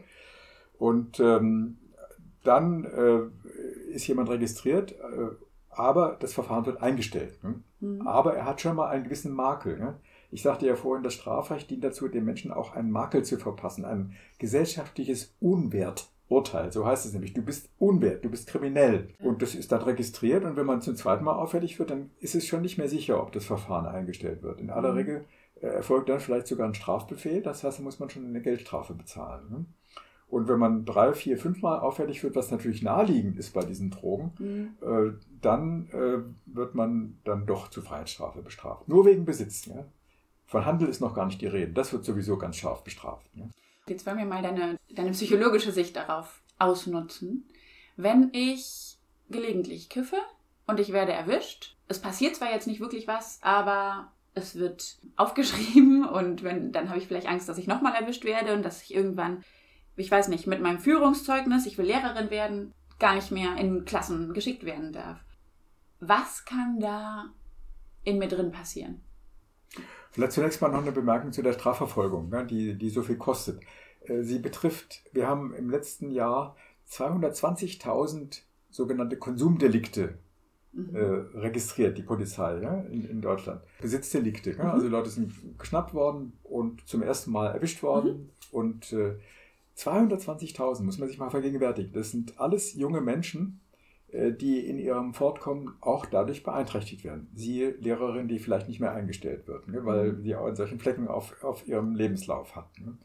Und 0.78 1.20
ähm, 1.20 1.78
dann 2.44 2.86
äh, 2.86 3.94
ist 3.94 4.08
jemand 4.08 4.30
registriert, 4.30 4.94
äh, 4.94 5.36
aber 5.70 6.18
das 6.20 6.34
Verfahren 6.34 6.66
wird 6.66 6.82
eingestellt. 6.82 7.44
Ne? 7.44 7.62
Mhm. 7.80 8.08
Aber 8.08 8.36
er 8.36 8.46
hat 8.46 8.62
schon 8.62 8.76
mal 8.76 8.90
einen 8.90 9.06
gewissen 9.06 9.34
Makel. 9.34 9.78
Ne? 9.80 9.96
Ich 10.32 10.42
sagte 10.42 10.66
ja 10.66 10.76
vorhin, 10.76 11.04
das 11.04 11.14
Strafrecht 11.14 11.70
dient 11.70 11.84
dazu, 11.84 12.08
den 12.08 12.26
Menschen 12.26 12.52
auch 12.52 12.74
einen 12.74 12.92
Makel 12.92 13.24
zu 13.24 13.38
verpassen, 13.38 13.86
ein 13.86 14.14
gesellschaftliches 14.38 15.36
Unwerturteil. 16.32 16.72
So 16.72 16.86
heißt 16.86 17.06
es 17.06 17.14
nämlich. 17.14 17.34
Du 17.34 17.42
bist 17.42 17.70
unwert, 17.78 18.24
du 18.24 18.30
bist 18.30 18.48
kriminell. 18.48 19.10
Und 19.20 19.42
das 19.42 19.56
ist 19.56 19.72
dann 19.72 19.82
registriert. 19.82 20.44
Und 20.46 20.56
wenn 20.56 20.66
man 20.66 20.82
zum 20.82 20.96
zweiten 20.96 21.24
Mal 21.24 21.36
auffällig 21.36 21.78
wird, 21.78 21.92
dann 21.92 22.12
ist 22.20 22.36
es 22.36 22.48
schon 22.48 22.62
nicht 22.62 22.78
mehr 22.78 22.90
sicher, 22.90 23.22
ob 23.22 23.32
das 23.32 23.46
Verfahren 23.46 23.86
eingestellt 23.86 24.42
wird. 24.42 24.60
In 24.60 24.70
aller 24.70 24.92
mhm. 24.92 24.98
Regel 24.98 25.26
äh, 25.62 25.68
erfolgt 25.68 26.10
dann 26.10 26.20
vielleicht 26.20 26.48
sogar 26.48 26.68
ein 26.68 26.74
Strafbefehl. 26.74 27.42
Das 27.42 27.64
heißt, 27.64 27.80
da 27.80 27.84
muss 27.84 28.00
man 28.00 28.10
schon 28.10 28.26
eine 28.26 28.42
Geldstrafe 28.42 28.94
bezahlen. 28.94 29.44
Ne? 29.50 29.66
Und 30.28 30.48
wenn 30.48 30.60
man 30.60 30.86
drei, 30.86 31.14
vier, 31.14 31.38
fünfmal 31.38 31.82
auffällig 31.82 32.24
wird, 32.24 32.38
was 32.38 32.52
natürlich 32.52 32.82
naheliegend 32.82 33.38
ist 33.38 33.54
bei 33.54 33.66
diesen 33.66 33.92
Drogen, 33.92 34.32
mhm. 34.40 34.70
äh, 34.82 35.12
dann 35.42 35.90
äh, 35.92 36.20
wird 36.46 36.74
man 36.74 37.18
dann 37.26 37.46
doch 37.46 37.70
zu 37.70 37.82
Freiheitsstrafe 37.82 38.42
bestraft. 38.42 38.88
Nur 38.88 39.06
wegen 39.06 39.26
Besitz. 39.26 39.66
Ja? 39.66 39.86
Von 40.46 40.66
Handel 40.66 40.88
ist 40.88 41.02
noch 41.02 41.14
gar 41.14 41.26
nicht 41.26 41.42
die 41.42 41.48
Rede. 41.48 41.74
Das 41.74 41.92
wird 41.92 42.06
sowieso 42.06 42.38
ganz 42.38 42.56
scharf 42.56 42.84
bestraft. 42.84 43.30
Ja? 43.34 43.46
Jetzt 43.88 44.06
wollen 44.06 44.18
wir 44.18 44.26
mal 44.26 44.42
deine, 44.42 44.78
deine 44.90 45.12
psychologische 45.12 45.72
Sicht 45.72 45.96
darauf 45.96 46.42
ausnutzen. 46.60 47.48
Wenn 47.98 48.30
ich 48.34 48.98
gelegentlich 49.30 49.90
kiffe 49.90 50.18
und 50.68 50.80
ich 50.80 50.94
werde 50.94 51.14
erwischt, 51.14 51.76
es 51.88 52.00
passiert 52.00 52.36
zwar 52.36 52.52
jetzt 52.52 52.68
nicht 52.68 52.80
wirklich 52.80 53.08
was, 53.08 53.40
aber 53.42 54.12
es 54.34 54.56
wird 54.56 54.98
aufgeschrieben 55.18 56.06
und 56.08 56.44
wenn, 56.44 56.72
dann 56.72 56.90
habe 56.90 57.00
ich 57.00 57.08
vielleicht 57.08 57.28
Angst, 57.28 57.50
dass 57.50 57.58
ich 57.58 57.68
nochmal 57.68 57.96
erwischt 57.96 58.24
werde 58.24 58.54
und 58.54 58.64
dass 58.64 58.84
ich 58.84 58.94
irgendwann 58.94 59.44
ich 59.96 60.12
weiß 60.12 60.28
nicht, 60.30 60.48
mit 60.48 60.62
meinem 60.62 60.80
Führungszeugnis, 60.80 61.66
ich 61.66 61.78
will 61.78 61.86
Lehrerin 61.86 62.30
werden, 62.30 62.74
gar 63.00 63.16
nicht 63.16 63.32
mehr 63.32 63.56
in 63.58 63.86
Klassen 63.86 64.34
geschickt 64.34 64.64
werden 64.64 64.94
darf. 64.94 65.20
Was 66.00 66.46
kann 66.46 66.80
da 66.80 67.26
in 68.04 68.18
mir 68.18 68.28
drin 68.28 68.52
passieren? 68.52 69.02
Vielleicht 70.12 70.34
zunächst 70.34 70.62
mal 70.62 70.70
noch 70.70 70.82
eine 70.82 70.92
Bemerkung 70.92 71.32
zu 71.32 71.42
der 71.42 71.54
Strafverfolgung, 71.54 72.30
ne, 72.30 72.46
die, 72.46 72.78
die 72.78 72.90
so 72.90 73.02
viel 73.02 73.18
kostet. 73.18 73.62
Äh, 74.02 74.24
sie 74.24 74.40
betrifft, 74.40 75.04
wir 75.14 75.28
haben 75.28 75.54
im 75.54 75.70
letzten 75.70 76.12
Jahr 76.12 76.56
220.000 76.90 78.42
sogenannte 78.70 79.18
Konsumdelikte 79.18 80.16
mhm. 80.74 80.96
äh, 80.96 81.40
registriert, 81.40 81.98
die 81.98 82.04
Polizei 82.04 82.60
ja, 82.62 82.82
in, 82.82 83.06
in 83.06 83.22
Deutschland. 83.22 83.62
Besitzdelikte. 83.82 84.52
Ja, 84.52 84.66
mhm. 84.66 84.72
Also 84.72 84.88
Leute 84.90 85.10
sind 85.10 85.34
geschnappt 85.58 85.94
worden 85.94 86.34
und 86.44 86.88
zum 86.88 87.02
ersten 87.02 87.32
Mal 87.32 87.48
erwischt 87.52 87.82
worden 87.82 88.12
mhm. 88.12 88.30
und 88.52 88.94
äh, 88.94 89.16
220.000 89.78 90.84
muss 90.84 90.98
man 90.98 91.08
sich 91.08 91.18
mal 91.18 91.30
vergegenwärtigen. 91.30 91.94
Das 91.94 92.12
sind 92.12 92.40
alles 92.40 92.74
junge 92.76 93.00
Menschen, 93.00 93.61
die 94.14 94.60
in 94.60 94.78
ihrem 94.78 95.14
Fortkommen 95.14 95.74
auch 95.80 96.06
dadurch 96.06 96.44
beeinträchtigt 96.44 97.04
werden. 97.04 97.30
Siehe 97.34 97.72
Lehrerin, 97.80 98.28
die 98.28 98.40
vielleicht 98.40 98.68
nicht 98.68 98.80
mehr 98.80 98.94
eingestellt 98.94 99.48
wird, 99.48 99.68
ne, 99.68 99.86
weil 99.86 100.14
mhm. 100.14 100.24
sie 100.24 100.36
auch 100.36 100.54
solchen 100.56 100.80
Flecken 100.80 101.08
auf, 101.08 101.42
auf 101.44 101.68
ihrem 101.68 101.96
Lebenslauf 101.96 102.56
hat. 102.56 102.68
Ne. 102.80 102.98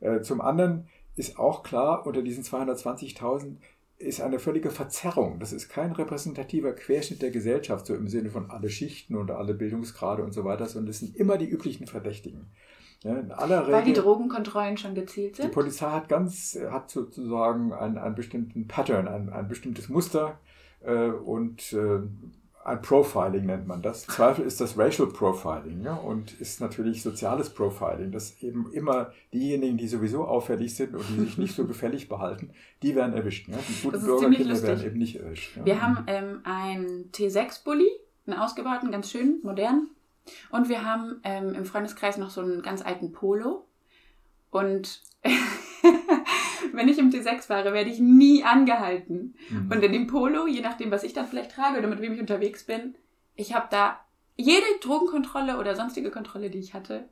Äh, 0.00 0.22
zum 0.22 0.40
anderen 0.40 0.88
ist 1.16 1.38
auch 1.38 1.62
klar, 1.62 2.06
unter 2.06 2.22
diesen 2.22 2.44
220.000 2.44 3.56
ist 3.98 4.22
eine 4.22 4.38
völlige 4.38 4.70
Verzerrung. 4.70 5.38
Das 5.38 5.52
ist 5.52 5.68
kein 5.68 5.92
repräsentativer 5.92 6.72
Querschnitt 6.72 7.20
der 7.20 7.30
Gesellschaft, 7.30 7.86
so 7.86 7.94
im 7.94 8.08
Sinne 8.08 8.30
von 8.30 8.50
alle 8.50 8.70
Schichten 8.70 9.14
und 9.14 9.30
alle 9.30 9.52
Bildungsgrade 9.52 10.24
und 10.24 10.32
so 10.32 10.44
weiter, 10.44 10.66
sondern 10.66 10.90
es 10.90 11.00
sind 11.00 11.14
immer 11.16 11.36
die 11.36 11.48
üblichen 11.48 11.86
Verdächtigen. 11.86 12.46
Ja, 13.02 13.18
in 13.18 13.32
aller 13.32 13.62
Regel, 13.62 13.72
Weil 13.72 13.84
die 13.84 13.92
Drogenkontrollen 13.94 14.76
schon 14.76 14.94
gezielt 14.94 15.36
sind? 15.36 15.46
Die 15.46 15.52
Polizei 15.52 15.90
hat 15.90 16.08
ganz, 16.08 16.58
hat 16.70 16.90
sozusagen 16.90 17.72
einen, 17.72 17.96
einen 17.96 18.14
bestimmten 18.14 18.68
Pattern, 18.68 19.08
ein, 19.08 19.30
ein 19.30 19.48
bestimmtes 19.48 19.88
Muster 19.88 20.38
äh, 20.82 21.08
und 21.08 21.72
äh, 21.72 22.00
ein 22.62 22.82
Profiling 22.82 23.46
nennt 23.46 23.66
man 23.66 23.80
das. 23.80 24.04
Im 24.04 24.10
Zweifel 24.10 24.44
ist 24.44 24.60
das 24.60 24.76
Racial 24.76 25.08
Profiling 25.08 25.82
ja, 25.82 25.94
und 25.94 26.38
ist 26.40 26.60
natürlich 26.60 27.02
soziales 27.02 27.48
Profiling, 27.50 28.12
dass 28.12 28.42
eben 28.42 28.70
immer 28.72 29.12
diejenigen, 29.32 29.78
die 29.78 29.88
sowieso 29.88 30.26
auffällig 30.26 30.74
sind 30.74 30.94
und 30.94 31.04
die 31.08 31.20
sich 31.20 31.38
nicht 31.38 31.54
so 31.54 31.66
gefällig 31.66 32.08
behalten, 32.08 32.50
die 32.82 32.94
werden 32.94 33.14
erwischt. 33.14 33.48
Ja. 33.48 33.56
Die 33.66 33.82
guten 33.82 34.04
Bürgerkinder 34.04 34.62
werden 34.62 34.84
eben 34.84 34.98
nicht 34.98 35.16
erwischt. 35.16 35.56
Ja. 35.56 35.64
Wir 35.64 35.82
haben 35.82 36.04
ähm, 36.06 36.40
einen 36.44 37.10
T6-Bully, 37.12 37.88
einen 38.26 38.38
ausgebauten, 38.38 38.90
ganz 38.90 39.10
schön, 39.10 39.40
modern. 39.42 39.88
Und 40.50 40.68
wir 40.68 40.84
haben 40.84 41.20
ähm, 41.24 41.54
im 41.54 41.64
Freundeskreis 41.64 42.18
noch 42.18 42.30
so 42.30 42.40
einen 42.40 42.62
ganz 42.62 42.82
alten 42.82 43.12
Polo. 43.12 43.66
Und 44.50 45.02
wenn 46.72 46.88
ich 46.88 46.98
im 46.98 47.10
T6 47.10 47.42
fahre, 47.42 47.72
werde 47.72 47.90
ich 47.90 48.00
nie 48.00 48.44
angehalten. 48.44 49.34
Mhm. 49.48 49.70
Und 49.70 49.82
in 49.82 49.92
dem 49.92 50.06
Polo, 50.06 50.46
je 50.46 50.60
nachdem, 50.60 50.90
was 50.90 51.04
ich 51.04 51.12
dann 51.12 51.26
vielleicht 51.26 51.52
trage 51.52 51.78
oder 51.78 51.88
mit 51.88 52.00
wem 52.00 52.12
ich 52.12 52.20
unterwegs 52.20 52.64
bin, 52.64 52.94
ich 53.36 53.54
habe 53.54 53.68
da 53.70 54.00
jede 54.36 54.66
Drogenkontrolle 54.80 55.58
oder 55.58 55.74
sonstige 55.76 56.10
Kontrolle, 56.10 56.50
die 56.50 56.58
ich 56.58 56.74
hatte, 56.74 57.08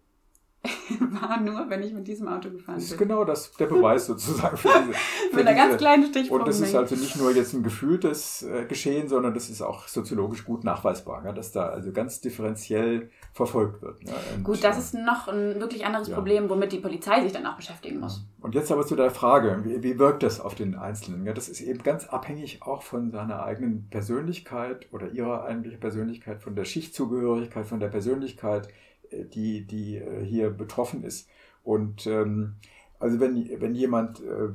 war 1.00 1.40
nur, 1.40 1.68
wenn 1.68 1.82
ich 1.82 1.92
mit 1.92 2.06
diesem 2.06 2.28
Auto 2.28 2.50
gefahren 2.50 2.74
bin. 2.74 2.82
Das 2.82 2.92
ist 2.92 2.98
genau 2.98 3.24
das, 3.24 3.52
der 3.52 3.66
Beweis 3.66 4.06
sozusagen 4.06 4.56
für 4.56 4.68
diese. 4.68 4.92
Für 5.30 5.36
mit 5.36 5.46
einer 5.46 5.54
diese, 5.54 5.68
ganz 5.68 5.78
kleinen 5.78 6.06
Stichprobe. 6.06 6.40
Und 6.40 6.48
das 6.48 6.61
ist 6.61 6.74
also 6.74 6.94
nicht 6.94 7.16
nur 7.16 7.30
jetzt 7.32 7.52
ein 7.52 7.62
gefühltes 7.62 8.42
äh, 8.42 8.64
Geschehen, 8.64 9.09
sondern 9.09 9.34
das 9.34 9.50
ist 9.50 9.61
auch 9.61 9.86
soziologisch 9.86 10.44
gut 10.44 10.64
nachweisbar, 10.64 11.24
ja, 11.24 11.32
dass 11.32 11.52
da 11.52 11.66
also 11.66 11.92
ganz 11.92 12.20
differenziell 12.20 13.11
verfolgt 13.34 13.82
wird. 13.82 14.02
Ja, 14.04 14.14
und, 14.34 14.44
gut, 14.44 14.64
das 14.64 14.78
ist 14.78 14.94
noch 14.94 15.28
ein 15.28 15.61
wirklich 15.61 15.84
anderes 15.84 16.09
ja. 16.09 16.14
Problem, 16.14 16.48
womit 16.48 16.72
die 16.72 16.78
Polizei 16.78 17.22
sich 17.22 17.32
dann 17.32 17.46
auch 17.46 17.56
beschäftigen 17.56 18.00
muss. 18.00 18.24
Und 18.40 18.54
jetzt 18.54 18.72
aber 18.72 18.86
zu 18.86 18.96
der 18.96 19.11
Frage, 19.11 19.61
wie, 19.64 19.82
wie 19.82 19.98
wirkt 19.98 20.22
das 20.22 20.40
auf 20.40 20.54
den 20.54 20.74
Einzelnen? 20.76 21.26
Ja, 21.26 21.34
das 21.34 21.48
ist 21.48 21.61
eben 21.61 21.82
ganz 21.82 22.06
abhängig 22.06 22.62
auch 22.62 22.82
von 22.82 23.11
seiner 23.11 23.42
eigenen 23.42 23.88
Persönlichkeit 23.90 24.86
oder 24.92 25.11
ihrer 25.11 25.44
eigentlichen 25.44 25.80
Persönlichkeit, 25.80 26.42
von 26.42 26.54
der 26.54 26.64
Schichtzugehörigkeit, 26.64 27.66
von 27.66 27.80
der 27.80 27.88
Persönlichkeit 27.88 28.68
die, 29.12 29.66
die 29.66 29.96
äh, 29.96 30.24
hier 30.24 30.50
betroffen 30.50 31.04
ist. 31.04 31.28
Und 31.62 32.06
ähm, 32.06 32.56
also 32.98 33.20
wenn, 33.20 33.48
wenn 33.61 33.74
jemand 33.74 34.20
äh, 34.20 34.48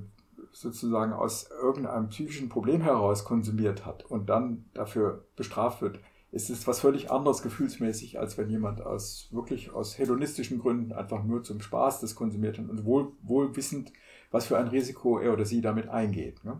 sozusagen 0.51 1.13
aus 1.13 1.49
irgendeinem 1.61 2.09
psychischen 2.09 2.49
Problem 2.49 2.81
heraus 2.81 3.23
konsumiert 3.25 3.85
hat 3.85 4.05
und 4.05 4.29
dann 4.29 4.65
dafür 4.73 5.25
bestraft 5.35 5.81
wird, 5.81 5.99
ist 6.31 6.49
es 6.49 6.65
was 6.67 6.79
völlig 6.79 7.11
anderes 7.11 7.43
gefühlsmäßig, 7.43 8.19
als 8.19 8.37
wenn 8.37 8.49
jemand 8.49 8.81
aus 8.81 9.27
wirklich 9.31 9.71
aus 9.71 9.99
hedonistischen 9.99 10.59
Gründen 10.59 10.91
einfach 10.91 11.23
nur 11.23 11.43
zum 11.43 11.61
Spaß 11.61 12.01
das 12.01 12.15
konsumiert 12.15 12.57
hat 12.57 12.69
und 12.69 12.85
wohl, 12.85 13.11
wohl 13.21 13.55
wissend, 13.55 13.93
was 14.31 14.47
für 14.47 14.57
ein 14.57 14.67
Risiko 14.67 15.19
er 15.19 15.33
oder 15.33 15.45
sie 15.45 15.61
damit 15.61 15.89
eingeht. 15.89 16.43
Ne? 16.43 16.59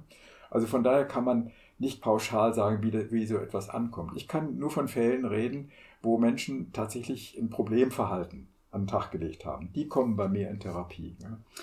Also 0.52 0.68
von 0.68 0.84
daher 0.84 1.06
kann 1.06 1.24
man 1.24 1.52
nicht 1.80 2.02
pauschal 2.02 2.54
sagen, 2.54 2.84
wie, 2.84 3.12
wie 3.12 3.26
so 3.26 3.38
etwas 3.38 3.70
ankommt. 3.70 4.12
Ich 4.16 4.28
kann 4.28 4.60
nur 4.60 4.70
von 4.70 4.88
Fällen 4.88 5.26
reden, 5.26 5.72
wo 6.04 6.18
Menschen 6.18 6.72
tatsächlich 6.74 7.38
ein 7.40 7.50
Problemverhalten 7.50 8.50
an 8.70 8.82
den 8.82 8.88
Tag 8.88 9.12
gelegt 9.12 9.46
haben. 9.46 9.72
Die 9.74 9.88
kommen 9.88 10.16
bei 10.16 10.28
mir 10.28 10.50
in 10.50 10.60
Therapie. 10.60 11.18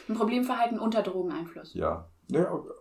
Ein 0.09 0.15
Problemverhalten 0.15 0.79
unter 0.79 1.03
Drogeneinfluss. 1.03 1.75
Ja. 1.75 2.09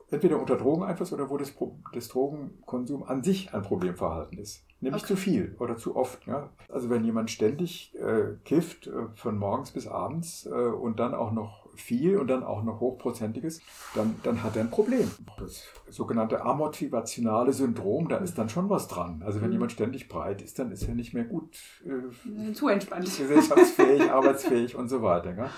Entweder 0.10 0.39
unter 0.39 0.55
Drogeneinfluss 0.55 1.12
oder 1.12 1.30
wo 1.30 1.38
das, 1.38 1.53
das 1.93 2.07
Drogenkonsum 2.07 3.03
an 3.03 3.24
sich 3.24 3.53
ein 3.53 3.64
Problemverhalten 3.64 4.38
ist. 4.38 4.64
Nämlich 4.82 5.03
okay. 5.03 5.13
zu 5.13 5.19
viel 5.19 5.55
oder 5.59 5.75
zu 5.75 5.95
oft. 5.95 6.25
Ja? 6.25 6.49
Also 6.69 6.89
wenn 6.89 7.03
jemand 7.03 7.30
ständig 7.32 7.93
äh, 7.95 8.36
kifft, 8.45 8.88
äh, 8.88 9.07
von 9.15 9.38
morgens 9.38 9.71
bis 9.71 9.88
abends 9.88 10.45
äh, 10.45 10.49
und 10.49 10.99
dann 10.99 11.13
auch 11.13 11.32
noch 11.32 11.67
viel 11.75 12.17
und 12.17 12.27
dann 12.27 12.43
auch 12.43 12.63
noch 12.63 12.80
hochprozentiges, 12.80 13.61
dann, 13.93 14.15
dann 14.23 14.43
hat 14.43 14.55
er 14.55 14.63
ein 14.63 14.69
Problem. 14.69 15.09
Das 15.38 15.63
sogenannte 15.89 16.41
amotivationale 16.43 17.53
Syndrom, 17.53 18.07
da 18.07 18.17
ist 18.17 18.38
dann 18.38 18.49
schon 18.49 18.69
was 18.69 18.88
dran. 18.88 19.21
Also 19.25 19.41
wenn 19.41 19.47
mhm. 19.47 19.53
jemand 19.53 19.71
ständig 19.73 20.07
breit 20.07 20.41
ist, 20.41 20.59
dann 20.59 20.71
ist 20.71 20.88
er 20.88 20.95
nicht 20.95 21.13
mehr 21.13 21.25
gut 21.25 21.57
äh, 21.86 22.53
zu 22.53 22.67
entspannt. 22.69 23.05
Gesellschaftsfähig, 23.05 24.01
arbeitsfähig 24.11 24.75
und 24.75 24.88
so 24.88 25.01
weiter. 25.01 25.36
Ja? 25.36 25.49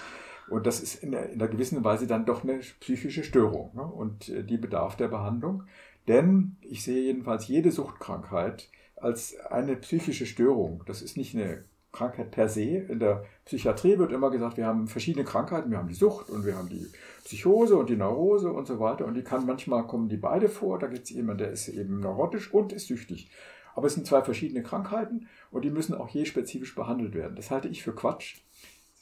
Und 0.49 0.65
das 0.65 0.81
ist 0.81 1.03
in, 1.03 1.15
einer 1.15 1.47
gewissen 1.47 1.83
Weise 1.83 2.07
dann 2.07 2.25
doch 2.25 2.43
eine 2.43 2.59
psychische 2.79 3.23
Störung. 3.23 3.71
Ne? 3.75 3.83
Und 3.83 4.29
äh, 4.29 4.43
die 4.43 4.57
bedarf 4.57 4.95
der 4.95 5.07
Behandlung. 5.07 5.63
Denn 6.07 6.57
ich 6.61 6.83
sehe 6.83 7.03
jedenfalls 7.03 7.47
jede 7.47 7.71
Suchtkrankheit 7.71 8.69
als 9.01 9.37
eine 9.49 9.75
psychische 9.75 10.25
Störung. 10.25 10.83
Das 10.85 11.01
ist 11.01 11.17
nicht 11.17 11.35
eine 11.35 11.63
Krankheit 11.91 12.31
per 12.31 12.47
se. 12.47 12.61
In 12.61 12.99
der 12.99 13.25
Psychiatrie 13.45 13.97
wird 13.97 14.11
immer 14.11 14.31
gesagt, 14.31 14.57
wir 14.57 14.65
haben 14.65 14.87
verschiedene 14.87 15.25
Krankheiten. 15.25 15.71
Wir 15.71 15.77
haben 15.77 15.89
die 15.89 15.93
Sucht 15.93 16.29
und 16.29 16.45
wir 16.45 16.55
haben 16.55 16.69
die 16.69 16.87
Psychose 17.25 17.75
und 17.75 17.89
die 17.89 17.97
Neurose 17.97 18.51
und 18.51 18.65
so 18.65 18.79
weiter. 18.79 19.05
Und 19.05 19.15
die 19.15 19.23
kann 19.23 19.45
manchmal 19.45 19.85
kommen 19.87 20.09
die 20.09 20.17
beide 20.17 20.47
vor. 20.47 20.79
Da 20.79 20.87
gibt 20.87 21.03
es 21.03 21.09
jemanden, 21.09 21.39
der 21.39 21.51
ist 21.51 21.67
eben 21.67 21.99
neurotisch 21.99 22.53
und 22.53 22.71
ist 22.71 22.87
süchtig. 22.87 23.29
Aber 23.75 23.87
es 23.87 23.93
sind 23.93 24.07
zwei 24.07 24.21
verschiedene 24.21 24.63
Krankheiten 24.63 25.27
und 25.49 25.63
die 25.63 25.69
müssen 25.69 25.93
auch 25.93 26.09
je 26.09 26.25
spezifisch 26.25 26.75
behandelt 26.75 27.13
werden. 27.13 27.35
Das 27.35 27.51
halte 27.51 27.67
ich 27.67 27.83
für 27.83 27.93
Quatsch. 27.93 28.37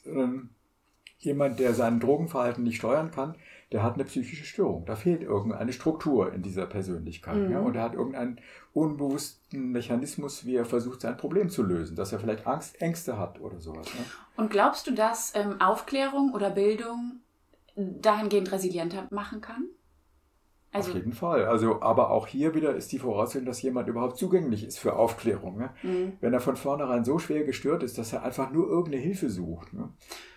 Ähm, 0.06 0.50
jemand, 1.18 1.58
der 1.58 1.74
sein 1.74 2.00
Drogenverhalten 2.00 2.64
nicht 2.64 2.76
steuern 2.76 3.10
kann, 3.10 3.36
der 3.72 3.82
hat 3.82 3.94
eine 3.94 4.04
psychische 4.04 4.44
Störung. 4.44 4.84
Da 4.84 4.96
fehlt 4.96 5.22
irgendeine 5.22 5.72
Struktur 5.72 6.32
in 6.32 6.42
dieser 6.42 6.66
Persönlichkeit. 6.66 7.36
Mhm. 7.36 7.52
Ja, 7.52 7.60
und 7.60 7.76
er 7.76 7.82
hat 7.82 7.94
irgendeinen 7.94 8.40
unbewussten 8.72 9.70
Mechanismus, 9.70 10.44
wie 10.44 10.56
er 10.56 10.64
versucht, 10.64 11.00
sein 11.02 11.16
Problem 11.16 11.50
zu 11.50 11.62
lösen, 11.62 11.96
dass 11.96 12.12
er 12.12 12.18
vielleicht 12.18 12.46
Angst, 12.46 12.80
Ängste 12.80 13.18
hat 13.18 13.40
oder 13.40 13.60
sowas. 13.60 13.86
Ne? 13.94 14.04
Und 14.36 14.50
glaubst 14.50 14.86
du, 14.86 14.92
dass 14.92 15.32
ähm, 15.36 15.60
Aufklärung 15.60 16.32
oder 16.34 16.50
Bildung 16.50 17.20
dahingehend 17.76 18.50
resilienter 18.50 19.06
machen 19.10 19.40
kann? 19.40 19.66
Also, 20.72 20.90
Auf 20.90 20.96
jeden 20.96 21.12
Fall. 21.12 21.46
Also, 21.46 21.82
aber 21.82 22.10
auch 22.10 22.28
hier 22.28 22.54
wieder 22.54 22.76
ist 22.76 22.92
die 22.92 23.00
Voraussetzung, 23.00 23.44
dass 23.44 23.60
jemand 23.60 23.88
überhaupt 23.88 24.16
zugänglich 24.16 24.64
ist 24.64 24.78
für 24.78 24.94
Aufklärung. 24.94 25.58
Ne? 25.58 25.70
Mhm. 25.82 26.12
Wenn 26.20 26.32
er 26.32 26.40
von 26.40 26.56
vornherein 26.56 27.04
so 27.04 27.18
schwer 27.18 27.42
gestört 27.42 27.82
ist, 27.82 27.98
dass 27.98 28.12
er 28.12 28.22
einfach 28.22 28.52
nur 28.52 28.68
irgendeine 28.68 29.02
Hilfe 29.02 29.30
sucht. 29.30 29.72
Ne? 29.72 29.88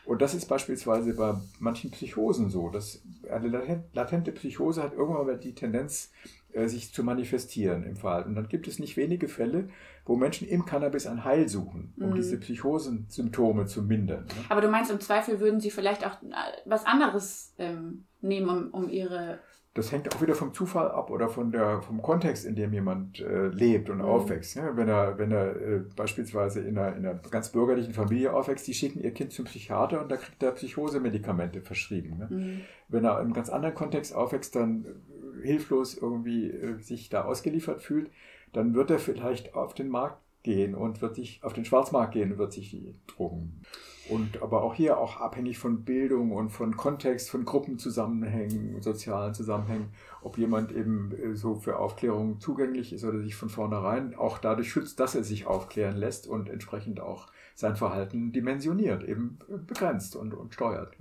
Und 0.06 0.24
das 0.24 0.34
ist 0.34 0.48
beispielsweise 0.48 1.16
bei 1.16 1.36
manchen 1.60 1.92
Psychosen 1.92 2.50
so. 2.50 2.70
Dass 2.70 3.04
eine 3.30 3.84
latente 3.94 4.32
Psychose 4.32 4.82
hat 4.82 4.94
irgendwann 4.94 5.28
mal 5.28 5.38
die 5.38 5.54
Tendenz, 5.54 6.12
äh, 6.54 6.68
sich 6.68 6.94
zu 6.94 7.04
manifestieren 7.04 7.84
im 7.84 7.96
Verhalten. 7.96 8.30
Und 8.30 8.36
dann 8.36 8.48
gibt 8.48 8.68
es 8.68 8.80
nicht 8.80 8.98
wenige 8.98 9.28
Fälle, 9.28 9.70
wo 10.06 10.16
Menschen 10.16 10.48
im 10.48 10.66
Cannabis 10.66 11.08
ein 11.08 11.24
Heil 11.24 11.48
suchen, 11.48 11.94
um 12.00 12.10
mhm. 12.10 12.16
diese 12.16 12.40
Psychosensymptome 12.40 13.66
zu 13.66 13.84
mindern. 13.84 14.26
Ne? 14.26 14.34
Aber 14.50 14.62
du 14.62 14.68
meinst, 14.68 14.92
im 14.92 15.00
Zweifel 15.00 15.40
würden 15.40 15.60
sie 15.60 15.72
vielleicht 15.72 16.06
auch 16.06 16.22
äh, 16.22 16.36
was 16.66 16.86
anderes 16.86 17.54
ähm, 17.58 18.06
nehmen, 18.22 18.50
um, 18.50 18.84
um 18.84 18.90
ihre 18.90 19.40
das 19.76 19.92
hängt 19.92 20.14
auch 20.14 20.22
wieder 20.22 20.36
vom 20.36 20.54
Zufall 20.54 20.92
ab 20.92 21.10
oder 21.10 21.30
von 21.30 21.52
der, 21.52 21.82
vom 21.82 22.02
Kontext, 22.02 22.46
in 22.46 22.56
dem 22.56 22.74
jemand 22.74 23.20
äh, 23.20 23.48
lebt 23.48 23.90
und 23.90 23.98
mhm. 23.98 24.06
aufwächst. 24.06 24.56
Ja, 24.56 24.78
wenn 24.78 24.88
er, 24.88 25.18
wenn 25.18 25.32
er 25.32 25.56
äh, 25.56 25.80
beispielsweise 25.96 26.62
in 26.62 26.78
einer, 26.78 26.96
in 26.96 27.06
einer 27.06 27.16
ganz 27.16 27.50
bürgerlichen 27.50 27.94
Familie 27.94 28.34
aufwächst, 28.34 28.68
die 28.68 28.76
schicken 28.76 29.02
ihr 29.02 29.12
Kind 29.12 29.32
zum 29.32 29.46
Psychiater 29.46 30.02
und 30.02 30.12
da 30.12 30.18
kriegt 30.18 30.44
er 30.44 30.52
Psychosemedikamente 30.52 31.62
verschrieben. 31.62 32.18
Ne? 32.20 32.28
Mhm. 32.30 32.62
Wenn 32.88 33.04
er 33.04 33.14
in 33.14 33.26
einem 33.26 33.34
ganz 33.34 33.50
anderen 33.50 33.74
Kontext 33.74 34.14
aufwächst, 34.14 34.56
dann 34.56 34.86
äh, 34.86 35.48
hilflos 35.48 35.98
irgendwie 35.98 36.52
äh, 36.52 36.80
sich 36.80 37.10
da 37.10 37.24
ausgeliefert 37.24 37.82
fühlt, 37.82 38.12
dann 38.52 38.76
wird 38.76 38.92
er 38.92 39.00
vielleicht 39.00 39.56
auf 39.56 39.74
den 39.74 39.90
Markt 39.90 40.22
gehen 40.44 40.76
und 40.76 41.02
wird 41.02 41.16
sich 41.16 41.44
auf 41.44 41.54
den 41.54 41.66
Schwarzmarkt 41.66 42.14
gehen 42.14 42.34
und 42.34 42.38
wird 42.38 42.54
sich 42.54 42.70
die 42.70 42.94
Drogen. 43.08 43.62
Und 44.10 44.42
aber 44.42 44.64
auch 44.64 44.74
hier 44.74 44.98
auch 44.98 45.22
abhängig 45.22 45.58
von 45.58 45.86
Bildung 45.86 46.32
und 46.34 46.50
von 46.50 46.76
Kontext, 46.76 47.30
von 47.30 47.46
Gruppenzusammenhängen, 47.46 48.82
sozialen 48.82 49.34
Zusammenhängen, 49.34 49.94
ob 50.22 50.38
jemand 50.38 50.72
eben 50.74 51.12
äh, 51.14 51.36
so 51.36 51.56
für 51.56 51.78
Aufklärung 51.78 52.40
zugänglich 52.40 52.92
ist 52.92 53.06
oder 53.06 53.20
sich 53.20 53.36
von 53.36 53.50
vornherein 53.50 54.14
auch 54.16 54.40
dadurch 54.40 54.70
schützt, 54.70 55.00
dass 55.00 55.16
er 55.16 55.24
sich 55.24 55.48
aufklären 55.48 55.96
lässt 55.96 56.28
und 56.28 56.50
entsprechend 56.50 57.00
auch 57.00 57.28
sein 57.56 57.76
Verhalten 57.76 58.32
dimensioniert, 58.34 59.04
eben 59.04 59.40
begrenzt 59.68 60.16
und, 60.16 60.34
und 60.34 60.54
steuert. 60.54 60.98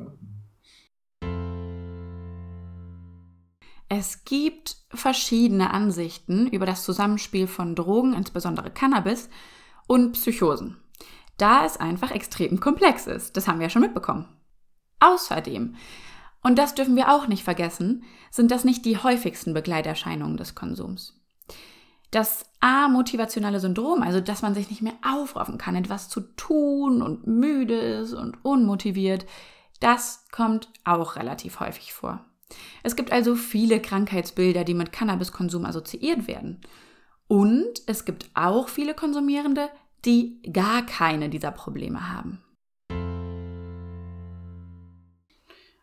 Es 3.88 4.24
gibt 4.24 4.76
verschiedene 4.88 5.70
Ansichten 5.70 6.46
über 6.46 6.66
das 6.66 6.82
Zusammenspiel 6.84 7.46
von 7.46 7.74
Drogen, 7.74 8.14
insbesondere 8.14 8.70
Cannabis, 8.70 9.28
und 9.86 10.12
Psychosen. 10.12 10.81
Da 11.42 11.64
es 11.64 11.76
einfach 11.76 12.12
extrem 12.12 12.60
komplex 12.60 13.08
ist. 13.08 13.36
Das 13.36 13.48
haben 13.48 13.58
wir 13.58 13.66
ja 13.66 13.70
schon 13.70 13.82
mitbekommen. 13.82 14.28
Außerdem, 15.00 15.74
und 16.40 16.56
das 16.56 16.76
dürfen 16.76 16.94
wir 16.94 17.12
auch 17.12 17.26
nicht 17.26 17.42
vergessen, 17.42 18.04
sind 18.30 18.52
das 18.52 18.62
nicht 18.62 18.84
die 18.84 18.96
häufigsten 18.96 19.52
Begleiterscheinungen 19.52 20.36
des 20.36 20.54
Konsums. 20.54 21.20
Das 22.12 22.44
amotivationale 22.60 23.58
Syndrom, 23.58 24.02
also 24.02 24.20
dass 24.20 24.42
man 24.42 24.54
sich 24.54 24.70
nicht 24.70 24.82
mehr 24.82 24.94
aufraffen 25.04 25.58
kann, 25.58 25.74
etwas 25.74 26.08
zu 26.08 26.20
tun 26.20 27.02
und 27.02 27.26
müde 27.26 27.76
ist 27.76 28.12
und 28.12 28.44
unmotiviert, 28.44 29.26
das 29.80 30.26
kommt 30.30 30.68
auch 30.84 31.16
relativ 31.16 31.58
häufig 31.58 31.92
vor. 31.92 32.24
Es 32.84 32.94
gibt 32.94 33.10
also 33.10 33.34
viele 33.34 33.80
Krankheitsbilder, 33.80 34.62
die 34.62 34.74
mit 34.74 34.92
Cannabiskonsum 34.92 35.64
assoziiert 35.64 36.28
werden. 36.28 36.60
Und 37.26 37.82
es 37.86 38.04
gibt 38.04 38.30
auch 38.34 38.68
viele 38.68 38.94
Konsumierende, 38.94 39.70
die 40.04 40.42
gar 40.52 40.84
keine 40.84 41.28
dieser 41.28 41.52
Probleme 41.52 42.10
haben. 42.10 42.42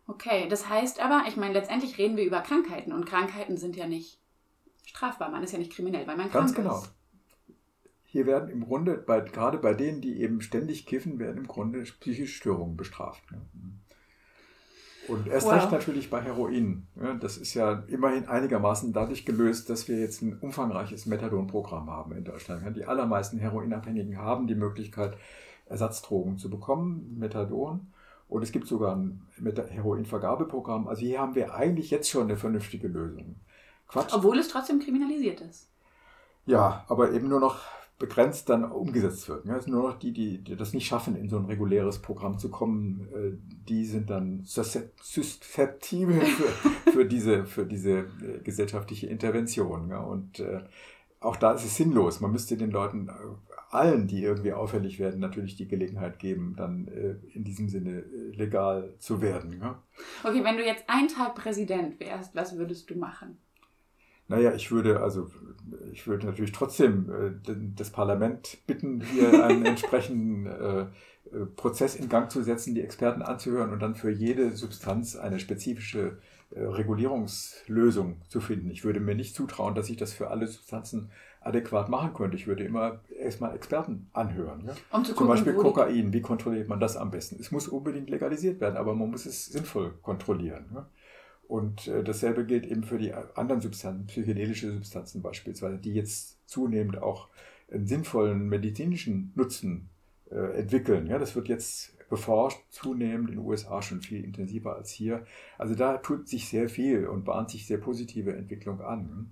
Okay, 0.08 0.48
das 0.50 0.68
heißt 0.68 1.00
aber, 1.02 1.26
ich 1.28 1.38
meine, 1.38 1.54
letztendlich 1.54 1.98
reden 1.98 2.18
wir 2.18 2.26
über 2.26 2.42
Krankheiten 2.42 2.92
und 2.92 3.06
Krankheiten 3.06 3.58
sind 3.58 3.76
ja 3.76 3.88
nicht 3.88 4.20
strafbar, 4.86 5.30
man 5.30 5.44
ist 5.44 5.54
ja 5.54 5.60
nicht 5.60 5.72
kriminell, 5.72 6.08
weil 6.08 6.18
man 6.18 6.32
Ganz 6.32 6.54
krank 6.54 6.68
genau. 6.68 6.82
ist. 6.82 6.94
Hier 8.04 8.26
werden 8.26 8.50
im 8.50 8.66
Grunde, 8.66 8.98
bei, 8.98 9.22
gerade 9.22 9.60
bei 9.60 9.76
denen, 9.76 10.02
die 10.02 10.20
eben 10.20 10.42
ständig 10.42 10.88
kiffen, 10.88 11.20
werden 11.20 11.38
im 11.38 11.48
Grunde 11.48 11.84
psychische 11.84 12.34
Störungen 12.34 12.76
bestraft. 12.76 13.22
Ne? 13.32 13.40
Und 15.10 15.28
erst 15.28 15.48
wow. 15.48 15.54
recht 15.54 15.72
natürlich 15.72 16.10
bei 16.10 16.22
Heroin. 16.22 16.88
das 17.20 17.38
ist 17.38 17.54
ja 17.54 17.84
immerhin 17.88 18.28
einigermaßen 18.28 18.94
dadurch 18.94 19.26
gelöst, 19.26 19.70
dass 19.70 19.88
wir 19.88 20.00
jetzt 20.00 20.22
ein 20.22 20.38
umfangreiches 20.40 21.06
Methadon-Programm 21.06 21.90
haben 21.90 22.12
in 22.12 22.24
Deutschland. 22.24 22.76
Die 22.76 22.86
allermeisten 22.86 23.40
Heroinabhängigen 23.40 24.18
haben 24.18 24.48
die 24.48 24.56
Möglichkeit, 24.56 25.18
Ersatzdrogen 25.68 26.38
zu 26.38 26.50
bekommen, 26.50 27.16
Methadon. 27.18 27.88
Und 28.28 28.44
es 28.44 28.52
gibt 28.52 28.68
sogar 28.68 28.96
ein 28.96 29.22
Heroinvergabeprogramm. 29.44 30.88
Also 30.88 31.02
hier 31.02 31.20
haben 31.20 31.34
wir 31.34 31.56
eigentlich 31.56 31.90
jetzt 31.90 32.10
schon 32.10 32.24
eine 32.24 32.38
vernünftige 32.38 32.88
Lösung. 32.88 33.36
Quatsch. 33.88 34.14
Obwohl 34.14 34.38
es 34.38 34.48
trotzdem 34.50 34.80
kriminalisiert 34.80 35.42
ist. 35.42 35.68
Ja, 36.46 36.86
aber 36.88 37.12
eben 37.12 37.28
nur 37.28 37.40
noch 37.40 37.60
begrenzt 38.00 38.48
dann 38.50 38.64
umgesetzt 38.64 39.28
wird. 39.28 39.46
Ja, 39.46 39.58
es 39.58 39.66
sind 39.66 39.74
nur 39.74 39.90
noch 39.90 40.00
die, 40.00 40.14
die, 40.14 40.42
die, 40.42 40.56
das 40.56 40.74
nicht 40.74 40.88
schaffen, 40.88 41.18
in 41.18 41.30
so 41.30 41.38
ein 41.38 41.46
reguläres 41.46 42.00
Programm 42.00 42.40
zu 42.40 42.50
kommen, 42.50 43.08
äh, 43.14 43.38
die 43.68 43.86
sind 43.86 44.10
dann 44.10 44.42
susceptibel 44.46 46.22
für, 46.22 46.92
für 46.92 47.06
diese, 47.06 47.46
für 47.46 47.66
diese 47.66 48.00
äh, 48.00 48.40
gesellschaftliche 48.42 49.08
Intervention. 49.08 49.90
Ja, 49.90 50.00
und 50.00 50.40
äh, 50.40 50.64
auch 51.20 51.36
da 51.36 51.52
ist 51.52 51.66
es 51.66 51.76
sinnlos. 51.76 52.22
Man 52.22 52.32
müsste 52.32 52.56
den 52.56 52.72
Leuten, 52.72 53.10
allen, 53.70 54.08
die 54.08 54.24
irgendwie 54.24 54.54
auffällig 54.54 54.98
werden, 54.98 55.20
natürlich 55.20 55.58
die 55.58 55.68
Gelegenheit 55.68 56.18
geben, 56.18 56.56
dann 56.58 56.88
in 57.34 57.44
diesem 57.44 57.68
Sinne 57.68 58.06
legal 58.32 58.96
zu 59.00 59.22
werden. 59.22 59.60
Ja. 59.60 59.84
Okay, 60.24 60.46
wenn 60.46 60.56
du 60.56 60.66
jetzt 60.66 60.86
einen 60.88 61.10
Tag 61.10 61.36
Präsident 61.36 62.00
wärst, 62.00 62.34
was 62.36 62.58
würdest 62.58 62.90
du 62.90 62.96
machen? 62.96 63.38
Naja, 64.30 64.54
ich 64.54 64.72
würde 64.72 65.02
also 65.02 65.30
ich 65.92 66.08
würde 66.08 66.26
natürlich 66.26 66.52
trotzdem 66.52 67.10
äh, 67.10 67.54
das 67.76 67.90
Parlament 67.90 68.60
bitten, 68.66 69.02
hier 69.02 69.44
einen 69.46 69.66
entsprechenden 69.66 70.46
äh, 70.46 70.82
äh, 70.82 71.46
Prozess 71.56 71.96
in 71.96 72.10
Gang 72.10 72.32
zu 72.32 72.44
setzen, 72.44 72.76
die 72.76 72.82
Experten 72.82 73.22
anzuhören 73.22 73.72
und 73.72 73.80
dann 73.80 73.96
für 73.96 74.10
jede 74.10 74.56
Substanz 74.56 75.16
eine 75.16 75.40
spezifische 75.40 76.20
äh, 76.52 76.62
Regulierungslösung 76.62 78.22
zu 78.28 78.40
finden. 78.40 78.72
Ich 78.72 78.84
würde 78.84 79.00
mir 79.00 79.16
nicht 79.16 79.36
zutrauen, 79.36 79.76
dass 79.76 79.90
ich 79.90 79.98
das 79.98 80.14
für 80.14 80.30
alle 80.30 80.48
Substanzen 80.48 81.12
adäquat 81.42 81.90
machen 81.90 82.14
könnte. 82.14 82.36
Ich 82.36 82.48
würde 82.48 82.64
immer 82.64 83.00
erstmal 83.18 83.56
Experten 83.56 84.10
anhören. 84.14 84.66
Ja? 84.66 84.74
Um 84.92 85.06
Zum 85.06 85.16
gucken, 85.16 85.28
Beispiel 85.28 85.54
Kokain, 85.54 86.12
wie 86.12 86.22
kontrolliert 86.22 86.68
man 86.68 86.80
das 86.80 86.98
am 86.98 87.12
besten? 87.12 87.38
Es 87.40 87.52
muss 87.52 87.68
unbedingt 87.68 88.10
legalisiert 88.10 88.60
werden, 88.60 88.76
aber 88.76 88.94
man 88.94 89.10
muss 89.10 89.26
es 89.26 89.46
sinnvoll 89.46 89.94
kontrollieren. 90.02 90.66
Ja? 90.74 90.90
Und 91.50 91.88
äh, 91.88 92.04
dasselbe 92.04 92.46
gilt 92.46 92.68
eben 92.68 92.84
für 92.84 93.00
die 93.00 93.12
anderen 93.12 93.60
Substanzen, 93.60 94.06
psychedelische 94.06 94.72
Substanzen 94.72 95.24
beispielsweise, 95.24 95.80
die 95.80 95.96
jetzt 95.96 96.38
zunehmend 96.48 97.02
auch 97.02 97.28
einen 97.72 97.88
sinnvollen 97.88 98.48
medizinischen 98.50 99.34
Nutzen 99.34 99.90
äh, 100.30 100.60
entwickeln. 100.60 101.08
Ja, 101.08 101.18
das 101.18 101.36
wird 101.36 101.48
jetzt 101.48 101.98
beforscht, 102.08 102.60
zunehmend 102.70 103.32
in 103.32 103.38
den 103.38 103.46
USA 103.46 103.82
schon 103.82 104.02
viel 104.02 104.24
intensiver 104.24 104.76
als 104.76 104.92
hier. 104.92 105.26
Also 105.58 105.74
da 105.74 105.98
tut 105.98 106.28
sich 106.28 106.48
sehr 106.48 106.70
viel 106.70 107.08
und 107.08 107.26
bahnt 107.26 107.50
sich 107.50 107.66
sehr 107.66 107.80
positive 107.80 108.36
Entwicklung 108.36 108.82
an. 108.82 109.32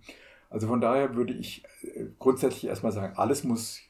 Also 0.49 0.65
von 0.65 0.81
daher 0.81 1.15
würde 1.15 1.35
ich 1.35 1.65
äh, 1.83 2.05
grundsätzlich 2.17 2.65
erstmal 2.65 2.93
sagen, 2.93 3.15
alles 3.15 3.43
muss 3.43 3.81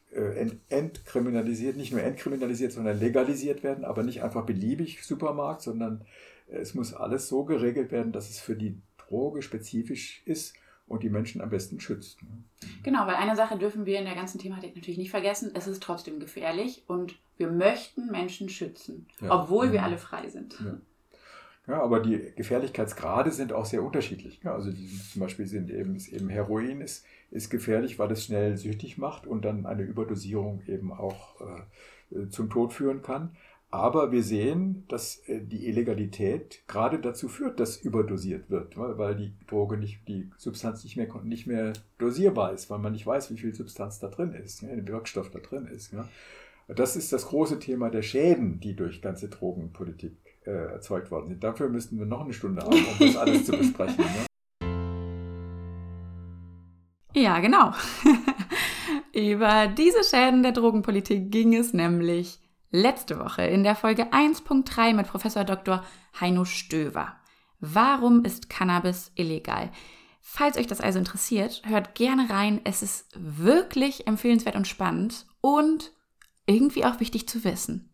entkriminalisiert, 0.69 1.75
nicht 1.77 1.91
nur 1.91 2.01
entkriminalisiert, 2.01 2.71
sondern 2.71 2.97
legalisiert 2.97 3.61
werden, 3.61 3.83
aber 3.85 4.01
nicht 4.03 4.23
einfach 4.23 4.45
beliebig 4.45 5.03
Supermarkt, 5.03 5.61
sondern 5.61 6.05
es 6.47 6.73
muss 6.73 6.93
alles 6.93 7.27
so 7.27 7.43
geregelt 7.43 7.91
werden, 7.91 8.11
dass 8.11 8.29
es 8.29 8.39
für 8.39 8.55
die 8.55 8.77
Droge 8.97 9.41
spezifisch 9.41 10.21
ist 10.25 10.55
und 10.87 11.03
die 11.03 11.09
Menschen 11.09 11.41
am 11.41 11.49
besten 11.49 11.79
schützt. 11.79 12.21
Ne? 12.23 12.29
Genau, 12.83 13.05
weil 13.07 13.15
eine 13.15 13.35
Sache 13.35 13.57
dürfen 13.57 13.85
wir 13.85 13.99
in 13.99 14.05
der 14.05 14.15
ganzen 14.15 14.39
Thematik 14.39 14.75
natürlich 14.75 14.97
nicht 14.97 15.11
vergessen. 15.11 15.51
Es 15.53 15.67
ist 15.67 15.83
trotzdem 15.83 16.19
gefährlich 16.19 16.83
und 16.87 17.15
wir 17.37 17.49
möchten 17.49 18.09
Menschen 18.11 18.49
schützen, 18.49 19.05
ja. 19.21 19.31
obwohl 19.31 19.71
wir 19.71 19.79
mhm. 19.79 19.85
alle 19.85 19.97
frei 19.97 20.29
sind. 20.29 20.59
Ja. 20.59 20.77
Ja, 21.67 21.81
aber 21.83 21.99
die 21.99 22.31
Gefährlichkeitsgrade 22.33 23.29
sind 23.31 23.51
auch 23.51 23.65
sehr 23.65 23.83
unterschiedlich. 23.83 24.39
Also 24.45 24.71
die, 24.71 24.87
zum 25.11 25.21
Beispiel 25.21 25.47
sind 25.47 25.69
eben, 25.69 25.97
eben 25.97 26.29
Heroin 26.29 26.79
ist, 26.79 27.05
ist 27.29 27.49
gefährlich, 27.49 27.99
weil 27.99 28.09
es 28.11 28.23
schnell 28.23 28.55
süchtig 28.55 28.97
macht 28.97 29.27
und 29.27 29.43
dann 29.43 29.65
eine 29.65 29.83
Überdosierung 29.83 30.61
eben 30.65 30.93
auch 30.93 31.41
äh, 31.41 32.15
äh, 32.15 32.29
zum 32.29 32.49
Tod 32.49 32.71
führen 32.71 33.01
kann. 33.01 33.35
Aber 33.69 34.13
wir 34.13 34.23
sehen, 34.23 34.85
dass 34.87 35.17
äh, 35.27 35.41
die 35.41 35.67
Illegalität 35.67 36.63
gerade 36.67 36.99
dazu 36.99 37.27
führt, 37.27 37.59
dass 37.59 37.77
überdosiert 37.77 38.49
wird, 38.49 38.77
weil 38.77 39.15
die 39.15 39.33
Droge 39.47 39.77
nicht, 39.77 40.07
die 40.07 40.29
Substanz 40.37 40.83
nicht 40.85 40.95
mehr, 40.95 41.07
nicht 41.23 41.47
mehr 41.47 41.73
dosierbar 41.97 42.53
ist, 42.53 42.69
weil 42.69 42.79
man 42.79 42.93
nicht 42.93 43.05
weiß, 43.05 43.29
wie 43.31 43.37
viel 43.37 43.53
Substanz 43.53 43.99
da 43.99 44.07
drin 44.07 44.31
ist, 44.31 44.61
der 44.61 44.87
Wirkstoff 44.87 45.29
da 45.31 45.39
drin 45.39 45.67
ist. 45.67 45.93
Das 46.69 46.95
ist 46.95 47.11
das 47.11 47.27
große 47.27 47.59
Thema 47.59 47.89
der 47.89 48.03
Schäden, 48.03 48.59
die 48.61 48.75
durch 48.75 49.01
ganze 49.01 49.27
Drogenpolitik 49.27 50.15
äh, 50.45 50.51
erzeugt 50.51 51.11
worden 51.11 51.29
sind. 51.29 51.43
Dafür 51.43 51.67
müssten 51.67 51.99
wir 51.99 52.05
noch 52.05 52.21
eine 52.21 52.33
Stunde 52.33 52.61
haben, 52.61 52.73
um 52.73 52.99
das 52.99 53.17
alles 53.17 53.45
zu 53.45 53.51
besprechen. 53.51 54.03
Ja, 57.13 57.39
genau. 57.39 57.73
Über 59.13 59.67
diese 59.67 60.03
Schäden 60.03 60.43
der 60.43 60.51
Drogenpolitik 60.51 61.31
ging 61.31 61.55
es 61.55 61.73
nämlich 61.73 62.39
letzte 62.71 63.19
Woche 63.19 63.43
in 63.43 63.63
der 63.63 63.75
Folge 63.75 64.11
1.3 64.11 64.93
mit 64.93 65.07
Professor 65.07 65.43
Dr. 65.43 65.83
Heino 66.19 66.45
Stöver. 66.45 67.15
Warum 67.59 68.23
ist 68.23 68.49
Cannabis 68.49 69.11
illegal? 69.15 69.71
Falls 70.21 70.57
euch 70.57 70.67
das 70.67 70.81
also 70.81 70.99
interessiert, 70.99 71.61
hört 71.65 71.95
gerne 71.95 72.29
rein. 72.29 72.61
Es 72.65 72.83
ist 72.83 73.09
wirklich 73.15 74.07
empfehlenswert 74.07 74.55
und 74.55 74.67
spannend 74.67 75.25
und 75.41 75.93
irgendwie 76.45 76.85
auch 76.85 76.99
wichtig 76.99 77.27
zu 77.27 77.43
wissen. 77.43 77.89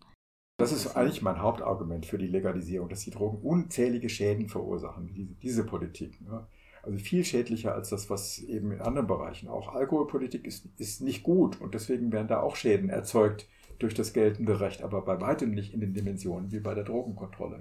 Das 0.58 0.72
ist 0.72 0.96
eigentlich 0.96 1.22
mein 1.22 1.42
Hauptargument 1.42 2.06
für 2.06 2.18
die 2.18 2.28
Legalisierung, 2.28 2.90
dass 2.90 3.02
die 3.02 3.12
Drogen 3.12 3.42
unzählige 3.42 4.10
Schäden 4.10 4.50
verursachen, 4.50 5.14
diese, 5.14 5.34
diese 5.36 5.66
Politik. 5.66 6.22
Ne? 6.22 6.48
Also 6.84 6.98
viel 7.00 7.24
schädlicher 7.24 7.74
als 7.74 7.90
das, 7.90 8.10
was 8.10 8.40
eben 8.40 8.72
in 8.72 8.82
anderen 8.82 9.08
Bereichen 9.08 9.48
auch. 9.48 9.74
Alkoholpolitik 9.74 10.46
ist, 10.46 10.68
ist 10.78 11.02
nicht 11.02 11.24
gut 11.24 11.62
und 11.62 11.74
deswegen 11.74 12.12
werden 12.12 12.28
da 12.28 12.42
auch 12.42 12.56
Schäden 12.56 12.90
erzeugt 12.90 13.48
durch 13.80 13.94
das 13.94 14.14
geltende 14.14 14.60
Recht, 14.60 14.82
aber 14.82 15.02
bei 15.02 15.20
weitem 15.20 15.52
nicht 15.52 15.74
in 15.74 15.80
den 15.80 15.94
Dimensionen 15.94 16.52
wie 16.52 16.60
bei 16.60 16.74
der 16.74 16.84
Drogenkontrolle. 16.84 17.60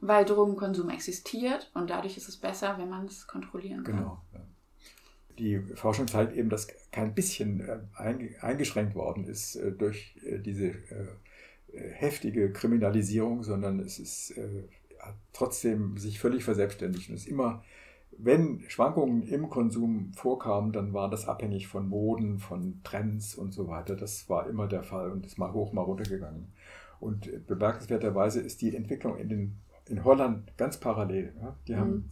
Weil 0.00 0.24
Drogenkonsum 0.24 0.90
existiert 0.90 1.70
und 1.74 1.90
dadurch 1.90 2.16
ist 2.16 2.28
es 2.28 2.36
besser, 2.36 2.76
wenn 2.78 2.88
man 2.88 3.06
es 3.06 3.26
kontrollieren 3.26 3.84
kann. 3.84 3.96
Genau. 3.96 4.22
Ja. 4.32 4.40
Die 5.38 5.58
Forschung 5.74 6.08
zeigt 6.08 6.34
eben, 6.34 6.48
dass 6.48 6.68
kein 6.90 7.14
bisschen 7.14 7.60
äh, 7.60 7.78
eingeschränkt 8.40 8.94
worden 8.94 9.24
ist 9.24 9.56
äh, 9.56 9.72
durch 9.72 10.16
äh, 10.24 10.38
diese 10.38 10.72
heftige 11.72 12.52
Kriminalisierung, 12.52 13.42
sondern 13.42 13.80
es 13.80 13.98
ist 13.98 14.32
hat 14.98 15.16
trotzdem 15.32 15.96
sich 15.96 16.18
völlig 16.18 16.44
verselbstständigt 16.44 17.10
und 17.10 17.16
ist 17.16 17.28
immer 17.28 17.62
wenn 18.18 18.62
Schwankungen 18.68 19.22
im 19.22 19.50
Konsum 19.50 20.12
vorkamen, 20.14 20.72
dann 20.72 20.92
war 20.92 21.10
das 21.10 21.28
abhängig 21.28 21.68
von 21.68 21.88
Moden, 21.88 22.38
von 22.38 22.80
Trends 22.82 23.34
und 23.34 23.52
so 23.52 23.68
weiter. 23.68 23.96
Das 23.96 24.28
war 24.28 24.46
immer 24.48 24.66
der 24.66 24.82
Fall 24.82 25.10
und 25.10 25.26
ist 25.26 25.38
mal 25.38 25.52
hoch, 25.52 25.72
mal 25.72 25.82
runter 25.82 26.04
gegangen. 26.04 26.52
Und 26.98 27.46
bemerkenswerterweise 27.46 28.40
ist 28.40 28.62
die 28.62 28.74
Entwicklung 28.74 29.18
in, 29.18 29.28
den, 29.28 29.58
in 29.88 30.04
Holland 30.04 30.56
ganz 30.56 30.78
parallel. 30.78 31.34
Die 31.68 31.74
mhm. 31.74 31.78
haben 31.78 32.10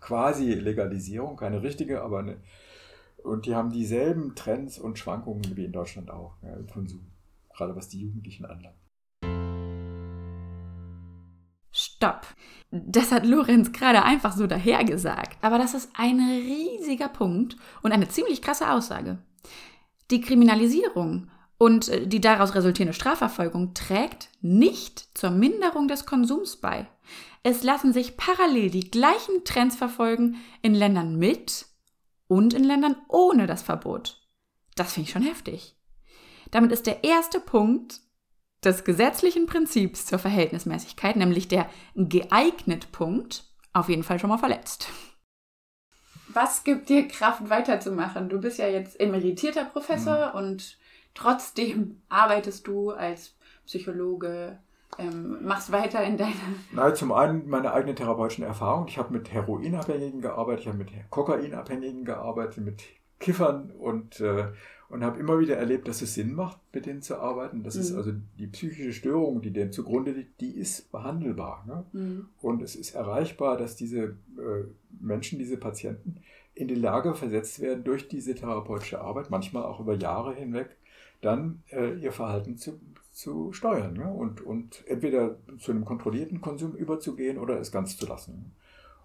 quasi 0.00 0.54
Legalisierung, 0.54 1.36
keine 1.36 1.62
richtige, 1.62 2.02
aber 2.02 2.20
eine. 2.20 2.36
Und 3.22 3.46
die 3.46 3.54
haben 3.54 3.70
dieselben 3.70 4.34
Trends 4.34 4.78
und 4.78 4.98
Schwankungen 4.98 5.56
wie 5.56 5.64
in 5.64 5.72
Deutschland 5.72 6.10
auch 6.10 6.36
ja, 6.42 6.54
im 6.54 6.66
Konsum, 6.66 7.06
gerade 7.54 7.74
was 7.74 7.88
die 7.88 8.00
Jugendlichen 8.00 8.44
anlangt. 8.44 8.76
Stopp. 12.04 12.26
Das 12.70 13.12
hat 13.12 13.24
Lorenz 13.24 13.72
gerade 13.72 14.02
einfach 14.02 14.36
so 14.36 14.46
dahergesagt. 14.46 15.38
Aber 15.40 15.56
das 15.56 15.72
ist 15.72 15.90
ein 15.94 16.20
riesiger 16.20 17.08
Punkt 17.08 17.56
und 17.82 17.92
eine 17.92 18.08
ziemlich 18.08 18.42
krasse 18.42 18.70
Aussage. 18.70 19.18
Die 20.10 20.20
Kriminalisierung 20.20 21.30
und 21.56 21.88
äh, 21.88 22.06
die 22.06 22.20
daraus 22.20 22.54
resultierende 22.54 22.92
Strafverfolgung 22.92 23.72
trägt 23.72 24.28
nicht 24.42 25.16
zur 25.16 25.30
Minderung 25.30 25.88
des 25.88 26.04
Konsums 26.04 26.56
bei. 26.56 26.86
Es 27.42 27.62
lassen 27.62 27.94
sich 27.94 28.18
parallel 28.18 28.70
die 28.70 28.90
gleichen 28.90 29.44
Trends 29.44 29.76
verfolgen 29.76 30.36
in 30.60 30.74
Ländern 30.74 31.16
mit 31.16 31.66
und 32.26 32.52
in 32.52 32.64
Ländern 32.64 32.96
ohne 33.08 33.46
das 33.46 33.62
Verbot. 33.62 34.20
Das 34.74 34.92
finde 34.92 35.08
ich 35.08 35.12
schon 35.12 35.22
heftig. 35.22 35.76
Damit 36.50 36.70
ist 36.70 36.86
der 36.86 37.02
erste 37.02 37.40
Punkt 37.40 38.00
des 38.64 38.84
gesetzlichen 38.84 39.46
Prinzips 39.46 40.06
zur 40.06 40.18
Verhältnismäßigkeit, 40.18 41.16
nämlich 41.16 41.48
der 41.48 41.68
geeignet 41.94 42.92
Punkt, 42.92 43.44
auf 43.72 43.88
jeden 43.88 44.02
Fall 44.02 44.18
schon 44.18 44.30
mal 44.30 44.38
verletzt. 44.38 44.88
Was 46.28 46.64
gibt 46.64 46.88
dir 46.88 47.06
Kraft 47.06 47.48
weiterzumachen? 47.48 48.28
Du 48.28 48.40
bist 48.40 48.58
ja 48.58 48.66
jetzt 48.66 48.98
emeritierter 49.00 49.64
Professor 49.64 50.32
mhm. 50.32 50.38
und 50.38 50.78
trotzdem 51.14 52.02
arbeitest 52.08 52.66
du 52.66 52.90
als 52.90 53.36
Psychologe, 53.66 54.58
ähm, 54.98 55.44
machst 55.44 55.72
weiter 55.72 56.02
in 56.02 56.16
deiner. 56.16 56.34
Nein, 56.72 56.94
zum 56.94 57.12
einen 57.12 57.48
meine 57.48 57.72
eigene 57.72 57.94
therapeutische 57.94 58.44
Erfahrung. 58.44 58.86
Ich 58.88 58.98
habe 58.98 59.12
mit 59.12 59.32
Heroinabhängigen 59.32 60.20
gearbeitet, 60.20 60.62
ich 60.62 60.68
habe 60.68 60.78
mit 60.78 60.90
Kokainabhängigen 61.10 62.04
gearbeitet, 62.04 62.64
mit 62.64 62.82
Kiffern 63.18 63.70
und 63.70 64.20
äh, 64.20 64.52
und 64.94 65.02
habe 65.02 65.18
immer 65.18 65.40
wieder 65.40 65.56
erlebt, 65.56 65.88
dass 65.88 66.02
es 66.02 66.14
Sinn 66.14 66.34
macht, 66.34 66.56
mit 66.72 66.86
denen 66.86 67.02
zu 67.02 67.18
arbeiten. 67.18 67.64
Das 67.64 67.74
mhm. 67.74 67.80
ist 67.80 67.94
also 67.94 68.12
die 68.38 68.46
psychische 68.46 68.92
Störung, 68.92 69.42
die 69.42 69.50
dem 69.50 69.72
zugrunde 69.72 70.12
liegt, 70.12 70.40
die 70.40 70.52
ist 70.52 70.92
behandelbar. 70.92 71.64
Ne? 71.66 71.84
Mhm. 71.92 72.28
Und 72.40 72.62
es 72.62 72.76
ist 72.76 72.94
erreichbar, 72.94 73.56
dass 73.56 73.74
diese 73.74 74.04
äh, 74.04 74.64
Menschen, 75.00 75.40
diese 75.40 75.56
Patienten 75.56 76.18
in 76.54 76.68
die 76.68 76.76
Lage 76.76 77.16
versetzt 77.16 77.58
werden, 77.58 77.82
durch 77.82 78.06
diese 78.06 78.36
therapeutische 78.36 79.00
Arbeit, 79.00 79.30
manchmal 79.30 79.64
auch 79.64 79.80
über 79.80 79.96
Jahre 79.96 80.32
hinweg, 80.32 80.76
dann 81.20 81.64
äh, 81.72 81.98
ihr 81.98 82.12
Verhalten 82.12 82.56
zu, 82.56 82.78
zu 83.10 83.52
steuern 83.52 83.94
ne? 83.94 84.12
und, 84.12 84.42
und 84.42 84.84
entweder 84.86 85.38
zu 85.58 85.72
einem 85.72 85.84
kontrollierten 85.84 86.40
Konsum 86.40 86.76
überzugehen 86.76 87.38
oder 87.38 87.58
es 87.58 87.72
ganz 87.72 87.96
zu 87.96 88.06
lassen. 88.06 88.52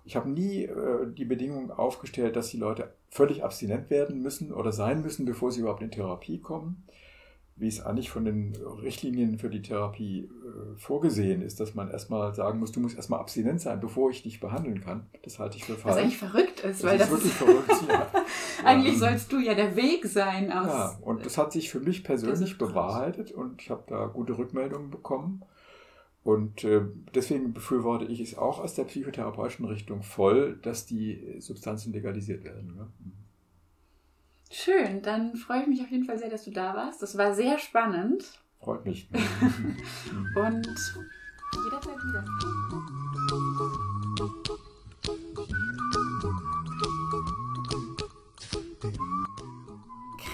Ich 0.06 0.16
habe 0.16 0.30
nie 0.30 0.66
äh, 0.66 1.12
die 1.12 1.26
Bedingung 1.26 1.72
aufgestellt, 1.72 2.36
dass 2.36 2.50
die 2.50 2.58
Leute 2.58 2.94
völlig 3.10 3.44
abstinent 3.44 3.90
werden 3.90 4.22
müssen 4.22 4.54
oder 4.54 4.72
sein 4.72 5.02
müssen, 5.02 5.26
bevor 5.26 5.52
sie 5.52 5.62
überhaupt 5.62 5.82
in 5.82 5.92
Therapie 5.92 6.40
kommen. 6.40 6.84
Wie 7.56 7.68
es 7.68 7.82
eigentlich 7.82 8.10
von 8.10 8.24
den 8.24 8.56
Richtlinien 8.56 9.38
für 9.38 9.50
die 9.50 9.62
Therapie 9.62 10.30
äh, 10.30 10.78
vorgesehen 10.78 11.42
ist, 11.42 11.60
dass 11.60 11.76
man 11.76 11.92
erstmal 11.92 12.34
sagen 12.34 12.58
muss, 12.58 12.72
du 12.72 12.80
musst 12.80 12.96
erstmal 12.96 13.20
abstinent 13.20 13.60
sein, 13.60 13.82
bevor 13.82 14.12
ich 14.12 14.24
dich 14.24 14.40
behandeln 14.40 14.80
kann. 14.80 15.08
Das 15.24 15.40
halte 15.40 15.58
ich 15.58 15.66
für 15.66 15.74
falsch. 15.74 15.96
Was 15.96 16.02
eigentlich 16.02 16.18
verrückt 16.18 16.60
ist, 16.62 16.82
das 16.82 16.84
weil 16.84 16.96
ist 16.96 17.02
das 17.02 17.12
wirklich 17.12 17.34
verrückt. 17.34 17.90
Ja. 17.90 18.08
eigentlich 18.64 18.94
ja. 18.94 19.00
sollst 19.00 19.34
du 19.34 19.40
ja 19.40 19.56
der 19.56 19.76
Weg 19.76 20.06
sein. 20.06 20.54
Aus 20.54 20.68
ja, 20.68 20.98
und 21.02 21.26
das 21.26 21.38
hat 21.38 21.52
sich 21.52 21.70
für 21.70 21.82
mich 21.82 22.06
persönlich 22.06 22.58
bewahrheitet 22.58 23.34
und 23.34 23.62
ich 23.62 23.70
habe 23.70 23.84
da 23.88 24.06
gute 24.06 24.38
Rückmeldungen 24.38 24.90
bekommen. 24.90 25.44
Und 26.30 26.64
äh, 26.64 26.82
deswegen 27.16 27.54
befürworte 27.54 28.06
ich 28.06 28.20
es 28.20 28.38
auch 28.38 28.60
aus 28.60 28.76
der 28.76 28.84
psychotherapeutischen 28.84 29.66
Richtung 29.66 30.04
voll, 30.04 30.60
dass 30.62 30.86
die 30.86 31.38
Substanzen 31.40 31.92
legalisiert 31.92 32.44
werden. 32.44 32.76
Ne? 32.76 32.88
Schön, 34.52 35.02
dann 35.02 35.36
freue 35.36 35.62
ich 35.62 35.68
mich 35.68 35.82
auf 35.82 35.90
jeden 35.90 36.06
Fall 36.06 36.20
sehr, 36.20 36.30
dass 36.30 36.46
du 36.46 36.52
da 36.52 36.76
warst. 36.76 37.02
Das 37.02 37.18
war 37.18 37.34
sehr 37.34 37.58
spannend. 37.58 38.24
Freut 38.60 38.86
mich. 38.86 39.10
Und 40.36 40.68
jederzeit 41.64 41.98
wieder. 41.98 42.24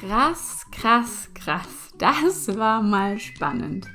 Krass, 0.02 0.66
krass, 0.72 1.30
krass. 1.34 1.94
Das 1.98 2.58
war 2.58 2.82
mal 2.82 3.18
spannend. 3.18 3.88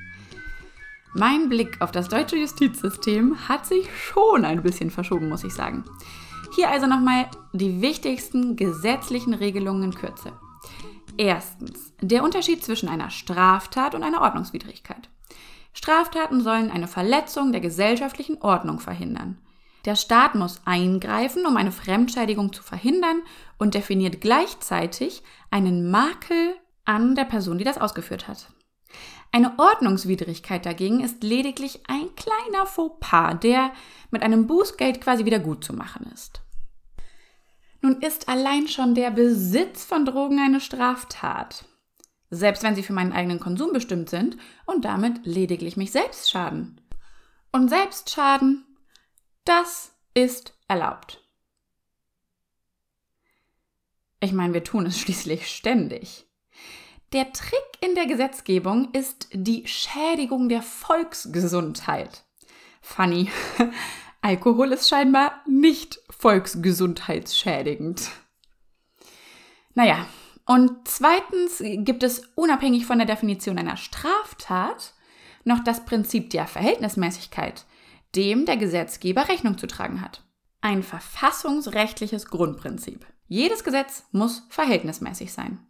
Mein 1.13 1.49
Blick 1.49 1.81
auf 1.81 1.91
das 1.91 2.09
deutsche 2.09 2.37
Justizsystem 2.37 3.49
hat 3.49 3.67
sich 3.67 3.89
schon 3.97 4.45
ein 4.45 4.63
bisschen 4.63 4.91
verschoben, 4.91 5.29
muss 5.29 5.43
ich 5.43 5.53
sagen. 5.53 5.85
Hier 6.55 6.71
also 6.71 6.87
nochmal 6.87 7.27
die 7.53 7.81
wichtigsten 7.81 8.55
gesetzlichen 8.55 9.35
Regelungen 9.35 9.85
in 9.85 9.95
Kürze. 9.95 10.33
Erstens, 11.17 11.93
der 12.01 12.23
Unterschied 12.23 12.65
zwischen 12.65 12.89
einer 12.89 13.11
Straftat 13.11 13.95
und 13.95 14.05
einer 14.05 14.21
Ordnungswidrigkeit. 14.21 15.09
Straftaten 15.73 16.43
sollen 16.43 16.71
eine 16.71 16.89
Verletzung 16.89 17.53
der 17.53 17.61
gesellschaftlichen 17.61 18.41
Ordnung 18.41 18.79
verhindern. 18.79 19.39
Der 19.85 19.97
Staat 19.97 20.35
muss 20.35 20.61
eingreifen, 20.65 21.47
um 21.47 21.57
eine 21.57 21.73
Fremdschädigung 21.73 22.53
zu 22.53 22.63
verhindern 22.63 23.23
und 23.59 23.75
definiert 23.75 24.21
gleichzeitig 24.21 25.23
einen 25.51 25.91
Makel 25.91 26.55
an 26.85 27.15
der 27.15 27.25
Person, 27.25 27.59
die 27.59 27.65
das 27.65 27.79
ausgeführt 27.79 28.29
hat. 28.29 28.49
Eine 29.33 29.59
Ordnungswidrigkeit 29.59 30.67
dagegen 30.67 31.01
ist 31.01 31.23
lediglich 31.23 31.81
ein 31.87 32.15
kleiner 32.17 32.67
Fauxpas, 32.67 33.35
der 33.41 33.73
mit 34.11 34.23
einem 34.23 34.47
Bußgeld 34.47 35.01
quasi 35.01 35.25
wieder 35.25 35.39
gut 35.39 35.65
zu 35.65 35.73
machen 35.73 36.11
ist. 36.13 36.43
Nun 37.81 38.03
ist 38.03 38.29
allein 38.29 38.69
schon 38.69 38.95
der 38.95 39.11
Besitz 39.11 39.85
von 39.85 40.05
Drogen 40.05 40.39
eine 40.41 40.61
Straftat. 40.61 41.65
Selbst 42.29 42.63
wenn 42.63 42.75
sie 42.75 42.83
für 42.83 42.93
meinen 42.93 43.13
eigenen 43.13 43.41
Konsum 43.41 43.73
bestimmt 43.73 44.11
sind 44.11 44.37
und 44.67 44.85
damit 44.85 45.25
lediglich 45.25 45.77
mich 45.77 45.91
selbst 45.91 46.31
schaden. 46.31 46.81
Und 47.53 47.69
Selbstschaden, 47.69 48.65
das 49.45 49.93
ist 50.15 50.55
erlaubt. 50.69 51.25
Ich 54.21 54.33
meine, 54.33 54.53
wir 54.53 54.63
tun 54.63 54.87
es 54.87 54.99
schließlich 54.99 55.47
ständig. 55.49 56.30
Der 57.13 57.33
Trick 57.33 57.59
in 57.81 57.97
der 57.97 58.07
Gesetzgebung 58.07 58.93
ist 58.93 59.29
die 59.33 59.67
Schädigung 59.67 60.49
der 60.49 60.63
Volksgesundheit. 60.63 62.23
Funny. 62.81 63.29
Alkohol 64.23 64.73
ist 64.73 64.89
scheinbar 64.89 65.43
nicht 65.49 65.99
volksgesundheitsschädigend. 66.11 68.11
Naja, 69.75 70.07
und 70.47 70.87
zweitens 70.87 71.61
gibt 71.85 72.05
es 72.05 72.29
unabhängig 72.37 72.87
von 72.87 72.99
der 72.99 73.09
Definition 73.09 73.59
einer 73.59 73.77
Straftat 73.77 74.95
noch 75.43 75.65
das 75.65 75.85
Prinzip 75.85 76.31
der 76.31 76.47
Verhältnismäßigkeit, 76.47 77.67
dem 78.15 78.47
der 78.47 78.57
Gesetzgeber 78.57 79.29
Rechnung 79.29 79.59
zu 79.59 79.67
tragen 79.67 80.01
hat. 80.01 80.23
Ein 80.61 80.85
verfassungsrechtliches 80.85 82.27
Grundprinzip. 82.27 83.05
Jedes 83.27 83.65
Gesetz 83.65 84.05
muss 84.13 84.47
verhältnismäßig 84.49 85.33
sein. 85.33 85.67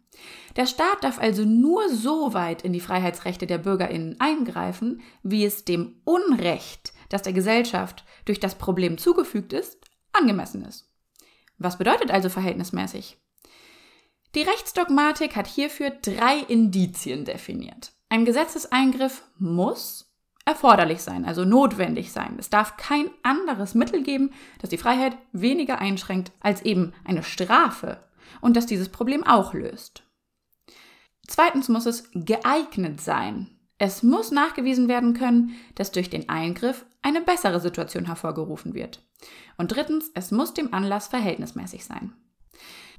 Der 0.55 0.65
Staat 0.65 1.03
darf 1.03 1.19
also 1.19 1.45
nur 1.45 1.89
so 1.89 2.33
weit 2.33 2.63
in 2.63 2.73
die 2.73 2.79
Freiheitsrechte 2.79 3.47
der 3.47 3.57
Bürgerinnen 3.57 4.17
eingreifen, 4.19 5.01
wie 5.23 5.45
es 5.45 5.63
dem 5.63 6.01
Unrecht, 6.03 6.93
das 7.09 7.21
der 7.21 7.33
Gesellschaft 7.33 8.03
durch 8.25 8.39
das 8.39 8.55
Problem 8.55 8.97
zugefügt 8.97 9.53
ist, 9.53 9.77
angemessen 10.11 10.65
ist. 10.65 10.89
Was 11.57 11.77
bedeutet 11.77 12.11
also 12.11 12.29
verhältnismäßig? 12.29 13.17
Die 14.35 14.43
Rechtsdogmatik 14.43 15.35
hat 15.35 15.47
hierfür 15.47 15.89
drei 15.89 16.37
Indizien 16.47 17.25
definiert. 17.25 17.91
Ein 18.09 18.25
Gesetzeseingriff 18.25 19.23
muss 19.37 20.11
erforderlich 20.45 21.01
sein, 21.01 21.25
also 21.25 21.45
notwendig 21.45 22.11
sein. 22.11 22.35
Es 22.39 22.49
darf 22.49 22.77
kein 22.77 23.09
anderes 23.23 23.75
Mittel 23.75 24.03
geben, 24.03 24.31
das 24.59 24.69
die 24.69 24.77
Freiheit 24.77 25.17
weniger 25.31 25.79
einschränkt 25.79 26.31
als 26.39 26.61
eben 26.63 26.93
eine 27.05 27.23
Strafe 27.23 28.03
und 28.39 28.55
das 28.55 28.65
dieses 28.65 28.89
Problem 28.89 29.25
auch 29.25 29.53
löst. 29.53 30.03
Zweitens 31.27 31.69
muss 31.69 31.85
es 31.85 32.09
geeignet 32.13 33.01
sein. 33.01 33.47
Es 33.77 34.03
muss 34.03 34.31
nachgewiesen 34.31 34.87
werden 34.87 35.13
können, 35.13 35.55
dass 35.75 35.91
durch 35.91 36.09
den 36.09 36.29
Eingriff 36.29 36.85
eine 37.01 37.21
bessere 37.21 37.59
Situation 37.59 38.05
hervorgerufen 38.05 38.73
wird. 38.73 39.03
Und 39.57 39.71
drittens, 39.71 40.11
es 40.13 40.31
muss 40.31 40.53
dem 40.53 40.73
Anlass 40.73 41.07
verhältnismäßig 41.07 41.85
sein. 41.85 42.13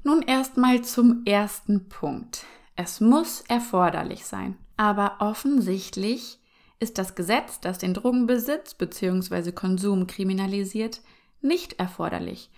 Nun 0.04 0.22
erstmal 0.22 0.82
zum 0.82 1.24
ersten 1.24 1.88
Punkt. 1.88 2.44
Es 2.74 3.00
muss 3.00 3.42
erforderlich 3.42 4.24
sein. 4.26 4.56
Aber 4.76 5.16
offensichtlich 5.20 6.40
ist 6.80 6.98
das 6.98 7.14
Gesetz, 7.14 7.60
das 7.60 7.78
den 7.78 7.94
Drogenbesitz 7.94 8.74
bzw. 8.74 9.52
Konsum 9.52 10.08
kriminalisiert, 10.08 11.00
nicht 11.40 11.74
erforderlich. 11.74 12.50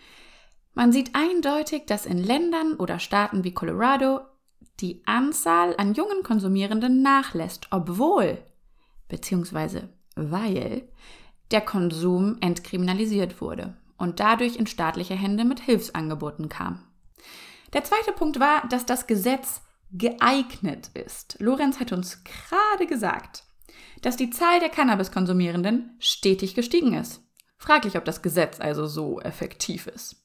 Man 0.75 0.93
sieht 0.93 1.15
eindeutig, 1.15 1.87
dass 1.87 2.05
in 2.05 2.19
Ländern 2.19 2.75
oder 2.75 2.99
Staaten 2.99 3.45
wie 3.45 3.55
Colorado 3.55 4.21
die 4.81 5.03
Anzahl 5.07 5.75
an 5.77 5.95
jungen 5.95 6.25
Konsumierenden 6.25 7.01
nachlässt, 7.01 7.69
obwohl 7.71 8.39
bzw. 9.09 9.83
weil 10.17 10.89
der 11.53 11.61
Konsum 11.61 12.39
entkriminalisiert 12.41 13.41
wurde 13.41 13.77
und 13.99 14.19
dadurch 14.19 14.57
in 14.57 14.67
staatliche 14.67 15.15
Hände 15.15 15.45
mit 15.45 15.61
Hilfsangeboten 15.61 16.49
kam. 16.49 16.85
Der 17.73 17.85
zweite 17.85 18.13
Punkt 18.13 18.41
war, 18.41 18.67
dass 18.69 18.85
das 18.85 19.07
Gesetz 19.07 19.63
geeignet 19.93 20.91
ist. 20.95 21.37
Lorenz 21.39 21.79
hat 21.79 21.93
uns 21.93 22.25
gerade 22.25 22.87
gesagt, 22.89 23.45
dass 24.03 24.17
die 24.17 24.31
Zahl 24.31 24.59
der 24.59 24.71
Cannabiskonsumierenden 24.71 25.97
stetig 26.01 26.57
gestiegen 26.57 26.95
ist. 26.95 27.23
Fraglich, 27.57 27.97
ob 27.97 28.05
das 28.05 28.23
Gesetz 28.23 28.61
also 28.61 28.87
so 28.87 29.21
effektiv 29.21 29.87
ist. 29.87 30.24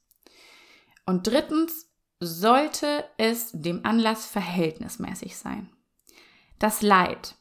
Und 1.10 1.26
drittens 1.26 1.89
sollte 2.20 3.03
es 3.18 3.49
dem 3.51 3.84
Anlass 3.84 4.28
verhältnismäßig 4.28 5.38
sein. 5.38 5.68
Das 6.60 6.84
Leid 6.84 7.34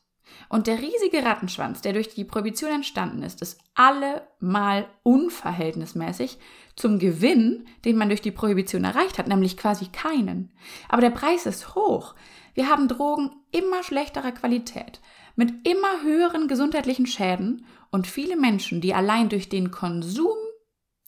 und 0.49 0.67
der 0.67 0.79
riesige 0.79 1.23
Rattenschwanz, 1.23 1.83
der 1.83 1.93
durch 1.93 2.09
die 2.09 2.25
Prohibition 2.25 2.71
entstanden 2.71 3.23
ist, 3.23 3.43
ist 3.43 3.61
allemal 3.75 4.87
unverhältnismäßig 5.03 6.39
zum 6.77 6.99
Gewinn, 6.99 7.67
den 7.85 7.99
man 7.99 8.09
durch 8.09 8.23
die 8.23 8.31
Prohibition 8.31 8.85
erreicht 8.85 9.19
hat, 9.19 9.29
nämlich 9.29 9.59
quasi 9.59 9.89
keinen. 9.89 10.51
Aber 10.89 11.03
der 11.03 11.11
Preis 11.11 11.45
ist 11.45 11.75
hoch. 11.75 12.15
Wir 12.55 12.71
haben 12.71 12.89
Drogen 12.89 13.33
immer 13.51 13.83
schlechterer 13.83 14.33
Qualität, 14.33 15.03
mit 15.37 15.69
immer 15.69 16.03
höheren 16.03 16.49
gesundheitlichen 16.49 17.07
Schäden 17.07 17.67
und 17.91 18.07
viele 18.07 18.39
Menschen, 18.39 18.81
die 18.81 18.95
allein 18.95 19.29
durch 19.29 19.51
den 19.51 19.71
Konsum 19.71 20.39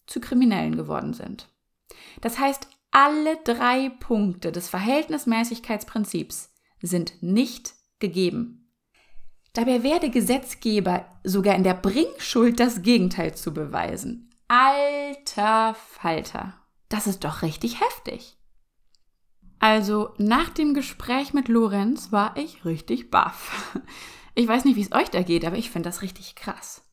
zu 0.06 0.20
Kriminellen 0.20 0.76
geworden 0.76 1.14
sind. 1.14 1.48
Das 2.20 2.38
heißt, 2.38 2.68
alle 2.90 3.36
drei 3.44 3.90
Punkte 4.00 4.52
des 4.52 4.68
Verhältnismäßigkeitsprinzips 4.68 6.52
sind 6.82 7.22
nicht 7.22 7.74
gegeben. 7.98 8.72
Dabei 9.52 9.82
werde 9.82 10.10
Gesetzgeber 10.10 11.06
sogar 11.24 11.54
in 11.54 11.64
der 11.64 11.74
Bringschuld, 11.74 12.60
das 12.60 12.82
Gegenteil 12.82 13.34
zu 13.34 13.52
beweisen. 13.52 14.30
Alter 14.48 15.74
Falter. 15.74 16.54
Das 16.88 17.06
ist 17.06 17.24
doch 17.24 17.42
richtig 17.42 17.80
heftig. 17.80 18.36
Also 19.60 20.14
nach 20.18 20.48
dem 20.50 20.74
Gespräch 20.74 21.34
mit 21.34 21.48
Lorenz 21.48 22.10
war 22.12 22.36
ich 22.36 22.64
richtig 22.64 23.10
baff. 23.10 23.78
Ich 24.36 24.46
weiß 24.46 24.64
nicht, 24.64 24.76
wie 24.76 24.82
es 24.82 24.92
euch 24.92 25.10
da 25.10 25.22
geht, 25.22 25.44
aber 25.44 25.56
ich 25.56 25.70
finde 25.70 25.88
das 25.88 26.02
richtig 26.02 26.36
krass. 26.36 26.84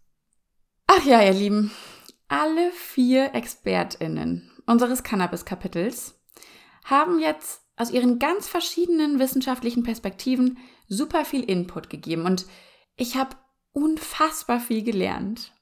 Ach 0.87 1.05
ja, 1.05 1.21
ihr 1.21 1.33
Lieben, 1.33 1.71
alle 2.27 2.71
vier 2.71 3.35
Expertinnen 3.35 4.51
unseres 4.67 5.01
Cannabis-Kapitels 5.03 6.19
haben 6.85 7.19
jetzt 7.19 7.61
aus 7.75 7.89
ihren 7.89 8.19
ganz 8.19 8.47
verschiedenen 8.47 9.19
wissenschaftlichen 9.19 9.83
Perspektiven 9.83 10.57
super 10.87 11.25
viel 11.25 11.43
Input 11.43 11.89
gegeben 11.89 12.25
und 12.25 12.45
ich 12.95 13.15
habe 13.15 13.35
unfassbar 13.71 14.59
viel 14.59 14.83
gelernt. 14.83 15.53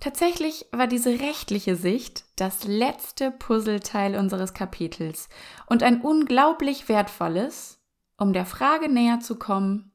Tatsächlich 0.00 0.66
war 0.70 0.86
diese 0.86 1.18
rechtliche 1.20 1.74
Sicht 1.74 2.24
das 2.36 2.64
letzte 2.64 3.32
Puzzleteil 3.32 4.16
unseres 4.16 4.54
Kapitels 4.54 5.28
und 5.66 5.82
ein 5.82 6.00
unglaublich 6.00 6.88
wertvolles, 6.88 7.80
um 8.16 8.32
der 8.32 8.46
Frage 8.46 8.88
näher 8.88 9.18
zu 9.18 9.36
kommen, 9.36 9.92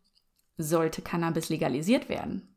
sollte 0.58 1.02
Cannabis 1.02 1.50
legalisiert 1.50 2.10
werden? 2.10 2.56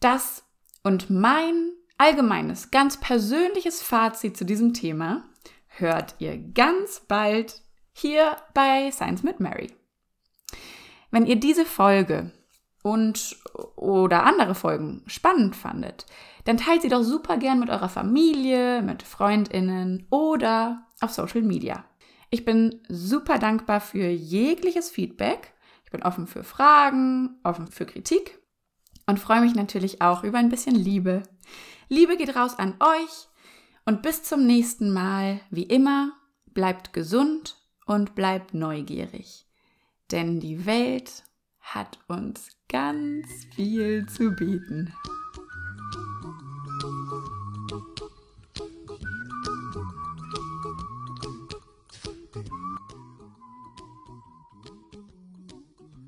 Das 0.00 0.44
und 0.84 1.10
mein 1.10 1.72
allgemeines, 1.98 2.70
ganz 2.70 2.98
persönliches 2.98 3.82
Fazit 3.82 4.36
zu 4.36 4.44
diesem 4.44 4.72
Thema 4.72 5.24
hört 5.66 6.14
ihr 6.18 6.38
ganz 6.38 7.00
bald 7.00 7.62
hier 7.92 8.36
bei 8.54 8.90
Science 8.90 9.22
mit 9.22 9.40
Mary. 9.40 9.72
Wenn 11.10 11.26
ihr 11.26 11.36
diese 11.36 11.64
Folge 11.64 12.32
und 12.82 13.36
oder 13.76 14.24
andere 14.24 14.54
Folgen 14.54 15.02
spannend 15.06 15.56
fandet, 15.56 16.06
dann 16.44 16.56
teilt 16.56 16.82
sie 16.82 16.88
doch 16.88 17.02
super 17.02 17.36
gern 17.36 17.58
mit 17.58 17.70
eurer 17.70 17.88
Familie, 17.88 18.82
mit 18.82 19.02
Freundinnen 19.02 20.06
oder 20.10 20.86
auf 21.00 21.10
Social 21.10 21.42
Media. 21.42 21.84
Ich 22.30 22.44
bin 22.44 22.82
super 22.88 23.38
dankbar 23.38 23.80
für 23.80 24.08
jegliches 24.08 24.90
Feedback. 24.90 25.54
Ich 25.84 25.90
bin 25.90 26.02
offen 26.02 26.26
für 26.26 26.44
Fragen, 26.44 27.38
offen 27.42 27.66
für 27.66 27.86
Kritik 27.86 28.38
und 29.06 29.18
freue 29.18 29.40
mich 29.40 29.54
natürlich 29.54 30.02
auch 30.02 30.22
über 30.22 30.38
ein 30.38 30.50
bisschen 30.50 30.74
Liebe. 30.74 31.22
Liebe 31.88 32.18
geht 32.18 32.36
raus 32.36 32.58
an 32.58 32.74
euch 32.80 33.28
und 33.86 34.02
bis 34.02 34.22
zum 34.22 34.46
nächsten 34.46 34.92
Mal. 34.92 35.40
Wie 35.50 35.62
immer, 35.62 36.12
bleibt 36.52 36.92
gesund 36.92 37.56
und 37.86 38.14
bleibt 38.14 38.52
neugierig. 38.52 39.46
Denn 40.10 40.38
die 40.38 40.66
Welt 40.66 41.24
hat 41.60 41.98
uns 42.06 42.50
ganz 42.68 43.26
viel 43.54 44.06
zu 44.06 44.32
bieten. 44.32 44.92